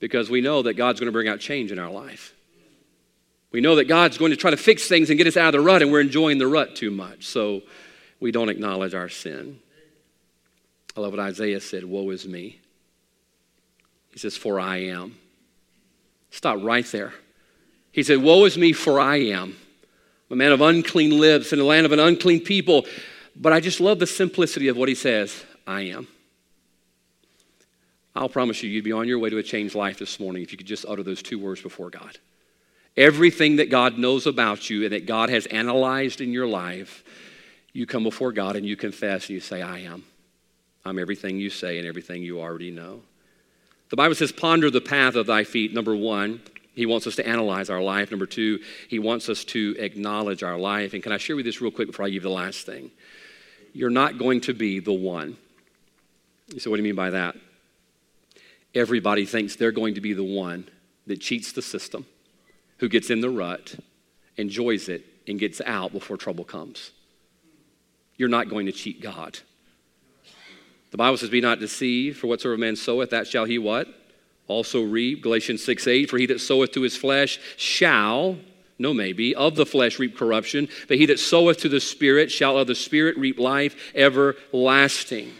Because 0.00 0.28
we 0.28 0.40
know 0.40 0.62
that 0.62 0.74
God's 0.74 0.98
going 0.98 1.06
to 1.06 1.12
bring 1.12 1.28
out 1.28 1.38
change 1.38 1.70
in 1.70 1.78
our 1.78 1.90
life. 1.90 2.34
We 3.52 3.60
know 3.60 3.76
that 3.76 3.84
God's 3.84 4.18
going 4.18 4.32
to 4.32 4.36
try 4.36 4.50
to 4.50 4.56
fix 4.56 4.88
things 4.88 5.10
and 5.10 5.16
get 5.16 5.28
us 5.28 5.36
out 5.36 5.54
of 5.54 5.60
the 5.60 5.60
rut, 5.60 5.80
and 5.80 5.92
we're 5.92 6.00
enjoying 6.00 6.38
the 6.38 6.48
rut 6.48 6.74
too 6.74 6.90
much. 6.90 7.26
So 7.26 7.62
we 8.18 8.32
don't 8.32 8.48
acknowledge 8.48 8.94
our 8.94 9.08
sin. 9.08 9.60
I 10.96 11.00
love 11.00 11.12
what 11.12 11.20
Isaiah 11.20 11.60
said 11.60 11.84
Woe 11.84 12.10
is 12.10 12.26
me. 12.26 12.60
He 14.10 14.18
says, 14.18 14.36
For 14.36 14.58
I 14.58 14.78
am. 14.78 15.16
Stop 16.30 16.58
right 16.62 16.84
there. 16.86 17.14
He 17.96 18.02
said, 18.02 18.22
Woe 18.22 18.44
is 18.44 18.58
me, 18.58 18.74
for 18.74 19.00
I 19.00 19.16
am 19.16 19.56
a 20.30 20.36
man 20.36 20.52
of 20.52 20.60
unclean 20.60 21.18
lips 21.18 21.54
in 21.54 21.58
the 21.58 21.64
land 21.64 21.86
of 21.86 21.92
an 21.92 21.98
unclean 21.98 22.40
people. 22.40 22.84
But 23.34 23.54
I 23.54 23.60
just 23.60 23.80
love 23.80 23.98
the 23.98 24.06
simplicity 24.06 24.68
of 24.68 24.76
what 24.76 24.90
he 24.90 24.94
says 24.94 25.44
I 25.66 25.80
am. 25.82 26.06
I'll 28.14 28.28
promise 28.28 28.62
you, 28.62 28.68
you'd 28.68 28.84
be 28.84 28.92
on 28.92 29.08
your 29.08 29.18
way 29.18 29.30
to 29.30 29.38
a 29.38 29.42
changed 29.42 29.74
life 29.74 29.98
this 29.98 30.20
morning 30.20 30.42
if 30.42 30.52
you 30.52 30.58
could 30.58 30.66
just 30.66 30.84
utter 30.86 31.02
those 31.02 31.22
two 31.22 31.38
words 31.38 31.62
before 31.62 31.88
God. 31.88 32.18
Everything 32.98 33.56
that 33.56 33.70
God 33.70 33.96
knows 33.96 34.26
about 34.26 34.68
you 34.68 34.84
and 34.84 34.92
that 34.92 35.06
God 35.06 35.30
has 35.30 35.46
analyzed 35.46 36.20
in 36.20 36.32
your 36.32 36.46
life, 36.46 37.02
you 37.72 37.86
come 37.86 38.02
before 38.02 38.32
God 38.32 38.56
and 38.56 38.66
you 38.66 38.76
confess 38.76 39.22
and 39.22 39.30
you 39.30 39.40
say, 39.40 39.62
I 39.62 39.78
am. 39.80 40.04
I'm 40.84 40.98
everything 40.98 41.38
you 41.38 41.48
say 41.48 41.78
and 41.78 41.88
everything 41.88 42.22
you 42.22 42.42
already 42.42 42.70
know. 42.70 43.00
The 43.88 43.96
Bible 43.96 44.14
says, 44.14 44.32
ponder 44.32 44.70
the 44.70 44.82
path 44.82 45.14
of 45.14 45.26
thy 45.26 45.44
feet, 45.44 45.72
number 45.72 45.96
one. 45.96 46.42
He 46.76 46.84
wants 46.84 47.06
us 47.06 47.16
to 47.16 47.26
analyze 47.26 47.70
our 47.70 47.80
life. 47.80 48.10
Number 48.10 48.26
two, 48.26 48.60
he 48.86 48.98
wants 48.98 49.30
us 49.30 49.44
to 49.46 49.74
acknowledge 49.78 50.42
our 50.42 50.58
life. 50.58 50.92
And 50.92 51.02
can 51.02 51.10
I 51.10 51.16
share 51.16 51.34
with 51.34 51.46
you 51.46 51.50
this 51.50 51.62
real 51.62 51.70
quick 51.70 51.88
before 51.88 52.04
I 52.04 52.10
give 52.10 52.22
the 52.22 52.28
last 52.28 52.66
thing? 52.66 52.90
You're 53.72 53.88
not 53.88 54.18
going 54.18 54.42
to 54.42 54.52
be 54.52 54.78
the 54.78 54.92
one. 54.92 55.38
You 56.52 56.60
say, 56.60 56.68
what 56.68 56.76
do 56.76 56.82
you 56.82 56.88
mean 56.88 56.94
by 56.94 57.10
that? 57.10 57.34
Everybody 58.74 59.24
thinks 59.24 59.56
they're 59.56 59.72
going 59.72 59.94
to 59.94 60.02
be 60.02 60.12
the 60.12 60.22
one 60.22 60.68
that 61.06 61.18
cheats 61.20 61.52
the 61.52 61.62
system, 61.62 62.04
who 62.76 62.90
gets 62.90 63.08
in 63.08 63.22
the 63.22 63.30
rut, 63.30 63.76
enjoys 64.36 64.90
it, 64.90 65.06
and 65.26 65.40
gets 65.40 65.62
out 65.64 65.92
before 65.92 66.18
trouble 66.18 66.44
comes. 66.44 66.90
You're 68.18 68.28
not 68.28 68.50
going 68.50 68.66
to 68.66 68.72
cheat 68.72 69.00
God. 69.00 69.38
The 70.90 70.98
Bible 70.98 71.16
says, 71.16 71.30
Be 71.30 71.40
not 71.40 71.58
deceived, 71.58 72.18
for 72.18 72.26
whatsoever 72.26 72.58
man 72.58 72.76
soweth, 72.76 73.10
that 73.10 73.26
shall 73.26 73.46
he 73.46 73.58
what? 73.58 73.88
Also 74.48 74.82
reap. 74.82 75.22
Galatians 75.22 75.64
6 75.64 75.86
8, 75.86 76.10
for 76.10 76.18
he 76.18 76.26
that 76.26 76.40
soweth 76.40 76.72
to 76.72 76.82
his 76.82 76.96
flesh 76.96 77.38
shall, 77.56 78.36
no 78.78 78.94
maybe, 78.94 79.34
of 79.34 79.56
the 79.56 79.66
flesh 79.66 79.98
reap 79.98 80.16
corruption, 80.16 80.68
but 80.88 80.98
he 80.98 81.06
that 81.06 81.18
soweth 81.18 81.58
to 81.58 81.68
the 81.68 81.80
Spirit 81.80 82.30
shall 82.30 82.58
of 82.58 82.66
the 82.66 82.74
Spirit 82.74 83.16
reap 83.16 83.38
life 83.38 83.92
everlasting. 83.94 85.32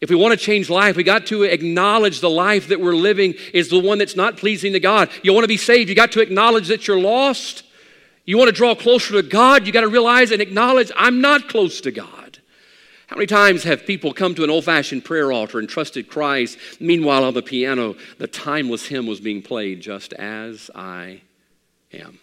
If 0.00 0.10
we 0.10 0.16
want 0.16 0.38
to 0.38 0.44
change 0.44 0.68
life, 0.68 0.96
we 0.96 1.02
got 1.02 1.26
to 1.26 1.44
acknowledge 1.44 2.20
the 2.20 2.28
life 2.28 2.68
that 2.68 2.80
we're 2.80 2.94
living 2.94 3.34
is 3.54 3.70
the 3.70 3.78
one 3.78 3.98
that's 3.98 4.16
not 4.16 4.36
pleasing 4.36 4.74
to 4.74 4.80
God. 4.80 5.08
You 5.22 5.32
want 5.32 5.44
to 5.44 5.48
be 5.48 5.56
saved, 5.56 5.88
you 5.88 5.94
got 5.94 6.12
to 6.12 6.20
acknowledge 6.20 6.68
that 6.68 6.86
you're 6.86 7.00
lost. 7.00 7.62
You 8.26 8.38
want 8.38 8.48
to 8.48 8.54
draw 8.54 8.74
closer 8.74 9.14
to 9.14 9.22
God, 9.22 9.66
you 9.66 9.72
got 9.72 9.82
to 9.82 9.88
realize 9.88 10.30
and 10.30 10.40
acknowledge 10.40 10.90
I'm 10.96 11.20
not 11.20 11.48
close 11.48 11.80
to 11.82 11.90
God. 11.90 12.23
How 13.14 13.18
many 13.18 13.28
times 13.28 13.62
have 13.62 13.86
people 13.86 14.12
come 14.12 14.34
to 14.34 14.42
an 14.42 14.50
old 14.50 14.64
fashioned 14.64 15.04
prayer 15.04 15.30
altar 15.30 15.60
and 15.60 15.68
trusted 15.68 16.08
Christ? 16.08 16.58
Meanwhile, 16.80 17.22
on 17.22 17.34
the 17.34 17.42
piano, 17.42 17.94
the 18.18 18.26
timeless 18.26 18.86
hymn 18.86 19.06
was 19.06 19.20
being 19.20 19.40
played 19.40 19.80
just 19.80 20.12
as 20.14 20.68
I 20.74 21.20
am. 21.92 22.18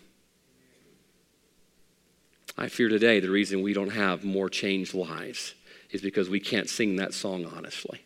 I 2.57 2.67
fear 2.67 2.89
today 2.89 3.21
the 3.21 3.29
reason 3.29 3.61
we 3.61 3.71
don't 3.71 3.91
have 3.91 4.25
more 4.25 4.49
changed 4.49 4.93
lives 4.93 5.53
is 5.91 6.01
because 6.01 6.27
we 6.27 6.41
can't 6.41 6.67
sing 6.67 6.97
that 6.97 7.13
song 7.13 7.45
honestly. 7.45 8.03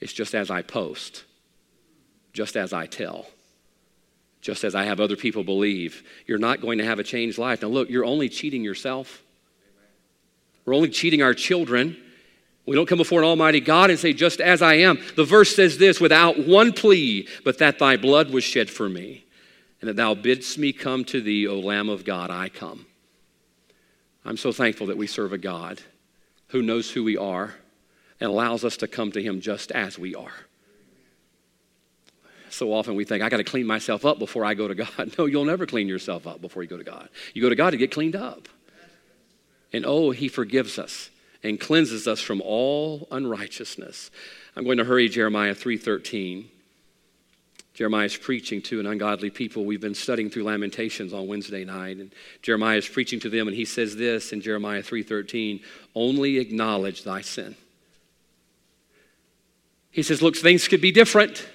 It's 0.00 0.14
just 0.14 0.34
as 0.34 0.50
I 0.50 0.62
post, 0.62 1.24
just 2.32 2.56
as 2.56 2.72
I 2.72 2.86
tell, 2.86 3.26
just 4.40 4.64
as 4.64 4.74
I 4.74 4.84
have 4.84 4.98
other 4.98 5.14
people 5.14 5.44
believe. 5.44 6.04
You're 6.24 6.38
not 6.38 6.62
going 6.62 6.78
to 6.78 6.86
have 6.86 6.98
a 6.98 7.04
changed 7.04 7.36
life. 7.36 7.60
Now, 7.60 7.68
look, 7.68 7.90
you're 7.90 8.06
only 8.06 8.30
cheating 8.30 8.64
yourself. 8.64 9.22
We're 10.68 10.74
only 10.74 10.90
cheating 10.90 11.22
our 11.22 11.32
children. 11.32 11.96
We 12.66 12.76
don't 12.76 12.84
come 12.84 12.98
before 12.98 13.22
an 13.22 13.26
almighty 13.26 13.58
God 13.58 13.88
and 13.88 13.98
say, 13.98 14.12
just 14.12 14.38
as 14.38 14.60
I 14.60 14.74
am. 14.74 14.98
The 15.16 15.24
verse 15.24 15.56
says 15.56 15.78
this 15.78 15.98
without 15.98 16.46
one 16.46 16.74
plea, 16.74 17.26
but 17.42 17.56
that 17.56 17.78
thy 17.78 17.96
blood 17.96 18.30
was 18.30 18.44
shed 18.44 18.68
for 18.68 18.86
me, 18.86 19.24
and 19.80 19.88
that 19.88 19.96
thou 19.96 20.12
bidst 20.12 20.58
me 20.58 20.74
come 20.74 21.06
to 21.06 21.22
thee, 21.22 21.46
O 21.46 21.58
Lamb 21.58 21.88
of 21.88 22.04
God, 22.04 22.30
I 22.30 22.50
come. 22.50 22.84
I'm 24.26 24.36
so 24.36 24.52
thankful 24.52 24.88
that 24.88 24.98
we 24.98 25.06
serve 25.06 25.32
a 25.32 25.38
God 25.38 25.80
who 26.48 26.60
knows 26.60 26.90
who 26.90 27.02
we 27.02 27.16
are 27.16 27.54
and 28.20 28.28
allows 28.28 28.62
us 28.62 28.76
to 28.76 28.86
come 28.86 29.10
to 29.12 29.22
him 29.22 29.40
just 29.40 29.72
as 29.72 29.98
we 29.98 30.14
are. 30.14 30.34
So 32.50 32.74
often 32.74 32.94
we 32.94 33.06
think, 33.06 33.22
I 33.22 33.30
got 33.30 33.38
to 33.38 33.44
clean 33.44 33.66
myself 33.66 34.04
up 34.04 34.18
before 34.18 34.44
I 34.44 34.52
go 34.52 34.68
to 34.68 34.74
God. 34.74 35.12
No, 35.18 35.24
you'll 35.24 35.46
never 35.46 35.64
clean 35.64 35.88
yourself 35.88 36.26
up 36.26 36.42
before 36.42 36.62
you 36.62 36.68
go 36.68 36.76
to 36.76 36.84
God. 36.84 37.08
You 37.32 37.40
go 37.40 37.48
to 37.48 37.56
God 37.56 37.70
to 37.70 37.78
get 37.78 37.90
cleaned 37.90 38.16
up. 38.16 38.50
And 39.72 39.84
oh, 39.86 40.10
he 40.10 40.28
forgives 40.28 40.78
us 40.78 41.10
and 41.42 41.60
cleanses 41.60 42.08
us 42.08 42.20
from 42.20 42.40
all 42.40 43.06
unrighteousness. 43.10 44.10
I'm 44.56 44.64
going 44.64 44.78
to 44.78 44.84
hurry 44.84 45.08
Jeremiah 45.08 45.54
3:13. 45.54 46.46
Jeremiah 47.74 48.06
is 48.06 48.16
preaching 48.16 48.60
to 48.62 48.80
an 48.80 48.86
ungodly 48.86 49.30
people. 49.30 49.64
We've 49.64 49.80
been 49.80 49.94
studying 49.94 50.30
through 50.30 50.42
Lamentations 50.42 51.12
on 51.12 51.28
Wednesday 51.28 51.64
night, 51.64 51.98
and 51.98 52.12
Jeremiah 52.42 52.78
is 52.78 52.88
preaching 52.88 53.20
to 53.20 53.30
them, 53.30 53.46
and 53.46 53.56
he 53.56 53.64
says 53.64 53.94
this 53.94 54.32
in 54.32 54.40
Jeremiah 54.40 54.82
3:13: 54.82 55.60
"Only 55.94 56.38
acknowledge 56.38 57.04
thy 57.04 57.20
sin." 57.20 57.54
He 59.92 60.02
says, 60.02 60.22
"Look, 60.22 60.36
things 60.36 60.66
could 60.66 60.80
be 60.80 60.90
different." 60.90 61.46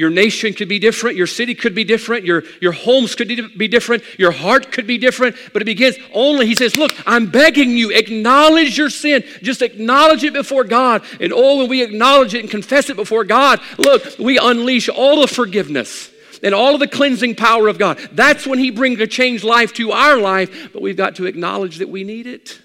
Your 0.00 0.08
nation 0.08 0.54
could 0.54 0.66
be 0.66 0.78
different. 0.78 1.18
Your 1.18 1.26
city 1.26 1.54
could 1.54 1.74
be 1.74 1.84
different. 1.84 2.24
Your, 2.24 2.44
your 2.58 2.72
homes 2.72 3.14
could 3.14 3.28
be 3.28 3.68
different. 3.68 4.02
Your 4.18 4.30
heart 4.30 4.72
could 4.72 4.86
be 4.86 4.96
different. 4.96 5.36
But 5.52 5.60
it 5.60 5.66
begins 5.66 5.98
only, 6.14 6.46
he 6.46 6.54
says, 6.54 6.74
Look, 6.74 6.92
I'm 7.06 7.30
begging 7.30 7.76
you, 7.76 7.90
acknowledge 7.90 8.78
your 8.78 8.88
sin. 8.88 9.22
Just 9.42 9.60
acknowledge 9.60 10.24
it 10.24 10.32
before 10.32 10.64
God. 10.64 11.04
And 11.20 11.34
oh, 11.34 11.58
when 11.58 11.68
we 11.68 11.82
acknowledge 11.82 12.32
it 12.32 12.40
and 12.40 12.50
confess 12.50 12.88
it 12.88 12.96
before 12.96 13.24
God, 13.24 13.60
look, 13.76 14.18
we 14.18 14.38
unleash 14.38 14.88
all 14.88 15.20
the 15.20 15.28
forgiveness 15.28 16.10
and 16.42 16.54
all 16.54 16.72
of 16.72 16.80
the 16.80 16.88
cleansing 16.88 17.34
power 17.34 17.68
of 17.68 17.78
God. 17.78 17.98
That's 18.12 18.46
when 18.46 18.58
he 18.58 18.70
brings 18.70 19.00
a 19.00 19.06
changed 19.06 19.44
life 19.44 19.74
to 19.74 19.92
our 19.92 20.16
life. 20.16 20.72
But 20.72 20.80
we've 20.80 20.96
got 20.96 21.16
to 21.16 21.26
acknowledge 21.26 21.76
that 21.76 21.90
we 21.90 22.04
need 22.04 22.26
it. 22.26 22.58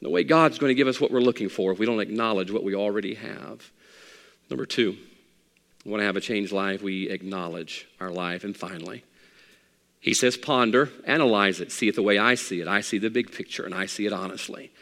No 0.00 0.10
way 0.10 0.24
God's 0.24 0.58
going 0.58 0.70
to 0.70 0.74
give 0.74 0.88
us 0.88 1.00
what 1.00 1.12
we're 1.12 1.20
looking 1.20 1.48
for 1.48 1.70
if 1.70 1.78
we 1.78 1.86
don't 1.86 2.00
acknowledge 2.00 2.50
what 2.50 2.64
we 2.64 2.74
already 2.74 3.14
have. 3.14 3.70
Number 4.50 4.66
two, 4.66 4.96
want 5.86 6.00
to 6.00 6.04
have 6.06 6.16
a 6.16 6.20
changed 6.20 6.52
life, 6.52 6.82
we 6.82 7.08
acknowledge 7.08 7.88
our 8.00 8.10
life. 8.10 8.44
And 8.44 8.56
finally, 8.56 9.04
he 10.00 10.14
says, 10.14 10.36
ponder, 10.36 10.90
analyze 11.04 11.60
it, 11.60 11.72
see 11.72 11.88
it 11.88 11.94
the 11.94 12.02
way 12.02 12.18
I 12.18 12.34
see 12.34 12.60
it. 12.60 12.68
I 12.68 12.80
see 12.80 12.98
the 12.98 13.10
big 13.10 13.32
picture 13.32 13.64
and 13.64 13.74
I 13.74 13.86
see 13.86 14.06
it 14.06 14.12
honestly. 14.12 14.72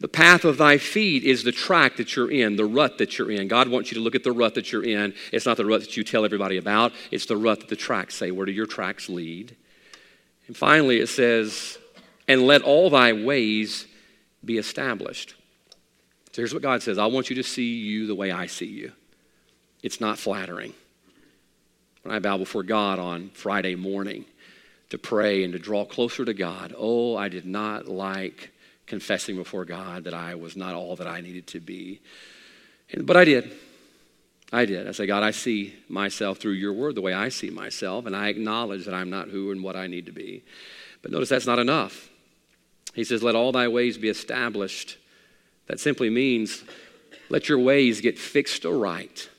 The 0.00 0.08
path 0.08 0.44
of 0.44 0.58
thy 0.58 0.78
feet 0.78 1.22
is 1.22 1.44
the 1.44 1.52
track 1.52 1.96
that 1.96 2.16
you're 2.16 2.30
in, 2.30 2.56
the 2.56 2.64
rut 2.64 2.98
that 2.98 3.18
you're 3.18 3.30
in. 3.30 3.48
God 3.48 3.68
wants 3.68 3.90
you 3.90 3.96
to 3.96 4.00
look 4.00 4.14
at 4.14 4.24
the 4.24 4.32
rut 4.32 4.54
that 4.54 4.72
you're 4.72 4.84
in. 4.84 5.14
It's 5.32 5.46
not 5.46 5.56
the 5.56 5.64
rut 5.64 5.80
that 5.80 5.96
you 5.96 6.02
tell 6.02 6.24
everybody 6.24 6.56
about, 6.56 6.92
it's 7.10 7.26
the 7.26 7.36
rut 7.36 7.60
that 7.60 7.68
the 7.68 7.76
tracks 7.76 8.14
say. 8.16 8.30
Where 8.30 8.46
do 8.46 8.52
your 8.52 8.66
tracks 8.66 9.08
lead? 9.08 9.56
And 10.48 10.56
finally, 10.56 10.98
it 10.98 11.08
says, 11.08 11.78
and 12.26 12.42
let 12.42 12.62
all 12.62 12.90
thy 12.90 13.12
ways 13.12 13.86
be 14.44 14.58
established. 14.58 15.34
So 16.32 16.42
here's 16.42 16.52
what 16.52 16.62
God 16.62 16.82
says 16.82 16.98
I 16.98 17.06
want 17.06 17.30
you 17.30 17.36
to 17.36 17.42
see 17.42 17.78
you 17.78 18.06
the 18.06 18.14
way 18.14 18.32
I 18.32 18.46
see 18.46 18.66
you 18.66 18.92
it's 19.82 20.00
not 20.00 20.18
flattering. 20.18 20.72
When 22.02 22.14
I 22.14 22.18
bow 22.18 22.38
before 22.38 22.62
God 22.62 22.98
on 22.98 23.30
Friday 23.34 23.74
morning 23.74 24.24
to 24.90 24.98
pray 24.98 25.44
and 25.44 25.52
to 25.52 25.58
draw 25.58 25.84
closer 25.84 26.24
to 26.24 26.34
God, 26.34 26.74
oh, 26.76 27.16
I 27.16 27.28
did 27.28 27.46
not 27.46 27.86
like 27.86 28.50
confessing 28.86 29.36
before 29.36 29.64
God 29.64 30.04
that 30.04 30.14
I 30.14 30.34
was 30.34 30.56
not 30.56 30.74
all 30.74 30.96
that 30.96 31.06
I 31.06 31.20
needed 31.20 31.46
to 31.48 31.60
be. 31.60 32.00
But 32.96 33.16
I 33.16 33.24
did. 33.24 33.52
I 34.52 34.66
did. 34.66 34.86
I 34.86 34.92
say, 34.92 35.06
God, 35.06 35.22
I 35.22 35.30
see 35.30 35.74
myself 35.88 36.38
through 36.38 36.52
your 36.52 36.74
word 36.74 36.94
the 36.94 37.00
way 37.00 37.14
I 37.14 37.30
see 37.30 37.48
myself, 37.48 38.04
and 38.04 38.14
I 38.14 38.28
acknowledge 38.28 38.84
that 38.84 38.94
I'm 38.94 39.08
not 39.08 39.28
who 39.28 39.50
and 39.50 39.62
what 39.62 39.76
I 39.76 39.86
need 39.86 40.06
to 40.06 40.12
be. 40.12 40.42
But 41.00 41.10
notice 41.10 41.30
that's 41.30 41.46
not 41.46 41.58
enough. 41.58 42.10
He 42.94 43.04
says, 43.04 43.22
Let 43.22 43.34
all 43.34 43.52
thy 43.52 43.68
ways 43.68 43.96
be 43.96 44.08
established. 44.08 44.98
That 45.68 45.80
simply 45.80 46.10
means 46.10 46.64
let 47.30 47.48
your 47.48 47.60
ways 47.60 48.02
get 48.02 48.18
fixed 48.18 48.66
aright 48.66 49.30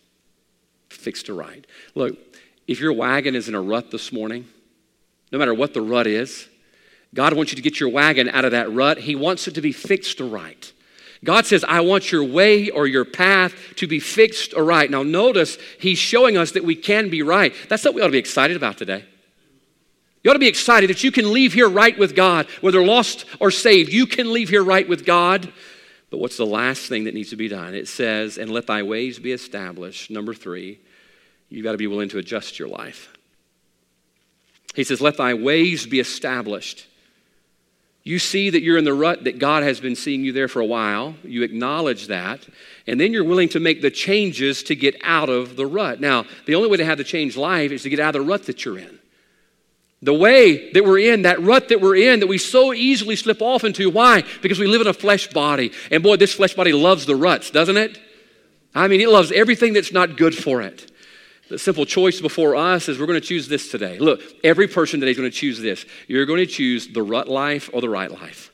fixed 1.03 1.27
to 1.27 1.33
right. 1.33 1.65
Look, 1.95 2.17
if 2.67 2.79
your 2.79 2.93
wagon 2.93 3.35
is 3.35 3.49
in 3.49 3.55
a 3.55 3.61
rut 3.61 3.91
this 3.91 4.11
morning, 4.11 4.47
no 5.31 5.39
matter 5.39 5.53
what 5.53 5.73
the 5.73 5.81
rut 5.81 6.07
is, 6.07 6.47
God 7.13 7.33
wants 7.33 7.51
you 7.51 7.55
to 7.57 7.61
get 7.61 7.79
your 7.79 7.89
wagon 7.89 8.29
out 8.29 8.45
of 8.45 8.51
that 8.51 8.71
rut. 8.71 8.99
He 8.99 9.15
wants 9.15 9.47
it 9.47 9.55
to 9.55 9.61
be 9.61 9.71
fixed 9.71 10.17
to 10.17 10.25
right. 10.25 10.71
God 11.23 11.45
says, 11.45 11.63
I 11.63 11.81
want 11.81 12.11
your 12.11 12.23
way 12.23 12.69
or 12.69 12.85
your 12.85 13.05
path 13.05 13.53
to 13.77 13.87
be 13.87 13.99
fixed 13.99 14.53
or 14.53 14.63
right. 14.63 14.89
Now, 14.89 15.03
notice 15.03 15.57
He's 15.79 15.97
showing 15.97 16.37
us 16.37 16.51
that 16.51 16.63
we 16.63 16.75
can 16.75 17.09
be 17.09 17.21
right. 17.21 17.53
That's 17.69 17.85
what 17.85 17.93
we 17.93 18.01
ought 18.01 18.07
to 18.07 18.11
be 18.11 18.17
excited 18.17 18.57
about 18.57 18.77
today. 18.77 19.05
You 20.23 20.31
ought 20.31 20.35
to 20.35 20.39
be 20.39 20.47
excited 20.47 20.89
that 20.89 21.03
you 21.03 21.11
can 21.11 21.31
leave 21.33 21.53
here 21.53 21.69
right 21.69 21.97
with 21.97 22.15
God, 22.15 22.47
whether 22.61 22.83
lost 22.83 23.25
or 23.39 23.51
saved. 23.51 23.91
You 23.91 24.05
can 24.05 24.31
leave 24.31 24.49
here 24.49 24.63
right 24.63 24.87
with 24.87 25.05
God. 25.05 25.51
But 26.09 26.19
what's 26.19 26.37
the 26.37 26.45
last 26.45 26.87
thing 26.87 27.05
that 27.05 27.13
needs 27.13 27.31
to 27.31 27.35
be 27.35 27.47
done? 27.47 27.73
It 27.73 27.87
says, 27.87 28.37
and 28.37 28.51
let 28.51 28.67
thy 28.67 28.83
ways 28.83 29.19
be 29.19 29.31
established. 29.31 30.11
Number 30.11 30.33
three, 30.33 30.79
you've 31.53 31.63
got 31.63 31.73
to 31.73 31.77
be 31.77 31.87
willing 31.87 32.09
to 32.09 32.17
adjust 32.17 32.57
your 32.57 32.67
life. 32.67 33.13
He 34.75 34.83
says, 34.83 35.01
Let 35.01 35.17
thy 35.17 35.33
ways 35.33 35.85
be 35.85 35.99
established. 35.99 36.87
You 38.05 38.19
see 38.19 38.49
that 38.49 38.61
you're 38.61 38.77
in 38.77 38.83
the 38.83 38.93
rut, 38.93 39.23
that 39.23 39.39
God 39.39 39.63
has 39.63 39.79
been 39.79 39.95
seeing 39.95 40.25
you 40.25 40.33
there 40.33 40.49
for 40.49 40.59
a 40.59 40.65
while. 40.65 41.15
You 41.23 41.43
acknowledge 41.43 42.07
that. 42.07 42.45
And 42.85 42.99
then 42.99 43.13
you're 43.13 43.23
willing 43.23 43.47
to 43.49 43.61
make 43.61 43.81
the 43.81 43.91
changes 43.91 44.61
to 44.63 44.75
get 44.75 44.97
out 45.03 45.29
of 45.29 45.55
the 45.55 45.65
rut. 45.65 46.01
Now, 46.01 46.25
the 46.45 46.55
only 46.55 46.67
way 46.67 46.77
to 46.77 46.85
have 46.85 46.97
the 46.97 47.05
change 47.05 47.37
life 47.37 47.71
is 47.71 47.83
to 47.83 47.89
get 47.89 48.01
out 48.01 48.13
of 48.13 48.21
the 48.21 48.27
rut 48.27 48.43
that 48.47 48.65
you're 48.65 48.77
in. 48.77 48.99
The 50.01 50.13
way 50.13 50.69
that 50.73 50.83
we're 50.83 50.99
in, 50.99 51.21
that 51.21 51.41
rut 51.41 51.69
that 51.69 51.79
we're 51.79 51.95
in, 51.95 52.19
that 52.19 52.27
we 52.27 52.37
so 52.37 52.73
easily 52.73 53.15
slip 53.15 53.41
off 53.41 53.63
into. 53.63 53.89
Why? 53.89 54.25
Because 54.41 54.59
we 54.59 54.67
live 54.67 54.81
in 54.81 54.87
a 54.87 54.93
flesh 54.93 55.27
body. 55.27 55.71
And 55.89 56.03
boy, 56.03 56.17
this 56.17 56.33
flesh 56.33 56.55
body 56.55 56.73
loves 56.73 57.05
the 57.05 57.15
ruts, 57.15 57.51
doesn't 57.51 57.77
it? 57.77 57.97
I 58.75 58.89
mean, 58.89 58.99
it 58.99 59.07
loves 59.07 59.31
everything 59.31 59.71
that's 59.71 59.93
not 59.93 60.17
good 60.17 60.35
for 60.35 60.61
it. 60.61 60.91
The 61.49 61.59
simple 61.59 61.85
choice 61.85 62.21
before 62.21 62.55
us 62.55 62.87
is 62.87 62.99
we're 62.99 63.05
going 63.05 63.19
to 63.19 63.27
choose 63.27 63.47
this 63.47 63.69
today. 63.69 63.99
Look, 63.99 64.21
every 64.43 64.67
person 64.67 64.99
today 64.99 65.11
is 65.11 65.17
going 65.17 65.29
to 65.29 65.37
choose 65.37 65.59
this. 65.59 65.85
You're 66.07 66.25
going 66.25 66.39
to 66.39 66.45
choose 66.45 66.87
the 66.87 67.03
rut 67.03 67.27
life 67.27 67.69
or 67.73 67.81
the 67.81 67.89
right 67.89 68.09
life. 68.09 68.51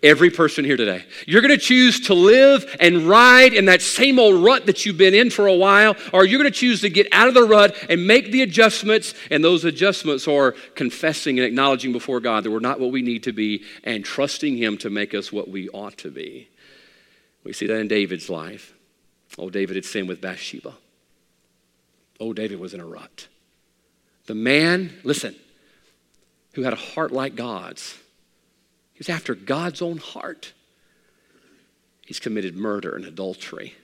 Every 0.00 0.30
person 0.30 0.64
here 0.64 0.76
today. 0.76 1.04
You're 1.26 1.42
going 1.42 1.58
to 1.58 1.58
choose 1.58 1.98
to 2.06 2.14
live 2.14 2.64
and 2.78 3.08
ride 3.08 3.52
in 3.52 3.64
that 3.64 3.82
same 3.82 4.20
old 4.20 4.44
rut 4.44 4.66
that 4.66 4.86
you've 4.86 4.96
been 4.96 5.12
in 5.12 5.28
for 5.28 5.48
a 5.48 5.54
while, 5.54 5.96
or 6.12 6.24
you're 6.24 6.38
going 6.38 6.50
to 6.50 6.56
choose 6.56 6.82
to 6.82 6.88
get 6.88 7.08
out 7.10 7.26
of 7.26 7.34
the 7.34 7.42
rut 7.42 7.74
and 7.90 8.06
make 8.06 8.30
the 8.30 8.42
adjustments. 8.42 9.12
And 9.28 9.42
those 9.42 9.64
adjustments 9.64 10.28
are 10.28 10.52
confessing 10.76 11.40
and 11.40 11.44
acknowledging 11.44 11.92
before 11.92 12.20
God 12.20 12.44
that 12.44 12.52
we're 12.52 12.60
not 12.60 12.78
what 12.78 12.92
we 12.92 13.02
need 13.02 13.24
to 13.24 13.32
be 13.32 13.64
and 13.82 14.04
trusting 14.04 14.56
Him 14.56 14.78
to 14.78 14.90
make 14.90 15.14
us 15.14 15.32
what 15.32 15.48
we 15.48 15.68
ought 15.70 15.98
to 15.98 16.12
be. 16.12 16.48
We 17.42 17.52
see 17.52 17.66
that 17.66 17.80
in 17.80 17.88
David's 17.88 18.30
life. 18.30 18.74
Oh, 19.36 19.50
David 19.50 19.74
had 19.74 19.84
sinned 19.84 20.08
with 20.08 20.20
Bathsheba. 20.20 20.74
Oh, 22.20 22.32
David 22.32 22.58
was 22.58 22.74
in 22.74 22.80
a 22.80 22.86
rut. 22.86 23.28
The 24.26 24.34
man, 24.34 24.92
listen, 25.04 25.34
who 26.54 26.62
had 26.62 26.72
a 26.72 26.76
heart 26.76 27.12
like 27.12 27.36
God's, 27.36 27.96
he 28.92 28.98
was 28.98 29.08
after 29.08 29.34
God's 29.34 29.80
own 29.80 29.98
heart. 29.98 30.52
He's 32.04 32.18
committed 32.18 32.56
murder 32.56 32.96
and 32.96 33.04
adultery. 33.04 33.74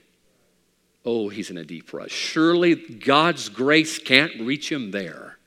Oh, 1.05 1.29
he's 1.29 1.49
in 1.49 1.57
a 1.57 1.63
deep 1.63 1.93
rut. 1.93 2.11
Surely 2.11 2.75
God's 2.75 3.47
grace 3.47 3.99
can't 3.99 4.41
reach 4.41 4.71
him 4.71 4.91
there. 4.91 5.37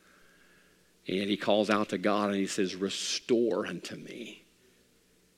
And 1.07 1.29
he 1.29 1.37
calls 1.37 1.69
out 1.71 1.89
to 1.89 1.99
God 1.99 2.31
and 2.31 2.39
he 2.39 2.47
says, 2.47 2.77
Restore 2.77 3.67
unto 3.67 3.97
me. 3.97 4.45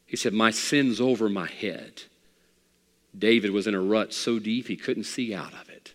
He 0.07 0.17
said, 0.17 0.33
My 0.33 0.51
sin's 0.51 1.01
over 1.01 1.29
my 1.29 1.47
head. 1.47 2.03
David 3.17 3.51
was 3.51 3.67
in 3.67 3.75
a 3.75 3.81
rut 3.81 4.13
so 4.13 4.39
deep 4.39 4.69
he 4.69 4.77
couldn't 4.77 5.05
see 5.05 5.35
out 5.35 5.55
of 5.55 5.69
it. 5.69 5.95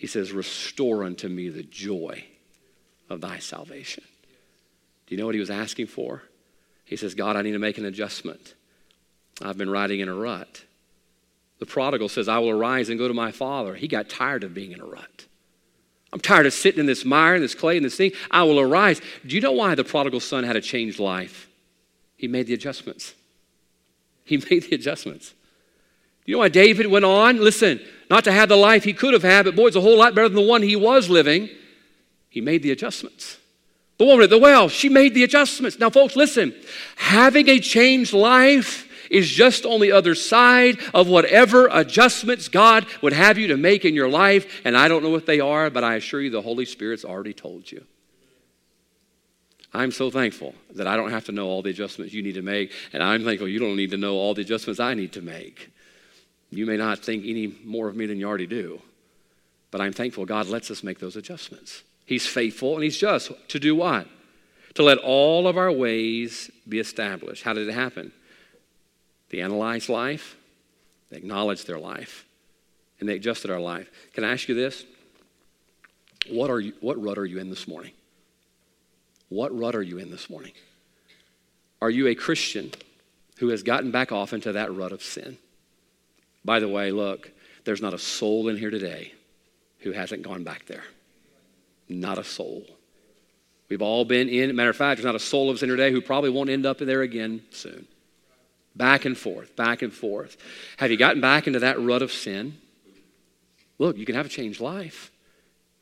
He 0.00 0.06
says, 0.06 0.32
Restore 0.32 1.04
unto 1.04 1.28
me 1.28 1.50
the 1.50 1.62
joy 1.62 2.24
of 3.10 3.20
thy 3.20 3.38
salvation. 3.38 4.02
Do 5.06 5.14
you 5.14 5.20
know 5.20 5.26
what 5.26 5.34
he 5.34 5.40
was 5.40 5.50
asking 5.50 5.88
for? 5.88 6.22
He 6.86 6.96
says, 6.96 7.14
God, 7.14 7.36
I 7.36 7.42
need 7.42 7.52
to 7.52 7.58
make 7.58 7.76
an 7.76 7.84
adjustment. 7.84 8.54
I've 9.42 9.58
been 9.58 9.68
riding 9.68 10.00
in 10.00 10.08
a 10.08 10.14
rut. 10.14 10.64
The 11.58 11.66
prodigal 11.66 12.08
says, 12.08 12.28
I 12.28 12.38
will 12.38 12.48
arise 12.48 12.88
and 12.88 12.98
go 12.98 13.08
to 13.08 13.12
my 13.12 13.30
father. 13.30 13.74
He 13.74 13.88
got 13.88 14.08
tired 14.08 14.42
of 14.42 14.54
being 14.54 14.72
in 14.72 14.80
a 14.80 14.86
rut. 14.86 15.26
I'm 16.14 16.20
tired 16.20 16.46
of 16.46 16.54
sitting 16.54 16.80
in 16.80 16.86
this 16.86 17.04
mire 17.04 17.34
and 17.34 17.44
this 17.44 17.54
clay 17.54 17.76
and 17.76 17.84
this 17.84 17.96
thing. 17.96 18.12
I 18.30 18.44
will 18.44 18.58
arise. 18.58 19.02
Do 19.26 19.34
you 19.34 19.42
know 19.42 19.52
why 19.52 19.74
the 19.74 19.84
prodigal 19.84 20.20
son 20.20 20.44
had 20.44 20.56
a 20.56 20.62
changed 20.62 20.98
life? 20.98 21.46
He 22.16 22.26
made 22.26 22.46
the 22.46 22.54
adjustments. 22.54 23.14
He 24.24 24.38
made 24.50 24.62
the 24.62 24.76
adjustments. 24.76 25.34
You 26.26 26.34
know 26.34 26.40
why 26.40 26.48
David 26.48 26.86
went 26.86 27.04
on? 27.04 27.38
Listen, 27.38 27.80
not 28.08 28.24
to 28.24 28.32
have 28.32 28.48
the 28.48 28.56
life 28.56 28.84
he 28.84 28.92
could 28.92 29.12
have 29.14 29.22
had, 29.22 29.44
but 29.44 29.56
boy, 29.56 29.68
it's 29.68 29.76
a 29.76 29.80
whole 29.80 29.98
lot 29.98 30.14
better 30.14 30.28
than 30.28 30.36
the 30.36 30.48
one 30.48 30.62
he 30.62 30.76
was 30.76 31.08
living. 31.08 31.48
He 32.28 32.40
made 32.40 32.62
the 32.62 32.70
adjustments. 32.70 33.38
The 33.98 34.04
woman 34.04 34.24
at 34.24 34.30
the 34.30 34.38
well, 34.38 34.68
she 34.68 34.88
made 34.88 35.14
the 35.14 35.24
adjustments. 35.24 35.78
Now, 35.78 35.90
folks, 35.90 36.16
listen, 36.16 36.54
having 36.96 37.48
a 37.48 37.58
changed 37.58 38.12
life 38.12 38.86
is 39.10 39.28
just 39.28 39.66
on 39.66 39.80
the 39.80 39.92
other 39.92 40.14
side 40.14 40.78
of 40.94 41.08
whatever 41.08 41.68
adjustments 41.70 42.48
God 42.48 42.86
would 43.02 43.12
have 43.12 43.36
you 43.36 43.48
to 43.48 43.56
make 43.56 43.84
in 43.84 43.94
your 43.94 44.08
life. 44.08 44.62
And 44.64 44.76
I 44.76 44.88
don't 44.88 45.02
know 45.02 45.10
what 45.10 45.26
they 45.26 45.40
are, 45.40 45.68
but 45.68 45.84
I 45.84 45.96
assure 45.96 46.20
you 46.20 46.30
the 46.30 46.40
Holy 46.40 46.64
Spirit's 46.64 47.04
already 47.04 47.34
told 47.34 47.70
you. 47.70 47.84
I'm 49.72 49.92
so 49.92 50.10
thankful 50.10 50.54
that 50.74 50.86
I 50.86 50.96
don't 50.96 51.10
have 51.10 51.26
to 51.26 51.32
know 51.32 51.46
all 51.46 51.62
the 51.62 51.70
adjustments 51.70 52.12
you 52.12 52.22
need 52.22 52.34
to 52.34 52.42
make, 52.42 52.72
and 52.92 53.02
I'm 53.02 53.24
thankful 53.24 53.48
you 53.48 53.60
don't 53.60 53.76
need 53.76 53.90
to 53.90 53.96
know 53.96 54.14
all 54.14 54.34
the 54.34 54.42
adjustments 54.42 54.80
I 54.80 54.94
need 54.94 55.12
to 55.12 55.22
make. 55.22 55.70
You 56.50 56.66
may 56.66 56.76
not 56.76 56.98
think 56.98 57.24
any 57.24 57.56
more 57.64 57.88
of 57.88 57.96
me 57.96 58.06
than 58.06 58.18
you 58.18 58.26
already 58.26 58.46
do, 58.46 58.82
but 59.70 59.80
I'm 59.80 59.92
thankful 59.92 60.26
God 60.26 60.48
lets 60.48 60.70
us 60.70 60.82
make 60.82 60.98
those 60.98 61.16
adjustments. 61.16 61.82
He's 62.06 62.26
faithful 62.26 62.74
and 62.74 62.82
He's 62.82 62.96
just 62.96 63.30
to 63.48 63.58
do 63.58 63.76
what? 63.76 64.08
To 64.74 64.82
let 64.82 64.98
all 64.98 65.46
of 65.46 65.56
our 65.56 65.70
ways 65.70 66.50
be 66.68 66.80
established. 66.80 67.42
How 67.44 67.52
did 67.52 67.68
it 67.68 67.72
happen? 67.72 68.12
They 69.30 69.40
analyzed 69.40 69.88
life, 69.88 70.36
they 71.10 71.18
acknowledged 71.18 71.66
their 71.66 71.78
life, 71.78 72.24
and 72.98 73.08
they 73.08 73.14
adjusted 73.14 73.50
our 73.50 73.60
life. 73.60 73.88
Can 74.12 74.24
I 74.24 74.32
ask 74.32 74.48
you 74.48 74.54
this? 74.54 74.84
What, 76.28 76.50
are 76.50 76.60
you, 76.60 76.74
what 76.80 77.02
rut 77.02 77.16
are 77.16 77.24
you 77.24 77.38
in 77.38 77.48
this 77.48 77.66
morning? 77.66 77.92
What 79.28 79.56
rut 79.56 79.76
are 79.76 79.82
you 79.82 79.98
in 79.98 80.10
this 80.10 80.28
morning? 80.28 80.52
Are 81.80 81.90
you 81.90 82.08
a 82.08 82.14
Christian 82.14 82.72
who 83.38 83.48
has 83.48 83.62
gotten 83.62 83.90
back 83.90 84.12
off 84.12 84.32
into 84.32 84.52
that 84.52 84.74
rut 84.74 84.92
of 84.92 85.02
sin? 85.02 85.38
By 86.44 86.60
the 86.60 86.68
way, 86.68 86.90
look, 86.90 87.30
there's 87.64 87.82
not 87.82 87.94
a 87.94 87.98
soul 87.98 88.48
in 88.48 88.56
here 88.56 88.70
today 88.70 89.12
who 89.80 89.92
hasn't 89.92 90.22
gone 90.22 90.44
back 90.44 90.66
there. 90.66 90.84
Not 91.88 92.18
a 92.18 92.24
soul. 92.24 92.64
We've 93.68 93.82
all 93.82 94.04
been 94.04 94.28
in. 94.28 94.54
Matter 94.56 94.70
of 94.70 94.76
fact, 94.76 94.98
there's 94.98 95.06
not 95.06 95.14
a 95.14 95.20
soul 95.20 95.50
of 95.50 95.56
us 95.56 95.62
in 95.62 95.68
here 95.68 95.76
today 95.76 95.92
who 95.92 96.00
probably 96.00 96.30
won't 96.30 96.50
end 96.50 96.66
up 96.66 96.80
in 96.80 96.86
there 96.86 97.02
again 97.02 97.42
soon. 97.50 97.86
Back 98.74 99.04
and 99.04 99.16
forth, 99.16 99.54
back 99.56 99.82
and 99.82 99.92
forth. 99.92 100.36
Have 100.78 100.90
you 100.90 100.96
gotten 100.96 101.20
back 101.20 101.46
into 101.46 101.60
that 101.60 101.80
rut 101.80 102.02
of 102.02 102.12
sin? 102.12 102.58
Look, 103.78 103.96
you 103.96 104.06
can 104.06 104.14
have 104.14 104.26
a 104.26 104.30
changed 104.30 104.60
life. 104.60 105.10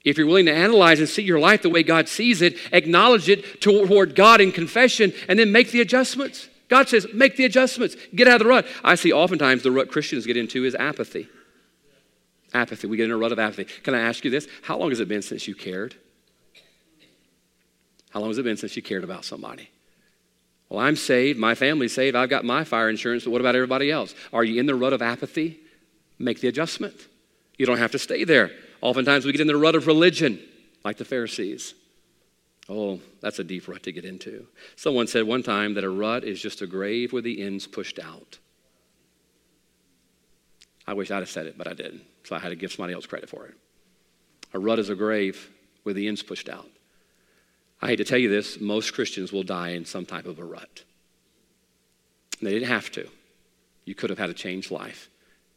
If 0.05 0.17
you're 0.17 0.27
willing 0.27 0.47
to 0.47 0.55
analyze 0.55 1.01
and 1.01 1.09
see 1.09 1.23
your 1.23 1.41
life 1.41 1.63
the 1.63 1.71
way 1.71 1.83
God 1.83 2.09
sees 2.09 2.41
it, 2.41 2.57
acknowledge 2.73 3.29
it 3.29 3.61
toward 3.61 4.15
God 4.15 4.41
in 4.41 4.53
confession, 4.53 5.13
and 5.29 5.39
then 5.39 5.53
make 5.53 5.71
the 5.71 5.81
adjustments. 5.81 6.49
God 6.69 6.89
says, 6.89 7.07
make 7.15 7.37
the 7.37 7.45
adjustments, 7.45 7.97
get 8.15 8.29
out 8.29 8.41
of 8.41 8.47
the 8.47 8.49
rut. 8.49 8.67
I 8.85 8.95
see 8.95 9.13
oftentimes 9.13 9.63
the 9.63 9.71
rut 9.71 9.91
Christians 9.91 10.27
get 10.27 10.37
into 10.37 10.65
is 10.65 10.75
apathy. 10.75 11.29
Apathy. 12.53 12.87
We 12.87 12.97
get 12.97 13.05
in 13.05 13.11
a 13.11 13.17
rut 13.17 13.33
of 13.33 13.39
apathy. 13.39 13.65
Can 13.65 13.95
I 13.95 14.01
ask 14.01 14.25
you 14.25 14.31
this? 14.31 14.47
How 14.63 14.79
long 14.79 14.91
has 14.91 15.01
it 15.01 15.09
been 15.09 15.23
since 15.23 15.49
you 15.49 15.55
cared? 15.55 15.95
How 18.11 18.21
long 18.21 18.31
has 18.31 18.39
it 18.39 18.43
been 18.43 18.57
since 18.57 18.77
you 18.77 18.83
cared 18.83 19.05
about 19.05 19.25
somebody? 19.25 19.71
Well, 20.69 20.81
I'm 20.81 20.97
saved, 20.97 21.39
my 21.39 21.55
family's 21.55 21.95
saved, 21.95 22.15
I've 22.15 22.29
got 22.29 22.45
my 22.45 22.65
fire 22.65 22.91
insurance, 22.91 23.25
but 23.25 23.31
what 23.31 23.41
about 23.41 23.55
everybody 23.55 23.91
else? 23.91 24.15
Are 24.33 24.45
you 24.45 24.61
in 24.61 24.67
the 24.67 24.75
rut 24.75 24.93
of 24.93 25.01
apathy? 25.01 25.59
Make 26.19 26.41
the 26.41 26.49
adjustment. 26.49 26.95
You 27.57 27.65
don't 27.65 27.79
have 27.79 27.93
to 27.93 27.99
stay 27.99 28.25
there. 28.25 28.51
Oftentimes 28.83 29.25
we 29.25 29.33
get 29.33 29.41
in 29.41 29.47
the 29.47 29.57
rut 29.57 29.75
of 29.75 29.87
religion, 29.87 30.41
like 30.85 30.99
the 30.99 31.05
Pharisees. 31.05 31.75
Oh, 32.69 33.01
that's 33.21 33.39
a 33.39 33.45
deep 33.45 33.67
rut 33.67 33.83
to 33.85 33.93
get 33.93 34.05
into. 34.05 34.47
Someone 34.77 35.07
said 35.07 35.25
one 35.25 35.43
time 35.43 35.75
that 35.75 35.85
a 35.85 35.91
rut 35.91 36.25
is 36.25 36.41
just 36.41 36.61
a 36.61 36.67
grave 36.67 37.13
with 37.13 37.25
the 37.25 37.43
ends 37.43 37.67
pushed 37.67 37.99
out. 37.99 38.39
I 40.87 40.93
wish 40.93 41.11
I'd 41.11 41.19
have 41.19 41.31
said 41.31 41.47
it, 41.47 41.57
but 41.57 41.69
I 41.69 41.73
didn't. 41.73 42.03
So 42.25 42.37
I 42.37 42.39
had 42.39 42.51
to 42.51 42.57
give 42.57 42.73
somebody 42.73 42.95
else 42.95 43.07
credit 43.07 43.29
for 43.29 43.47
it. 43.47 43.55
A 44.53 44.59
rut 44.59 44.79
is 44.79 44.91
a 44.91 44.95
grave 44.95 45.51
with 45.85 45.97
the 45.97 46.09
ends 46.09 46.23
pushed 46.23 46.49
out. 46.49 46.69
I 47.81 47.89
hate 47.89 47.97
to 47.97 48.05
tell 48.05 48.19
you 48.19 48.29
this, 48.29 48.61
most 48.61 48.93
Christians 48.93 49.33
will 49.33 49.43
die 49.43 49.71
in 49.71 49.85
some 49.85 50.05
type 50.05 50.27
of 50.27 50.39
a 50.39 50.45
rut. 50.45 50.85
They 52.43 52.51
didn't 52.51 52.69
have 52.69 52.91
to. 52.93 53.09
You 53.85 53.95
could 53.95 54.11
have 54.11 54.19
had 54.19 54.31
a 54.31 54.35
changed 54.35 54.71
life 54.71 55.09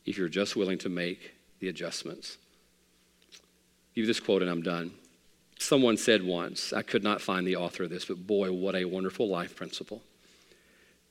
if 0.05 0.17
you're 0.17 0.29
just 0.29 0.55
willing 0.55 0.77
to 0.79 0.89
make 0.89 1.33
the 1.59 1.67
adjustments. 1.67 2.37
Give 3.95 4.07
this 4.07 4.19
quote 4.19 4.41
and 4.41 4.49
I'm 4.49 4.61
done. 4.61 4.91
Someone 5.61 5.95
said 5.95 6.23
once, 6.23 6.73
I 6.73 6.81
could 6.81 7.03
not 7.03 7.21
find 7.21 7.45
the 7.45 7.55
author 7.55 7.83
of 7.83 7.91
this, 7.91 8.05
but 8.05 8.25
boy, 8.25 8.51
what 8.51 8.73
a 8.73 8.85
wonderful 8.85 9.29
life 9.29 9.55
principle. 9.55 10.01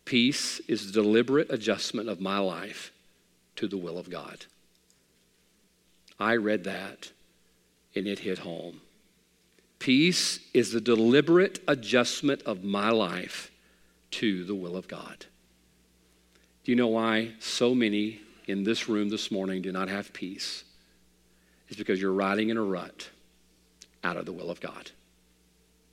Peace 0.05 0.59
is 0.67 0.87
the 0.87 0.93
deliberate 0.93 1.53
adjustment 1.53 2.09
of 2.09 2.21
my 2.21 2.39
life 2.39 2.91
to 3.55 3.69
the 3.69 3.77
will 3.77 3.97
of 3.97 4.11
God. 4.11 4.47
I 6.19 6.35
read 6.35 6.65
that 6.65 7.13
and 7.95 8.09
it 8.09 8.19
hit 8.19 8.39
home. 8.39 8.81
Peace 9.79 10.41
is 10.53 10.73
the 10.73 10.81
deliberate 10.81 11.61
adjustment 11.69 12.43
of 12.43 12.65
my 12.65 12.91
life 12.91 13.53
to 14.11 14.43
the 14.43 14.57
will 14.57 14.75
of 14.77 14.89
God. 14.89 15.27
Do 16.65 16.73
you 16.73 16.77
know 16.77 16.89
why 16.89 17.35
so 17.39 17.73
many 17.73 18.21
in 18.49 18.65
this 18.65 18.89
room 18.89 19.11
this 19.11 19.31
morning 19.31 19.63
do 19.63 19.71
not 19.71 19.89
have 19.89 20.13
peace? 20.13 20.65
It's 21.69 21.79
because 21.79 22.03
you're 22.03 22.13
riding 22.13 22.49
in 22.49 22.57
a 22.57 22.65
rut 22.65 23.11
out 24.03 24.17
of 24.17 24.27
the 24.27 24.33
will 24.33 24.51
of 24.51 24.61
God. 24.61 24.91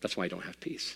That's 0.02 0.16
why 0.16 0.26
you 0.26 0.30
don't 0.30 0.46
have 0.46 0.60
peace. 0.60 0.96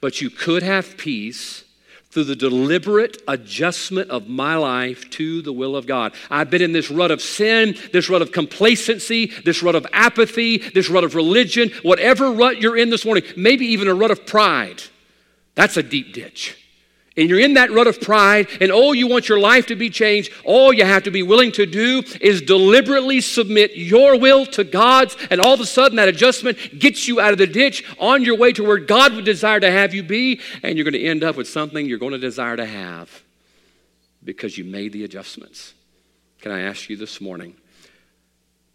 But 0.00 0.20
you 0.20 0.30
could 0.30 0.62
have 0.62 0.96
peace 0.96 1.64
through 2.10 2.24
the 2.24 2.36
deliberate 2.36 3.22
adjustment 3.28 4.10
of 4.10 4.28
my 4.28 4.56
life 4.56 5.10
to 5.10 5.42
the 5.42 5.52
will 5.52 5.76
of 5.76 5.86
God. 5.86 6.14
I've 6.30 6.50
been 6.50 6.62
in 6.62 6.72
this 6.72 6.90
rut 6.90 7.10
of 7.10 7.20
sin, 7.20 7.76
this 7.92 8.08
rut 8.08 8.22
of 8.22 8.32
complacency, 8.32 9.26
this 9.44 9.62
rut 9.62 9.74
of 9.74 9.86
apathy, 9.92 10.58
this 10.58 10.88
rut 10.88 11.04
of 11.04 11.14
religion, 11.14 11.70
whatever 11.82 12.32
rut 12.32 12.60
you're 12.60 12.76
in 12.76 12.90
this 12.90 13.04
morning, 13.04 13.24
maybe 13.36 13.66
even 13.66 13.88
a 13.88 13.94
rut 13.94 14.10
of 14.10 14.26
pride. 14.26 14.82
That's 15.54 15.76
a 15.76 15.82
deep 15.82 16.14
ditch 16.14 16.56
and 17.16 17.30
you're 17.30 17.40
in 17.40 17.54
that 17.54 17.72
rut 17.72 17.86
of 17.86 18.00
pride, 18.00 18.48
and 18.60 18.70
oh, 18.70 18.92
you 18.92 19.06
want 19.06 19.28
your 19.28 19.40
life 19.40 19.66
to 19.66 19.76
be 19.76 19.88
changed, 19.88 20.32
all 20.44 20.72
you 20.72 20.84
have 20.84 21.04
to 21.04 21.10
be 21.10 21.22
willing 21.22 21.50
to 21.52 21.64
do 21.64 22.02
is 22.20 22.42
deliberately 22.42 23.20
submit 23.20 23.74
your 23.74 24.18
will 24.18 24.44
to 24.46 24.64
God's, 24.64 25.16
and 25.30 25.40
all 25.40 25.54
of 25.54 25.60
a 25.60 25.66
sudden 25.66 25.96
that 25.96 26.08
adjustment 26.08 26.58
gets 26.78 27.08
you 27.08 27.18
out 27.20 27.32
of 27.32 27.38
the 27.38 27.46
ditch 27.46 27.84
on 27.98 28.22
your 28.22 28.36
way 28.36 28.52
to 28.52 28.62
where 28.62 28.78
God 28.78 29.14
would 29.14 29.24
desire 29.24 29.60
to 29.60 29.70
have 29.70 29.94
you 29.94 30.02
be, 30.02 30.40
and 30.62 30.76
you're 30.76 30.84
going 30.84 30.92
to 30.92 31.04
end 31.04 31.24
up 31.24 31.36
with 31.36 31.48
something 31.48 31.86
you're 31.86 31.98
going 31.98 32.12
to 32.12 32.18
desire 32.18 32.56
to 32.56 32.66
have 32.66 33.22
because 34.22 34.58
you 34.58 34.64
made 34.64 34.92
the 34.92 35.04
adjustments. 35.04 35.72
Can 36.40 36.52
I 36.52 36.62
ask 36.62 36.90
you 36.90 36.96
this 36.96 37.20
morning? 37.20 37.56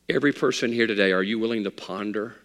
Every 0.10 0.34
person 0.34 0.72
here 0.72 0.88
today, 0.88 1.12
are 1.12 1.24
you 1.24 1.38
willing 1.38 1.64
to 1.66 1.72
ponder? 1.72 2.36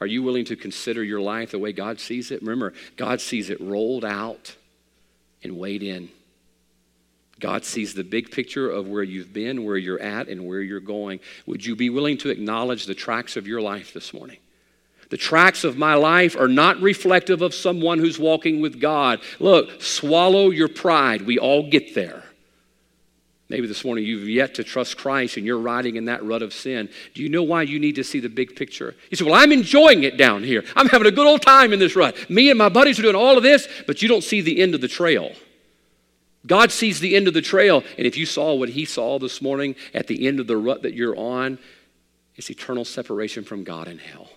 Are 0.00 0.06
you 0.06 0.22
willing 0.22 0.44
to 0.46 0.56
consider 0.56 1.02
your 1.02 1.20
life 1.20 1.52
the 1.52 1.58
way 1.58 1.72
God 1.72 1.98
sees 1.98 2.30
it? 2.30 2.42
Remember, 2.42 2.74
God 2.96 3.22
sees 3.22 3.48
it 3.48 3.58
rolled 3.60 4.04
out 4.04 4.54
and 5.46 5.58
wade 5.58 5.82
in. 5.82 6.10
God 7.38 7.64
sees 7.64 7.94
the 7.94 8.04
big 8.04 8.30
picture 8.30 8.70
of 8.70 8.88
where 8.88 9.02
you've 9.02 9.32
been, 9.32 9.64
where 9.64 9.76
you're 9.76 10.00
at, 10.00 10.28
and 10.28 10.46
where 10.46 10.60
you're 10.60 10.80
going. 10.80 11.20
Would 11.46 11.64
you 11.64 11.76
be 11.76 11.90
willing 11.90 12.18
to 12.18 12.30
acknowledge 12.30 12.86
the 12.86 12.94
tracks 12.94 13.36
of 13.36 13.46
your 13.46 13.60
life 13.60 13.92
this 13.92 14.12
morning? 14.12 14.38
The 15.10 15.16
tracks 15.16 15.62
of 15.62 15.78
my 15.78 15.94
life 15.94 16.36
are 16.38 16.48
not 16.48 16.80
reflective 16.80 17.42
of 17.42 17.54
someone 17.54 17.98
who's 17.98 18.18
walking 18.18 18.60
with 18.60 18.80
God. 18.80 19.20
Look, 19.38 19.80
swallow 19.80 20.50
your 20.50 20.68
pride. 20.68 21.22
We 21.22 21.38
all 21.38 21.70
get 21.70 21.94
there. 21.94 22.24
Maybe 23.48 23.68
this 23.68 23.84
morning 23.84 24.04
you've 24.04 24.28
yet 24.28 24.54
to 24.56 24.64
trust 24.64 24.98
Christ 24.98 25.36
and 25.36 25.46
you're 25.46 25.58
riding 25.58 25.94
in 25.94 26.06
that 26.06 26.24
rut 26.24 26.42
of 26.42 26.52
sin. 26.52 26.88
Do 27.14 27.22
you 27.22 27.28
know 27.28 27.44
why 27.44 27.62
you 27.62 27.78
need 27.78 27.94
to 27.94 28.04
see 28.04 28.18
the 28.18 28.28
big 28.28 28.56
picture? 28.56 28.96
You 29.08 29.16
say, 29.16 29.24
Well, 29.24 29.34
I'm 29.34 29.52
enjoying 29.52 30.02
it 30.02 30.16
down 30.16 30.42
here. 30.42 30.64
I'm 30.74 30.88
having 30.88 31.06
a 31.06 31.12
good 31.12 31.26
old 31.26 31.42
time 31.42 31.72
in 31.72 31.78
this 31.78 31.94
rut. 31.94 32.28
Me 32.28 32.50
and 32.50 32.58
my 32.58 32.68
buddies 32.68 32.98
are 32.98 33.02
doing 33.02 33.14
all 33.14 33.36
of 33.36 33.44
this, 33.44 33.68
but 33.86 34.02
you 34.02 34.08
don't 34.08 34.24
see 34.24 34.40
the 34.40 34.60
end 34.60 34.74
of 34.74 34.80
the 34.80 34.88
trail. 34.88 35.32
God 36.44 36.72
sees 36.72 36.98
the 36.98 37.14
end 37.14 37.28
of 37.28 37.34
the 37.34 37.42
trail. 37.42 37.84
And 37.96 38.06
if 38.06 38.16
you 38.16 38.26
saw 38.26 38.54
what 38.54 38.68
He 38.70 38.84
saw 38.84 39.18
this 39.20 39.40
morning 39.40 39.76
at 39.94 40.08
the 40.08 40.26
end 40.26 40.40
of 40.40 40.48
the 40.48 40.56
rut 40.56 40.82
that 40.82 40.94
you're 40.94 41.16
on, 41.16 41.58
it's 42.34 42.50
eternal 42.50 42.84
separation 42.84 43.44
from 43.44 43.62
God 43.62 43.86
in 43.86 43.98
hell. 43.98 44.28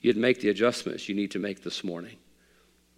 You'd 0.00 0.16
make 0.16 0.40
the 0.40 0.48
adjustments 0.48 1.08
you 1.08 1.14
need 1.14 1.32
to 1.32 1.38
make 1.40 1.62
this 1.62 1.82
morning. 1.82 2.16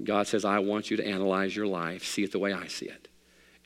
God 0.02 0.26
says, 0.26 0.44
I 0.44 0.58
want 0.58 0.90
you 0.90 0.98
to 0.98 1.06
analyze 1.06 1.56
your 1.56 1.66
life, 1.66 2.04
see 2.04 2.24
it 2.24 2.32
the 2.32 2.38
way 2.38 2.52
I 2.52 2.66
see 2.66 2.86
it 2.86 3.08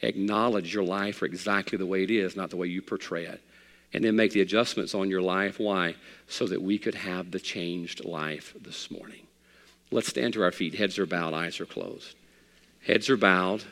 acknowledge 0.02 0.74
your 0.74 0.84
life 0.84 1.16
for 1.16 1.26
exactly 1.26 1.78
the 1.78 1.86
way 1.86 2.04
it 2.04 2.10
is, 2.10 2.36
not 2.36 2.50
the 2.50 2.56
way 2.56 2.66
you 2.66 2.82
portray 2.82 3.24
it. 3.24 3.40
And 3.92 4.04
then 4.04 4.16
make 4.16 4.32
the 4.32 4.42
adjustments 4.42 4.94
on 4.94 5.08
your 5.08 5.22
life. 5.22 5.58
Why? 5.58 5.94
So 6.26 6.46
that 6.46 6.62
we 6.62 6.78
could 6.78 6.94
have 6.94 7.30
the 7.30 7.40
changed 7.40 8.04
life 8.04 8.54
this 8.60 8.90
morning. 8.90 9.26
Let's 9.90 10.08
stand 10.08 10.34
to 10.34 10.42
our 10.42 10.52
feet. 10.52 10.74
Heads 10.74 10.98
are 10.98 11.06
bowed, 11.06 11.32
eyes 11.32 11.60
are 11.60 11.66
closed. 11.66 12.14
Heads 12.86 13.08
are 13.08 13.16
bowed, 13.16 13.64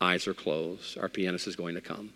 eyes 0.00 0.28
are 0.28 0.34
closed. 0.34 0.98
Our 0.98 1.08
pianist 1.08 1.46
is 1.46 1.56
going 1.56 1.74
to 1.74 1.80
come. 1.80 2.10